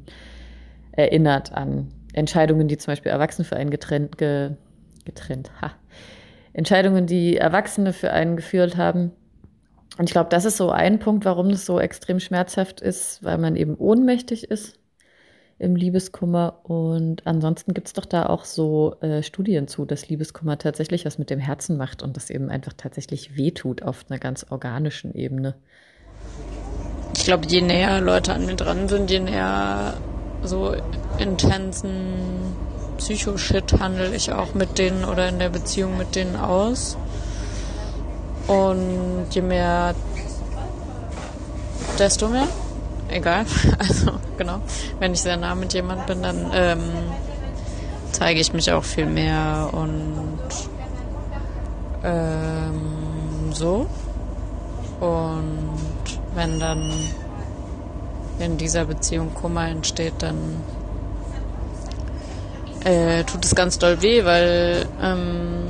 erinnert 0.92 1.54
an 1.54 1.90
Entscheidungen, 2.14 2.68
die 2.68 2.78
zum 2.78 2.92
Beispiel 2.92 3.12
Erwachsene 3.12 3.46
für 3.46 3.56
einen 3.56 3.70
getrennt, 3.70 4.18
ge, 4.18 4.52
getrennt, 5.06 5.52
ha. 5.62 5.74
Entscheidungen, 6.54 7.06
die 7.06 7.38
Erwachsene 7.38 7.94
für 7.94 8.12
einen 8.12 8.36
geführt 8.36 8.78
haben. 8.78 9.12
Und 9.98 10.06
ich 10.06 10.12
glaube, 10.12 10.30
das 10.30 10.46
ist 10.46 10.58
so 10.58 10.70
ein 10.70 11.00
Punkt, 11.00 11.26
warum 11.26 11.50
das 11.50 11.66
so 11.66 11.80
extrem 11.80 12.20
schmerzhaft 12.20 12.82
ist, 12.82 13.24
weil 13.24 13.38
man 13.38 13.56
eben 13.56 13.76
ohnmächtig 13.76 14.50
ist 14.50 14.78
im 15.60 15.76
Liebeskummer. 15.76 16.60
Und 16.64 17.26
ansonsten 17.26 17.74
gibt 17.74 17.88
es 17.88 17.94
doch 17.94 18.06
da 18.06 18.28
auch 18.28 18.46
so 18.46 18.96
äh, 19.02 19.24
Studien 19.24 19.68
zu, 19.68 19.86
dass 19.86 20.08
Liebeskummer 20.08 20.58
tatsächlich 20.58 21.06
was 21.06 21.18
mit 21.18 21.30
dem 21.30 21.40
Herzen 21.40 21.78
macht 21.78 22.04
und 22.04 22.16
das 22.16 22.30
eben 22.30 22.50
einfach 22.50 22.74
tatsächlich 22.74 23.38
wehtut 23.38 23.82
auf 23.82 24.06
einer 24.10 24.20
ganz 24.20 24.46
organischen 24.50 25.14
Ebene. 25.16 25.56
Ich 27.16 27.26
glaube, 27.26 27.48
je 27.48 27.62
näher 27.62 28.00
Leute 28.02 28.34
an 28.34 28.46
mir 28.46 28.56
dran 28.56 28.88
sind, 28.88 29.10
je 29.10 29.20
näher 29.20 29.96
so 30.44 30.76
intensen 31.18 32.56
Psychoshit 32.98 33.80
handle 33.80 34.14
ich 34.16 34.32
auch 34.32 34.54
mit 34.54 34.78
denen 34.78 35.06
oder 35.06 35.30
in 35.30 35.40
der 35.40 35.50
Beziehung 35.50 35.98
mit 35.98 36.16
denen 36.16 36.36
aus. 36.36 36.98
Und 38.48 39.28
je 39.32 39.42
mehr, 39.42 39.94
desto 42.00 42.28
mehr 42.30 42.48
egal. 43.10 43.46
Also 43.80 44.12
genau, 44.38 44.60
wenn 45.00 45.14
ich 45.14 45.22
sehr 45.22 45.38
nah 45.38 45.56
mit 45.56 45.74
jemand 45.74 46.06
bin, 46.08 46.22
dann 46.22 46.52
ähm, 46.54 46.84
zeige 48.12 48.40
ich 48.40 48.54
mich 48.54 48.72
auch 48.72 48.84
viel 48.84 49.06
mehr 49.06 49.70
und 49.72 50.40
ähm, 52.04 53.52
so. 53.52 53.88
Und 55.00 56.20
wenn 56.34 56.60
dann 56.60 56.92
in 58.40 58.58
dieser 58.58 58.86
Beziehung 58.86 59.34
Kummer 59.34 59.68
entsteht, 59.68 60.14
dann 60.20 60.38
äh, 62.84 63.24
tut 63.24 63.46
es 63.46 63.56
ganz 63.56 63.78
doll 63.80 64.02
weh, 64.02 64.24
weil 64.26 64.86
ähm, 65.02 65.68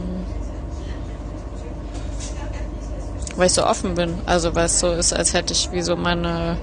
weil 3.38 3.48
ich 3.48 3.54
so 3.54 3.66
offen 3.66 3.96
bin. 3.96 4.20
Also 4.26 4.56
weil 4.56 4.66
es 4.66 4.80
so 4.80 4.92
ist, 4.92 5.14
als 5.14 5.34
hätte 5.34 5.54
ich 5.54 5.72
wie 5.72 5.82
so 5.82 5.96
meine 5.96 6.58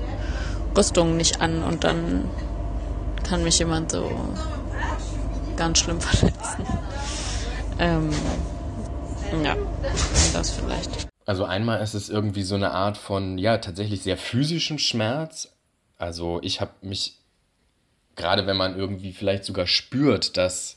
Rüstung 0.76 1.16
nicht 1.16 1.40
an 1.40 1.62
und 1.62 1.84
dann 1.84 2.28
kann 3.26 3.42
mich 3.42 3.58
jemand 3.58 3.92
so 3.92 4.10
ganz 5.56 5.78
schlimm 5.78 6.00
verletzen. 6.00 6.66
Ähm, 7.78 8.10
ja, 9.42 9.56
das 10.32 10.50
vielleicht. 10.50 11.08
Also 11.26 11.44
einmal 11.44 11.80
ist 11.80 11.94
es 11.94 12.10
irgendwie 12.10 12.42
so 12.42 12.54
eine 12.54 12.72
Art 12.72 12.98
von, 12.98 13.38
ja, 13.38 13.58
tatsächlich 13.58 14.02
sehr 14.02 14.18
physischem 14.18 14.78
Schmerz. 14.78 15.54
Also 15.96 16.38
ich 16.42 16.60
habe 16.60 16.72
mich, 16.82 17.18
gerade 18.14 18.46
wenn 18.46 18.56
man 18.56 18.76
irgendwie 18.76 19.12
vielleicht 19.12 19.44
sogar 19.44 19.66
spürt, 19.66 20.36
dass 20.36 20.76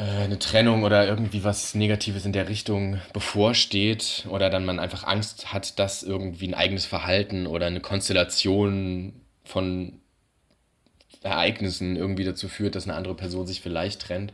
eine 0.00 0.38
Trennung 0.38 0.84
oder 0.84 1.06
irgendwie 1.06 1.44
was 1.44 1.74
Negatives 1.74 2.24
in 2.24 2.32
der 2.32 2.48
Richtung 2.48 3.00
bevorsteht 3.12 4.26
oder 4.28 4.50
dann 4.50 4.64
man 4.64 4.78
einfach 4.78 5.04
Angst 5.04 5.52
hat, 5.52 5.78
dass 5.78 6.02
irgendwie 6.02 6.48
ein 6.48 6.54
eigenes 6.54 6.86
Verhalten 6.86 7.46
oder 7.46 7.66
eine 7.66 7.80
Konstellation 7.80 9.20
von 9.44 10.00
Ereignissen 11.22 11.96
irgendwie 11.96 12.24
dazu 12.24 12.48
führt, 12.48 12.74
dass 12.74 12.84
eine 12.84 12.94
andere 12.94 13.14
Person 13.14 13.46
sich 13.46 13.60
vielleicht 13.60 14.00
trennt, 14.02 14.32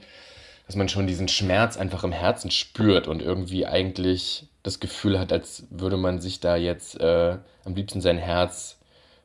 dass 0.67 0.77
man 0.77 0.89
schon 0.89 1.07
diesen 1.07 1.29
Schmerz 1.29 1.77
einfach 1.77 2.05
im 2.05 2.13
Herzen 2.13 2.51
spürt 2.51 3.09
und 3.09 3.23
irgendwie 3.23 3.67
eigentlich 3.67 4.47
das 4.63 4.79
Gefühl 4.81 5.19
hat, 5.19 5.33
als 5.33 5.65
würde 5.71 5.97
man 5.97 6.21
sich 6.21 6.41
da 6.41 6.57
jetzt 6.57 7.01
äh, 7.01 7.39
am 7.65 7.75
liebsten 7.75 8.01
sein 8.01 8.19
Herz 8.19 8.79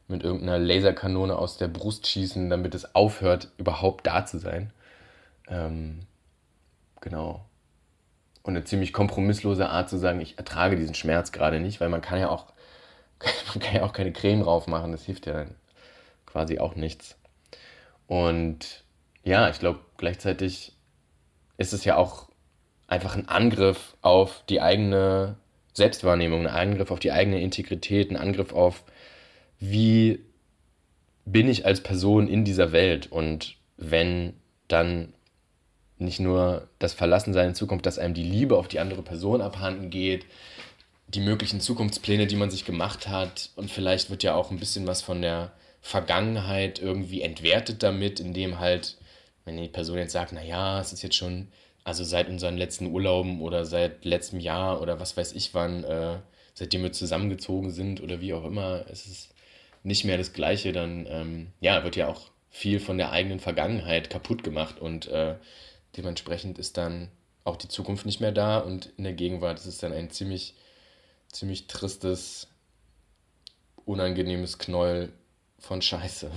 mit 0.07 0.23
irgendeiner 0.23 0.59
Laserkanone 0.59 1.35
aus 1.35 1.57
der 1.57 1.67
Brust 1.67 2.07
schießen, 2.07 2.49
damit 2.49 2.75
es 2.75 2.95
aufhört, 2.95 3.49
überhaupt 3.57 4.07
da 4.07 4.25
zu 4.25 4.39
sein. 4.39 4.71
Ähm, 5.47 5.99
Genau. 7.01 7.45
Und 8.43 8.55
eine 8.55 8.63
ziemlich 8.63 8.93
kompromisslose 8.93 9.69
Art 9.69 9.89
zu 9.89 9.97
sagen, 9.97 10.21
ich 10.21 10.37
ertrage 10.37 10.75
diesen 10.75 10.95
Schmerz 10.95 11.31
gerade 11.31 11.59
nicht, 11.59 11.79
weil 11.81 11.89
man 11.89 12.01
kann 12.01 12.19
ja 12.19 12.29
auch, 12.29 12.47
man 13.53 13.59
kann 13.59 13.75
ja 13.75 13.83
auch 13.83 13.93
keine 13.93 14.13
Creme 14.13 14.43
drauf 14.43 14.67
machen, 14.67 14.91
das 14.91 15.03
hilft 15.03 15.27
ja 15.27 15.45
quasi 16.25 16.59
auch 16.59 16.75
nichts. 16.75 17.17
Und 18.07 18.83
ja, 19.23 19.49
ich 19.49 19.59
glaube, 19.59 19.79
gleichzeitig 19.97 20.73
ist 21.57 21.73
es 21.73 21.85
ja 21.85 21.97
auch 21.97 22.29
einfach 22.87 23.15
ein 23.15 23.27
Angriff 23.27 23.95
auf 24.01 24.43
die 24.49 24.61
eigene 24.61 25.37
Selbstwahrnehmung, 25.73 26.47
ein 26.47 26.53
Angriff 26.53 26.91
auf 26.91 26.99
die 26.99 27.11
eigene 27.11 27.41
Integrität, 27.41 28.11
ein 28.11 28.17
Angriff 28.17 28.53
auf, 28.53 28.83
wie 29.59 30.25
bin 31.25 31.47
ich 31.47 31.65
als 31.65 31.81
Person 31.81 32.27
in 32.27 32.43
dieser 32.43 32.71
Welt 32.71 33.11
und 33.11 33.57
wenn 33.77 34.33
dann 34.67 35.13
nicht 36.01 36.19
nur 36.19 36.67
das 36.79 36.93
Verlassensein 36.93 37.49
in 37.49 37.55
Zukunft, 37.55 37.85
dass 37.85 37.99
einem 37.99 38.13
die 38.13 38.23
Liebe 38.23 38.57
auf 38.57 38.67
die 38.67 38.79
andere 38.79 39.01
Person 39.01 39.41
abhanden 39.41 39.89
geht, 39.89 40.25
die 41.07 41.19
möglichen 41.19 41.61
Zukunftspläne, 41.61 42.27
die 42.27 42.35
man 42.35 42.51
sich 42.51 42.65
gemacht 42.65 43.07
hat. 43.07 43.49
Und 43.55 43.71
vielleicht 43.71 44.09
wird 44.09 44.23
ja 44.23 44.35
auch 44.35 44.51
ein 44.51 44.59
bisschen 44.59 44.87
was 44.87 45.01
von 45.01 45.21
der 45.21 45.51
Vergangenheit 45.81 46.79
irgendwie 46.79 47.21
entwertet 47.21 47.83
damit, 47.83 48.19
indem 48.19 48.59
halt, 48.59 48.97
wenn 49.45 49.57
die 49.57 49.67
Person 49.67 49.97
jetzt 49.97 50.13
sagt, 50.13 50.31
naja, 50.31 50.79
es 50.79 50.93
ist 50.93 51.01
jetzt 51.01 51.15
schon, 51.15 51.47
also 51.83 52.03
seit 52.03 52.29
unseren 52.29 52.57
letzten 52.57 52.87
Urlauben 52.87 53.41
oder 53.41 53.65
seit 53.65 54.05
letztem 54.05 54.39
Jahr 54.39 54.81
oder 54.81 54.99
was 54.99 55.17
weiß 55.17 55.33
ich 55.33 55.53
wann, 55.53 55.83
äh, 55.83 56.17
seitdem 56.53 56.83
wir 56.83 56.91
zusammengezogen 56.91 57.71
sind 57.71 58.01
oder 58.01 58.21
wie 58.21 58.33
auch 58.33 58.45
immer, 58.45 58.85
es 58.89 59.07
ist 59.07 59.33
nicht 59.83 60.05
mehr 60.05 60.17
das 60.17 60.33
Gleiche, 60.33 60.71
dann 60.71 61.07
ähm, 61.09 61.47
ja, 61.59 61.83
wird 61.83 61.95
ja 61.95 62.07
auch 62.07 62.29
viel 62.51 62.79
von 62.79 62.97
der 62.97 63.11
eigenen 63.11 63.39
Vergangenheit 63.39 64.09
kaputt 64.09 64.43
gemacht 64.43 64.79
und 64.79 65.07
äh, 65.07 65.35
Dementsprechend 65.97 66.57
ist 66.59 66.77
dann 66.77 67.09
auch 67.43 67.57
die 67.57 67.67
Zukunft 67.67 68.05
nicht 68.05 68.21
mehr 68.21 68.31
da 68.31 68.59
und 68.59 68.87
in 68.97 69.03
der 69.03 69.13
Gegenwart 69.13 69.59
ist 69.59 69.65
es 69.65 69.77
dann 69.79 69.93
ein 69.93 70.09
ziemlich, 70.09 70.55
ziemlich 71.31 71.67
tristes, 71.67 72.47
unangenehmes 73.85 74.57
Knäuel 74.57 75.11
von 75.59 75.81
Scheiße. 75.81 76.31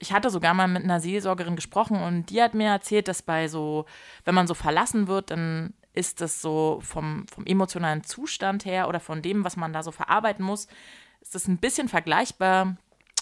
Ich 0.00 0.12
hatte 0.12 0.30
sogar 0.30 0.54
mal 0.54 0.68
mit 0.68 0.84
einer 0.84 1.00
Seelsorgerin 1.00 1.56
gesprochen 1.56 2.00
und 2.00 2.30
die 2.30 2.42
hat 2.42 2.54
mir 2.54 2.68
erzählt, 2.68 3.08
dass 3.08 3.22
bei 3.22 3.48
so, 3.48 3.86
wenn 4.24 4.34
man 4.34 4.46
so 4.46 4.54
verlassen 4.54 5.08
wird, 5.08 5.30
dann 5.30 5.74
ist 5.92 6.20
das 6.20 6.40
so 6.40 6.78
vom, 6.82 7.26
vom 7.26 7.44
emotionalen 7.46 8.04
Zustand 8.04 8.64
her 8.64 8.88
oder 8.88 9.00
von 9.00 9.22
dem, 9.22 9.44
was 9.44 9.56
man 9.56 9.72
da 9.72 9.82
so 9.82 9.90
verarbeiten 9.90 10.44
muss, 10.44 10.68
ist 11.20 11.34
das 11.34 11.48
ein 11.48 11.58
bisschen 11.58 11.88
vergleichbar 11.88 12.76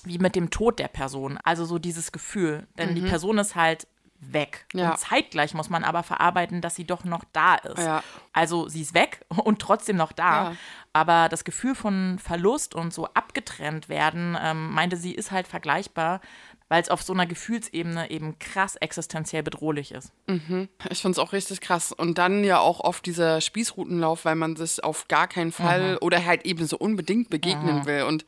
wie 0.04 0.18
mit 0.18 0.36
dem 0.36 0.50
Tod 0.50 0.78
der 0.78 0.88
Person. 0.88 1.38
Also 1.42 1.64
so 1.64 1.78
dieses 1.78 2.12
Gefühl. 2.12 2.66
Denn 2.78 2.90
mhm. 2.90 2.94
die 2.96 3.00
Person 3.02 3.38
ist 3.38 3.56
halt 3.56 3.86
weg. 4.20 4.66
Ja. 4.72 4.90
Und 4.90 4.98
zeitgleich 4.98 5.54
muss 5.54 5.70
man 5.70 5.84
aber 5.84 6.02
verarbeiten, 6.02 6.60
dass 6.60 6.74
sie 6.74 6.84
doch 6.84 7.04
noch 7.04 7.24
da 7.32 7.56
ist. 7.56 7.78
Ja. 7.78 8.02
Also 8.32 8.68
sie 8.68 8.82
ist 8.82 8.94
weg 8.94 9.24
und 9.28 9.60
trotzdem 9.60 9.96
noch 9.96 10.12
da. 10.12 10.50
Ja. 10.50 10.56
Aber 10.92 11.28
das 11.28 11.44
Gefühl 11.44 11.74
von 11.74 12.18
Verlust 12.18 12.74
und 12.74 12.92
so 12.92 13.06
abgetrennt 13.06 13.88
werden, 13.88 14.36
ähm, 14.40 14.72
meinte 14.72 14.96
sie, 14.96 15.14
ist 15.14 15.30
halt 15.30 15.46
vergleichbar, 15.46 16.20
weil 16.68 16.82
es 16.82 16.88
auf 16.88 17.02
so 17.02 17.12
einer 17.12 17.26
Gefühlsebene 17.26 18.10
eben 18.10 18.38
krass 18.38 18.76
existenziell 18.76 19.42
bedrohlich 19.42 19.92
ist. 19.92 20.12
Mhm. 20.26 20.68
Ich 20.90 21.00
finde 21.00 21.12
es 21.12 21.18
auch 21.18 21.32
richtig 21.32 21.60
krass. 21.60 21.92
Und 21.92 22.18
dann 22.18 22.44
ja 22.44 22.58
auch 22.58 22.80
oft 22.80 23.06
dieser 23.06 23.40
Spießrutenlauf, 23.40 24.24
weil 24.24 24.34
man 24.34 24.56
sich 24.56 24.82
auf 24.82 25.06
gar 25.08 25.28
keinen 25.28 25.52
Fall 25.52 25.92
mhm. 25.92 25.98
oder 26.00 26.24
halt 26.24 26.44
eben 26.44 26.66
so 26.66 26.76
unbedingt 26.78 27.30
begegnen 27.30 27.80
mhm. 27.80 27.86
will. 27.86 28.02
Und 28.02 28.24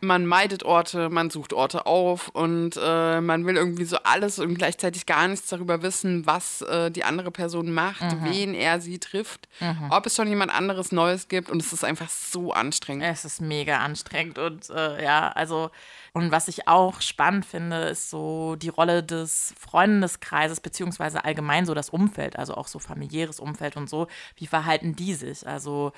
man 0.00 0.26
meidet 0.26 0.62
Orte, 0.62 1.10
man 1.10 1.30
sucht 1.30 1.52
Orte 1.52 1.86
auf 1.86 2.28
und 2.28 2.78
äh, 2.82 3.20
man 3.20 3.46
will 3.46 3.56
irgendwie 3.56 3.84
so 3.84 3.96
alles 4.04 4.38
und 4.38 4.54
gleichzeitig 4.54 5.06
gar 5.06 5.28
nichts 5.28 5.48
darüber 5.48 5.82
wissen, 5.82 6.26
was 6.26 6.62
äh, 6.62 6.90
die 6.90 7.04
andere 7.04 7.30
Person 7.30 7.72
macht, 7.72 8.02
mhm. 8.02 8.24
wen 8.24 8.54
er 8.54 8.80
sie 8.80 8.98
trifft, 8.98 9.48
mhm. 9.60 9.90
ob 9.90 10.06
es 10.06 10.16
schon 10.16 10.28
jemand 10.28 10.54
anderes 10.54 10.92
Neues 10.92 11.28
gibt 11.28 11.50
und 11.50 11.60
es 11.60 11.72
ist 11.72 11.84
einfach 11.84 12.08
so 12.08 12.52
anstrengend. 12.52 13.04
Es 13.04 13.24
ist 13.24 13.40
mega 13.40 13.78
anstrengend 13.78 14.38
und 14.38 14.70
äh, 14.70 15.02
ja, 15.04 15.30
also 15.32 15.70
und 16.12 16.30
was 16.30 16.48
ich 16.48 16.68
auch 16.68 17.00
spannend 17.00 17.44
finde, 17.44 17.84
ist 17.84 18.10
so 18.10 18.56
die 18.56 18.68
Rolle 18.68 19.02
des 19.02 19.54
Freundeskreises 19.58 20.60
beziehungsweise 20.60 21.24
allgemein 21.24 21.66
so 21.66 21.74
das 21.74 21.90
Umfeld, 21.90 22.36
also 22.36 22.54
auch 22.54 22.66
so 22.66 22.78
familiäres 22.78 23.40
Umfeld 23.40 23.76
und 23.76 23.88
so. 23.88 24.06
Wie 24.36 24.46
verhalten 24.46 24.96
die 24.96 25.14
sich? 25.14 25.46
Also 25.46 25.92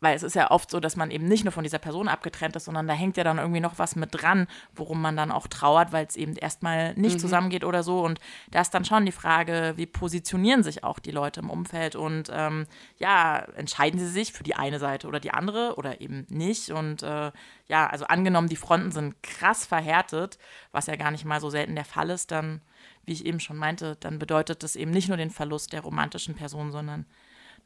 weil 0.00 0.14
es 0.14 0.22
ist 0.22 0.34
ja 0.34 0.50
oft 0.50 0.70
so, 0.70 0.80
dass 0.80 0.96
man 0.96 1.10
eben 1.10 1.26
nicht 1.26 1.44
nur 1.44 1.52
von 1.52 1.64
dieser 1.64 1.78
Person 1.78 2.08
abgetrennt 2.08 2.54
ist, 2.56 2.66
sondern 2.66 2.86
da 2.86 2.94
hängt 2.94 3.16
ja 3.16 3.24
dann 3.24 3.38
irgendwie 3.38 3.60
noch 3.60 3.78
was 3.78 3.96
mit 3.96 4.10
dran, 4.12 4.46
worum 4.74 5.00
man 5.00 5.16
dann 5.16 5.32
auch 5.32 5.48
trauert, 5.48 5.92
weil 5.92 6.06
es 6.06 6.16
eben 6.16 6.36
erstmal 6.36 6.94
nicht 6.94 7.16
mhm. 7.16 7.20
zusammengeht 7.20 7.64
oder 7.64 7.82
so. 7.82 8.00
Und 8.04 8.20
da 8.50 8.60
ist 8.60 8.70
dann 8.70 8.84
schon 8.84 9.06
die 9.06 9.12
Frage, 9.12 9.72
wie 9.76 9.86
positionieren 9.86 10.62
sich 10.62 10.84
auch 10.84 10.98
die 10.98 11.10
Leute 11.10 11.40
im 11.40 11.50
Umfeld 11.50 11.96
und 11.96 12.30
ähm, 12.32 12.66
ja, 12.98 13.38
entscheiden 13.56 13.98
sie 13.98 14.08
sich 14.08 14.32
für 14.32 14.44
die 14.44 14.54
eine 14.54 14.78
Seite 14.78 15.08
oder 15.08 15.20
die 15.20 15.32
andere 15.32 15.74
oder 15.76 16.00
eben 16.00 16.26
nicht. 16.28 16.70
Und 16.70 17.02
äh, 17.02 17.32
ja, 17.68 17.86
also 17.86 18.06
angenommen, 18.06 18.48
die 18.48 18.56
Fronten 18.56 18.90
sind 18.90 19.22
krass 19.22 19.66
verhärtet, 19.66 20.38
was 20.72 20.86
ja 20.86 20.96
gar 20.96 21.10
nicht 21.10 21.24
mal 21.24 21.40
so 21.40 21.50
selten 21.50 21.74
der 21.74 21.84
Fall 21.84 22.10
ist, 22.10 22.30
dann, 22.30 22.62
wie 23.04 23.12
ich 23.12 23.26
eben 23.26 23.40
schon 23.40 23.58
meinte, 23.58 23.96
dann 24.00 24.18
bedeutet 24.18 24.62
das 24.62 24.74
eben 24.74 24.90
nicht 24.90 25.08
nur 25.08 25.18
den 25.18 25.30
Verlust 25.30 25.72
der 25.72 25.82
romantischen 25.82 26.34
Person, 26.34 26.72
sondern 26.72 27.06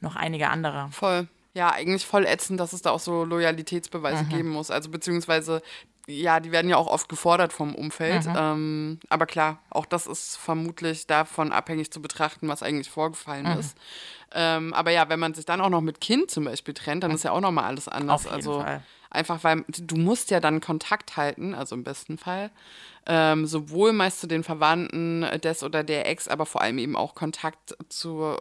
noch 0.01 0.17
einige 0.17 0.51
andere. 0.51 0.89
Voll. 0.91 1.29
Ja, 1.55 1.71
eigentlich 1.71 2.05
voll 2.05 2.27
ätzend, 2.27 2.59
dass 2.59 2.73
es 2.73 2.83
da 2.83 2.91
auch 2.91 3.01
so 3.01 3.25
Loyalitätsbeweise 3.25 4.25
mhm. 4.25 4.29
geben 4.31 4.49
muss. 4.49 4.71
Also 4.71 4.91
beziehungsweise, 4.91 5.63
ja, 6.09 6.41
die 6.41 6.51
werden 6.51 6.69
ja 6.69 6.77
auch 6.77 6.87
oft 6.89 7.09
gefordert 7.09 7.53
vom 7.53 7.75
Umfeld. 7.75 8.27
Mhm. 8.27 8.35
Ähm, 8.37 9.01
aber 9.09 9.27
klar, 9.27 9.59
auch 9.71 9.87
das 9.87 10.07
ist 10.07 10.37
vermutlich 10.37 11.07
davon 11.07 11.53
abhängig 11.53 11.93
zu 11.93 12.03
betrachten, 12.03 12.49
was 12.49 12.63
eigentlich 12.63 12.91
vorgefallen 12.91 13.53
mhm. 13.53 13.61
ist. 13.61 13.77
Ähm, 14.35 14.73
aber 14.73 14.91
ja, 14.91 15.09
wenn 15.11 15.21
man 15.21 15.35
sich 15.35 15.45
dann 15.45 15.61
auch 15.61 15.69
noch 15.69 15.83
mit 15.83 16.01
Kind 16.01 16.31
zum 16.31 16.45
Beispiel 16.45 16.75
trennt, 16.75 17.05
dann 17.05 17.11
ist 17.13 17.23
ja 17.23 17.33
auch 17.33 17.41
nochmal 17.41 17.65
alles 17.65 17.87
anders. 17.87 18.15
Auf 18.15 18.25
jeden 18.25 18.35
also 18.35 18.63
Fall. 18.63 18.83
Einfach 19.13 19.45
weil 19.45 19.65
du 19.69 19.97
musst 19.97 20.31
ja 20.31 20.41
dann 20.41 20.61
Kontakt 20.61 21.17
halten, 21.17 21.55
also 21.55 21.75
im 21.75 21.85
besten 21.85 22.19
Fall. 22.19 22.51
Ähm, 23.07 23.47
sowohl 23.47 23.93
meist 23.93 24.21
zu 24.21 24.27
den 24.27 24.43
Verwandten 24.43 25.23
des 25.43 25.63
oder 25.63 25.85
der 25.85 26.09
Ex, 26.09 26.29
aber 26.29 26.47
vor 26.47 26.63
allem 26.63 26.79
eben 26.79 26.97
auch 26.97 27.15
Kontakt 27.15 27.77
zu 27.89 28.37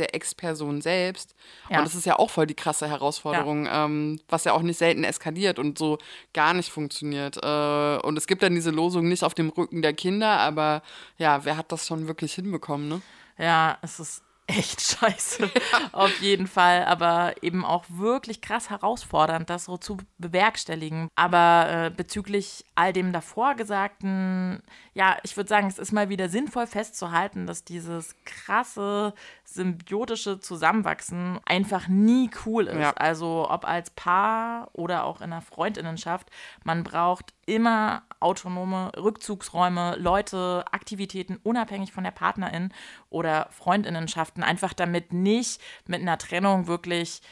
der 0.00 0.14
Ex-Person 0.14 0.80
selbst. 0.80 1.34
Ja. 1.68 1.78
Und 1.78 1.84
das 1.84 1.94
ist 1.94 2.06
ja 2.06 2.18
auch 2.18 2.30
voll 2.30 2.46
die 2.46 2.54
krasse 2.54 2.88
Herausforderung, 2.88 3.68
ähm, 3.70 4.20
was 4.28 4.44
ja 4.44 4.52
auch 4.52 4.62
nicht 4.62 4.78
selten 4.78 5.04
eskaliert 5.04 5.58
und 5.58 5.78
so 5.78 5.98
gar 6.32 6.54
nicht 6.54 6.70
funktioniert. 6.70 7.36
Äh, 7.42 7.98
und 7.98 8.16
es 8.16 8.26
gibt 8.26 8.42
dann 8.42 8.54
diese 8.54 8.70
Losung 8.70 9.08
nicht 9.08 9.22
auf 9.22 9.34
dem 9.34 9.50
Rücken 9.50 9.82
der 9.82 9.92
Kinder, 9.92 10.38
aber 10.38 10.82
ja, 11.18 11.44
wer 11.44 11.56
hat 11.56 11.70
das 11.70 11.86
schon 11.86 12.08
wirklich 12.08 12.34
hinbekommen, 12.34 12.88
ne? 12.88 13.02
Ja, 13.38 13.78
es 13.82 14.00
ist 14.00 14.22
echt 14.50 14.80
scheiße. 14.80 15.50
Auf 15.92 16.20
jeden 16.20 16.46
Fall. 16.46 16.84
Aber 16.84 17.34
eben 17.42 17.64
auch 17.64 17.84
wirklich 17.88 18.40
krass 18.40 18.70
herausfordernd, 18.70 19.50
das 19.50 19.64
so 19.64 19.76
zu 19.76 19.98
bewerkstelligen. 20.18 21.08
Aber 21.14 21.86
äh, 21.86 21.90
bezüglich 21.90 22.64
all 22.74 22.92
dem 22.92 23.12
davor 23.12 23.54
Gesagten, 23.54 24.62
ja, 24.92 25.16
ich 25.22 25.36
würde 25.36 25.48
sagen, 25.48 25.68
es 25.68 25.78
ist 25.78 25.92
mal 25.92 26.08
wieder 26.08 26.28
sinnvoll 26.28 26.66
festzuhalten, 26.66 27.46
dass 27.46 27.64
dieses 27.64 28.16
krasse 28.24 29.14
symbiotische 29.44 30.40
Zusammenwachsen 30.40 31.38
einfach 31.44 31.86
nie 31.86 32.30
cool 32.44 32.66
ist. 32.66 32.80
Ja. 32.80 32.92
Also 32.92 33.48
ob 33.48 33.66
als 33.66 33.90
Paar 33.90 34.68
oder 34.72 35.04
auch 35.04 35.20
in 35.20 35.32
einer 35.32 35.42
Freundinnenschaft, 35.42 36.28
man 36.64 36.82
braucht 36.82 37.32
immer 37.46 38.02
autonome 38.18 38.90
Rückzugsräume, 38.96 39.96
Leute, 39.96 40.64
Aktivitäten 40.72 41.36
unabhängig 41.42 41.92
von 41.92 42.04
der 42.04 42.10
Partnerin 42.10 42.72
oder 43.10 43.48
Freundinnenschaften, 43.50 44.42
einfach 44.42 44.72
damit 44.72 45.12
nicht 45.12 45.60
mit 45.86 46.00
einer 46.00 46.18
Trennung 46.18 46.66
wirklich 46.66 47.22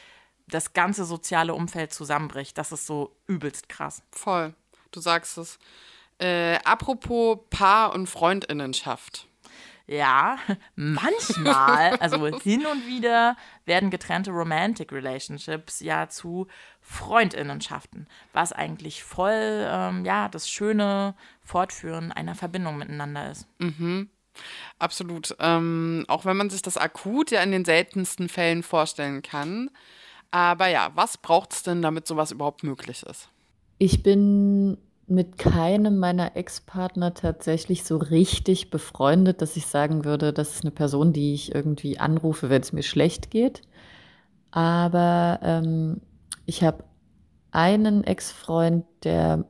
das 0.47 0.73
ganze 0.73 1.05
soziale 1.05 1.55
Umfeld 1.55 1.93
zusammenbricht. 1.93 2.57
Das 2.57 2.73
ist 2.73 2.87
so 2.87 3.17
übelst 3.27 3.69
krass. 3.69 4.03
Voll. 4.13 4.55
Du 4.93 5.01
sagst 5.01 5.39
es. 5.39 5.59
Äh, 6.19 6.59
apropos 6.65 7.39
Paar- 7.51 7.95
und 7.95 8.09
Freundinnenschaft. 8.09 9.29
Ja, 9.87 10.39
manchmal, 10.77 11.97
also 12.01 12.27
hin 12.27 12.67
und 12.67 12.87
wieder 12.87 13.37
werden 13.65 13.89
getrennte 13.89 14.31
Romantic 14.33 14.93
Relationships 14.93 15.81
ja 15.81 16.11
zu 16.11 16.47
Freundinnenschaften, 16.83 18.07
was 18.35 18.53
eigentlich 18.53 19.03
voll, 19.03 19.67
ähm, 19.67 20.05
ja, 20.05 20.29
das 20.29 20.51
schöne 20.51 21.15
Fortführen 21.43 22.13
einer 22.13 22.35
Verbindung 22.35 22.77
miteinander 22.77 23.31
ist. 23.31 23.47
Absolut. 24.79 25.35
Ähm, 25.39 26.05
auch 26.09 26.27
wenn 26.27 26.37
man 26.37 26.51
sich 26.51 26.61
das 26.61 26.77
akut 26.77 27.31
ja 27.31 27.43
in 27.43 27.51
den 27.51 27.65
seltensten 27.65 28.29
Fällen 28.29 28.63
vorstellen 28.63 29.23
kann. 29.23 29.71
Aber 30.31 30.69
ja, 30.69 30.91
was 30.95 31.17
braucht 31.17 31.55
es 31.55 31.63
denn, 31.63 31.81
damit 31.81 32.07
sowas 32.07 32.31
überhaupt 32.31 32.63
möglich 32.63 33.05
ist? 33.05 33.31
Ich 33.79 34.03
bin 34.03 34.77
mit 35.11 35.39
keinem 35.39 35.99
meiner 35.99 36.37
Ex-Partner 36.37 37.15
tatsächlich 37.15 37.85
so 37.85 37.97
richtig 37.97 38.71
befreundet, 38.71 39.43
dass 39.43 39.57
ich 39.57 39.67
sagen 39.67 40.05
würde, 40.05 40.33
das 40.33 40.55
ist 40.55 40.65
eine 40.65 40.71
Person, 40.71 41.13
die 41.13 41.35
ich 41.35 41.55
irgendwie 41.55 41.99
anrufe, 41.99 42.51
wenn 42.51 42.63
es 42.63 42.73
mir 42.73 42.83
schlecht 42.83 43.31
geht. 43.31 43.63
Aber 44.51 45.41
ähm, 45.43 46.01
ich 46.47 46.63
habe 46.63 46.85
einen 47.51 48.05
Ex-Freund, 48.05 48.85
der 49.05 49.45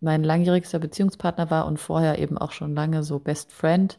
mein 0.00 0.24
langjährigster 0.24 0.78
Beziehungspartner 0.78 1.50
war 1.50 1.66
und 1.66 1.78
vorher 1.78 2.18
eben 2.18 2.36
auch 2.36 2.52
schon 2.52 2.74
lange 2.74 3.02
so 3.02 3.18
Best 3.18 3.52
Friend. 3.52 3.98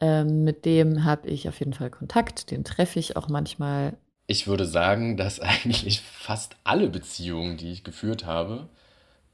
Ähm, 0.00 0.44
mit 0.44 0.64
dem 0.64 1.04
habe 1.04 1.28
ich 1.28 1.48
auf 1.48 1.58
jeden 1.58 1.72
Fall 1.74 1.90
Kontakt, 1.90 2.50
den 2.50 2.64
treffe 2.64 2.98
ich 2.98 3.16
auch 3.16 3.28
manchmal. 3.28 3.96
Ich 4.26 4.46
würde 4.46 4.66
sagen, 4.66 5.16
dass 5.16 5.40
eigentlich 5.40 6.00
fast 6.00 6.56
alle 6.64 6.88
Beziehungen, 6.88 7.56
die 7.56 7.72
ich 7.72 7.84
geführt 7.84 8.24
habe, 8.24 8.68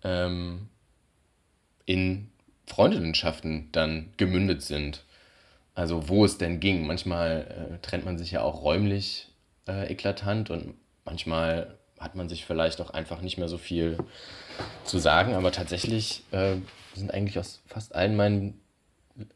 ähm, 0.03 0.69
in 1.87 2.31
Freundinnenschaften 2.67 3.69
dann 3.73 4.13
gemündet 4.17 4.63
sind. 4.63 5.05
Also 5.75 6.09
wo 6.09 6.25
es 6.25 6.39
denn 6.39 6.61
ging. 6.61 6.87
Manchmal 6.87 7.75
äh, 7.75 7.87
trennt 7.87 8.05
man 8.05 8.19
sich 8.19 8.31
ja 8.31 8.43
auch 8.43 8.63
räumlich 8.63 9.29
äh, 9.69 9.91
eklatant 9.93 10.51
und 10.51 10.75
manchmal 11.05 11.77
hat 11.99 12.15
man 12.15 12.29
sich 12.29 12.45
vielleicht 12.45 12.81
auch 12.81 12.91
einfach 12.91 13.21
nicht 13.21 13.39
mehr 13.39 13.49
so 13.49 13.59
viel 13.59 13.99
zu 14.85 14.99
sagen. 14.99 15.35
Aber 15.35 15.53
tatsächlich 15.53 16.25
äh, 16.33 16.57
sind 16.95 17.13
eigentlich 17.13 17.39
aus 17.39 17.63
fast 17.67 17.95
allen 17.95 18.17
meinen 18.17 18.61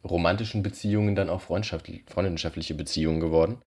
romantischen 0.05 0.63
Beziehungen 0.63 1.15
dann 1.15 1.31
auch 1.31 1.41
Freundschaft, 1.41 1.91
freundschaftliche 2.07 2.75
Beziehungen 2.75 3.21
geworden. 3.21 3.63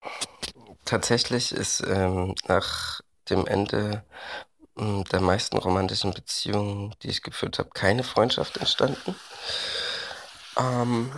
Tatsächlich 0.85 1.51
ist 1.51 1.83
ähm, 1.87 2.33
nach 2.47 3.01
dem 3.29 3.45
Ende 3.45 4.03
mh, 4.79 5.03
der 5.11 5.21
meisten 5.21 5.57
romantischen 5.57 6.13
Beziehungen, 6.13 6.95
die 7.03 7.09
ich 7.09 7.21
geführt 7.21 7.59
habe, 7.59 7.69
keine 7.71 8.03
Freundschaft 8.03 8.57
entstanden. 8.57 9.15
Ähm, 10.57 11.11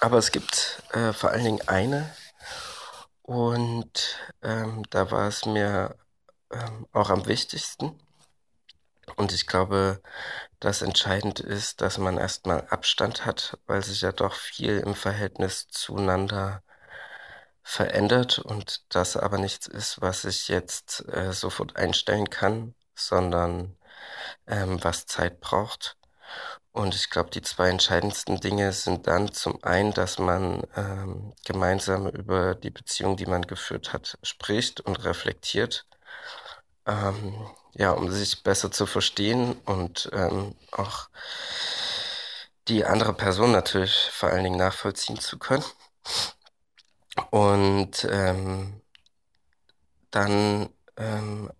aber 0.00 0.18
es 0.18 0.32
gibt 0.32 0.82
äh, 0.92 1.12
vor 1.12 1.30
allen 1.30 1.44
Dingen 1.44 1.68
eine 1.68 2.10
und 3.22 4.18
ähm, 4.42 4.84
da 4.90 5.10
war 5.10 5.28
es 5.28 5.44
mir 5.46 5.96
ähm, 6.50 6.86
auch 6.92 7.10
am 7.10 7.26
wichtigsten. 7.26 7.98
Und 9.16 9.32
ich 9.32 9.46
glaube, 9.46 10.00
dass 10.60 10.82
entscheidend 10.82 11.40
ist, 11.40 11.80
dass 11.80 11.98
man 11.98 12.18
erstmal 12.18 12.66
Abstand 12.68 13.26
hat, 13.26 13.58
weil 13.66 13.82
sich 13.82 14.02
ja 14.02 14.12
doch 14.12 14.34
viel 14.34 14.78
im 14.78 14.94
Verhältnis 14.94 15.68
zueinander 15.68 16.62
verändert 17.62 18.38
und 18.38 18.82
das 18.88 19.16
aber 19.16 19.38
nichts 19.38 19.66
ist, 19.66 20.00
was 20.00 20.24
ich 20.24 20.48
jetzt 20.48 21.06
äh, 21.08 21.32
sofort 21.32 21.76
einstellen 21.76 22.30
kann, 22.30 22.74
sondern 23.00 23.76
ähm, 24.46 24.82
was 24.82 25.06
Zeit 25.06 25.40
braucht. 25.40 25.96
Und 26.72 26.94
ich 26.94 27.10
glaube, 27.10 27.30
die 27.30 27.42
zwei 27.42 27.68
entscheidendsten 27.68 28.38
Dinge 28.40 28.72
sind 28.72 29.06
dann 29.08 29.32
zum 29.32 29.62
einen, 29.64 29.92
dass 29.92 30.18
man 30.18 30.62
ähm, 30.76 31.34
gemeinsam 31.44 32.06
über 32.08 32.54
die 32.54 32.70
Beziehung, 32.70 33.16
die 33.16 33.26
man 33.26 33.42
geführt 33.42 33.92
hat, 33.92 34.18
spricht 34.22 34.80
und 34.80 35.04
reflektiert. 35.04 35.86
Ähm, 36.86 37.50
ja, 37.74 37.92
um 37.92 38.10
sich 38.10 38.42
besser 38.42 38.70
zu 38.70 38.86
verstehen 38.86 39.54
und 39.64 40.10
ähm, 40.12 40.56
auch 40.72 41.08
die 42.68 42.84
andere 42.84 43.14
Person 43.14 43.52
natürlich 43.52 44.10
vor 44.12 44.30
allen 44.30 44.44
Dingen 44.44 44.58
nachvollziehen 44.58 45.18
zu 45.18 45.38
können. 45.38 45.64
Und 47.30 48.06
ähm, 48.10 48.80
dann 50.10 50.70
ähm, 50.96 51.50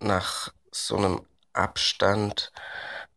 nach 0.00 0.50
so 0.76 0.96
einem 0.96 1.26
Abstand 1.52 2.52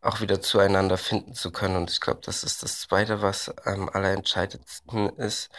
auch 0.01 0.21
wieder 0.21 0.41
zueinander 0.41 0.97
finden 0.97 1.33
zu 1.33 1.51
können. 1.51 1.75
Und 1.75 1.91
ich 1.91 1.99
glaube, 1.99 2.21
das 2.23 2.43
ist 2.43 2.63
das 2.63 2.79
Zweite, 2.81 3.21
was 3.21 3.49
am 3.65 3.89
allerentscheidendsten 3.89 5.09
ist, 5.17 5.49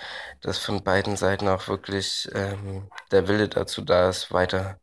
dass 0.40 0.59
von 0.59 0.82
beiden 0.82 1.16
Seiten 1.16 1.48
auch 1.48 1.68
wirklich 1.68 2.28
ähm, 2.34 2.88
der 3.11 3.28
Wille 3.28 3.48
dazu 3.48 3.82
da 3.82 4.09
ist, 4.09 4.32
weiter 4.32 4.78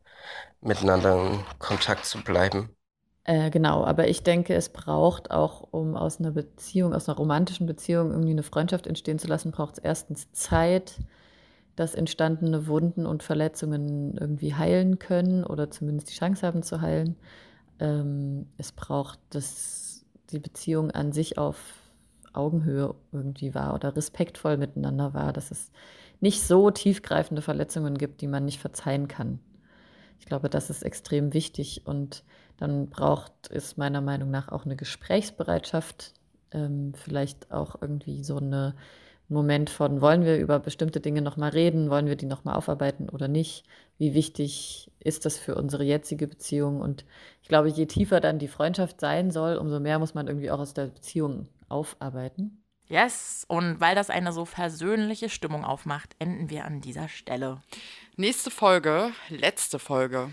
miteinander 0.62 1.16
in 1.16 1.46
Kontakt 1.60 2.06
zu 2.06 2.24
bleiben. 2.24 2.76
Äh, 3.24 3.50
genau, 3.50 3.84
aber 3.84 4.08
ich 4.08 4.24
denke, 4.24 4.56
es 4.56 4.70
braucht 4.70 5.32
auch, 5.32 5.68
um 5.72 5.98
aus 5.98 6.20
einer 6.20 6.32
Beziehung, 6.32 6.94
aus 6.94 7.10
einer 7.10 7.18
romantischen 7.18 7.68
Beziehung 7.68 8.12
irgendwie 8.12 8.32
eine 8.32 8.44
Freundschaft 8.44 8.88
entstehen 8.88 9.20
zu 9.20 9.28
lassen, 9.28 9.52
braucht 9.52 9.78
es 9.78 9.84
erstens 9.84 10.32
Zeit, 10.32 10.96
dass 11.78 11.94
entstandene 11.94 12.68
Wunden 12.68 13.06
und 13.06 13.24
Verletzungen 13.24 14.18
irgendwie 14.18 14.56
heilen 14.56 15.00
können 15.00 15.44
oder 15.44 15.70
zumindest 15.70 16.10
die 16.10 16.16
Chance 16.16 16.46
haben 16.46 16.64
zu 16.64 16.82
heilen. 16.82 17.16
Ähm, 17.80 18.48
es 18.58 18.72
braucht, 18.72 19.20
dass 19.30 20.04
die 20.32 20.40
Beziehung 20.40 20.90
an 20.90 21.12
sich 21.12 21.38
auf 21.38 21.58
Augenhöhe 22.34 22.96
irgendwie 23.12 23.54
war 23.54 23.76
oder 23.76 23.96
respektvoll 23.96 24.58
miteinander 24.58 25.14
war, 25.14 25.32
dass 25.32 25.52
es 25.52 25.72
nicht 26.20 26.42
so 26.42 26.72
tiefgreifende 26.72 27.44
Verletzungen 27.44 27.96
gibt, 27.96 28.22
die 28.22 28.28
man 28.28 28.46
nicht 28.46 28.60
verzeihen 28.60 29.08
kann. 29.08 29.40
Ich 30.20 30.26
glaube, 30.26 30.50
das 30.50 30.72
ist 30.72 30.82
extrem 30.82 31.32
wichtig 31.36 31.84
und 31.86 32.24
dann 32.58 32.90
braucht 32.90 33.52
es 33.52 33.78
meiner 33.78 34.02
Meinung 34.02 34.32
nach 34.32 34.50
auch 34.50 34.66
eine 34.66 34.76
Gesprächsbereitschaft, 34.76 36.16
ähm, 36.52 36.94
vielleicht 36.96 37.52
auch 37.52 37.80
irgendwie 37.80 38.24
so 38.24 38.38
eine 38.38 38.74
Moment 39.30 39.70
von, 39.70 40.02
wollen 40.02 40.24
wir 40.24 40.38
über 40.38 40.60
bestimmte 40.60 41.00
Dinge 41.00 41.22
nochmal 41.22 41.50
reden, 41.50 41.90
wollen 41.90 42.08
wir 42.08 42.16
die 42.16 42.26
nochmal 42.26 42.56
aufarbeiten 42.56 43.10
oder 43.10 43.28
nicht? 43.28 43.66
Wie 43.98 44.14
wichtig 44.14 44.92
ist 45.00 45.26
das 45.26 45.38
für 45.38 45.56
unsere 45.56 45.84
jetzige 45.84 46.28
Beziehung? 46.28 46.80
Und 46.80 47.06
ich 47.42 47.50
glaube, 47.50 47.68
je 47.70 47.86
tiefer 47.88 48.20
dann 48.22 48.40
die 48.40 48.48
Freundschaft 48.48 49.02
sein 49.02 49.32
soll, 49.32 49.58
umso 49.58 49.80
mehr 49.80 50.00
muss 50.00 50.14
man 50.14 50.28
irgendwie 50.28 50.52
auch 50.52 50.60
aus 50.60 50.74
der 50.74 50.88
Beziehung 50.88 51.48
aufarbeiten. 51.68 52.64
Yes, 52.88 53.46
und 53.50 53.82
weil 53.82 53.96
das 53.96 54.10
eine 54.10 54.32
so 54.32 54.46
versöhnliche 54.46 55.28
Stimmung 55.28 55.66
aufmacht, 55.66 56.16
enden 56.20 56.50
wir 56.50 56.64
an 56.64 56.80
dieser 56.80 57.10
Stelle. 57.10 57.62
Nächste 58.16 58.50
Folge, 58.50 59.12
letzte 59.28 59.78
Folge. 59.78 60.30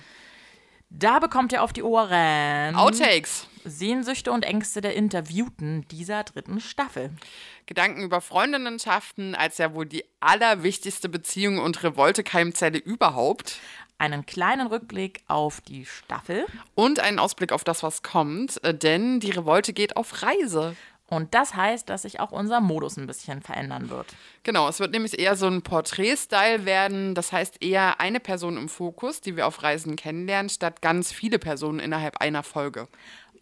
Da 0.97 1.19
bekommt 1.19 1.53
ihr 1.53 1.63
auf 1.63 1.73
die 1.73 1.83
Ohren 1.83 2.77
Outtakes. 2.77 3.49
Sehnsüchte 3.65 4.31
und 4.31 4.45
Ängste 4.45 4.81
der 4.81 4.95
Interviewten 4.95 5.89
dieser 5.89 6.23
dritten 6.23 6.61
Staffel. 6.61 7.11
Gedanken 7.67 8.03
über 8.03 8.21
Freundinnenschaften 8.21 9.35
als 9.35 9.59
ja 9.59 9.75
wohl 9.75 9.87
die 9.87 10.05
allerwichtigste 10.21 11.09
Beziehung 11.09 11.59
und 11.59 11.83
Revoltekeimzelle 11.83 12.79
überhaupt. 12.79 13.59
einen 13.99 14.27
kleinen 14.27 14.67
Rückblick 14.67 15.23
auf 15.29 15.61
die 15.61 15.87
Staffel. 15.87 16.47
Und 16.75 17.01
einen 17.01 17.19
Ausblick 17.19 17.53
auf 17.53 17.65
das, 17.65 17.83
was 17.83 18.03
kommt, 18.03 18.63
äh, 18.63 18.75
denn 18.75 19.19
die 19.19 19.31
Revolte 19.31 19.73
geht 19.73 19.97
auf 19.97 20.23
Reise. 20.23 20.77
Und 21.09 21.35
das 21.35 21.55
heißt, 21.55 21.89
dass 21.89 22.03
sich 22.03 22.19
auch 22.19 22.33
unser 22.33 22.61
Modus 22.61 22.97
ein 22.97 23.07
bisschen 23.07 23.43
verändern 23.43 23.91
wird. 23.91 24.07
Genau, 24.43 24.69
es 24.69 24.81
wird 24.81 24.93
nämlich 24.93 25.19
eher 25.19 25.37
so 25.37 25.47
ein 25.47 25.63
Porträt-Style 25.63 26.65
werden. 26.65 27.15
Das 27.15 27.31
heißt 27.31 27.63
eher 27.63 28.01
eine 28.01 28.21
Person 28.21 28.57
im 28.57 28.69
Fokus, 28.69 29.21
die 29.21 29.37
wir 29.37 29.47
auf 29.47 29.63
Reisen 29.63 29.97
kennenlernen, 29.97 30.49
statt 30.49 30.81
ganz 30.81 31.13
viele 31.13 31.39
Personen 31.39 31.79
innerhalb 31.79 32.17
einer 32.19 32.43
Folge. 32.43 32.89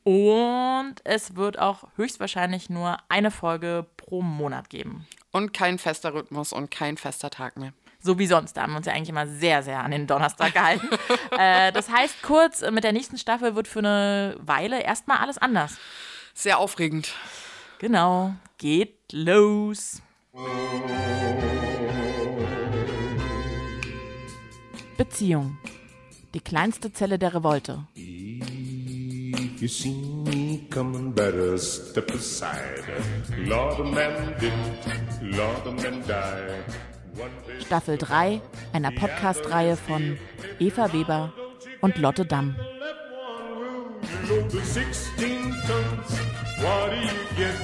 Und 0.05 0.97
es 1.05 1.37
wird 1.37 1.59
auch 1.59 1.85
höchstwahrscheinlich 1.97 2.69
nur 2.69 2.97
eine 3.09 3.31
Folge 3.31 3.87
pro 3.97 4.23
Monat 4.23 4.69
geben. 4.69 5.07
Und 5.31 5.55
kein 5.55 5.79
fester 5.79 6.13
Rhythmus 6.13 6.53
und 6.53 6.71
kein 6.71 6.97
fester 6.97 7.31
Tag 7.31 7.57
mehr. 7.57 7.73
So 8.01 8.19
wie 8.19 8.27
sonst. 8.27 8.55
Da 8.57 8.63
haben 8.63 8.73
wir 8.73 8.79
uns 8.79 8.87
ja 8.87 8.95
eigentlich 8.95 9.11
immer 9.11 9.29
sehr, 9.29 9.63
sehr 9.63 9.79
an 9.79 9.93
den 9.93 10.09
Donnerstag 10.09 10.55
gehalten. 10.55 10.89
äh, 11.39 11.71
das 11.71 11.89
heißt, 11.89 12.23
kurz, 12.23 12.63
mit 12.73 12.83
der 12.83 12.93
nächsten 12.93 13.17
Staffel 13.17 13.55
wird 13.55 13.69
für 13.69 13.79
eine 13.79 14.37
Weile 14.41 14.83
erstmal 14.83 15.19
alles 15.19 15.39
anders. 15.39 15.77
Sehr 16.35 16.59
aufregend. 16.59 17.15
Genau. 17.83 18.37
Geht 18.59 19.13
los. 19.13 20.01
Beziehung. 24.97 25.59
Die 26.33 26.39
kleinste 26.39 26.93
Zelle 26.93 27.19
der 27.19 27.35
Revolte. 27.35 27.89
Staffel 37.67 37.99
3 37.99 38.41
einer 38.73 38.93
Podcast-Reihe 38.93 39.77
von 39.77 40.19
Eva 40.61 40.93
Weber 40.93 41.33
und 41.81 41.99
Lotte 41.99 42.25
Damm. 42.25 42.55
The 44.41 44.63
16 44.65 45.53
tons. 45.67 46.19
What 46.63 46.91
do 46.91 46.97
you 46.97 47.21
get? 47.37 47.55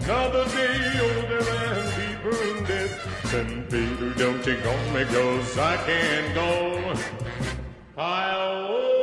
Another 0.00 0.44
day 0.46 1.00
older 1.02 1.42
and 1.50 1.86
deeper 1.96 2.36
in 2.42 2.64
debt. 2.64 2.90
Then, 3.24 3.68
baby, 3.68 4.14
don't 4.16 4.46
you 4.46 4.56
go 4.60 4.74
me, 4.92 5.04
cause 5.04 5.58
I 5.58 5.76
can't 5.78 6.34
go. 6.34 6.94
I 7.96 8.99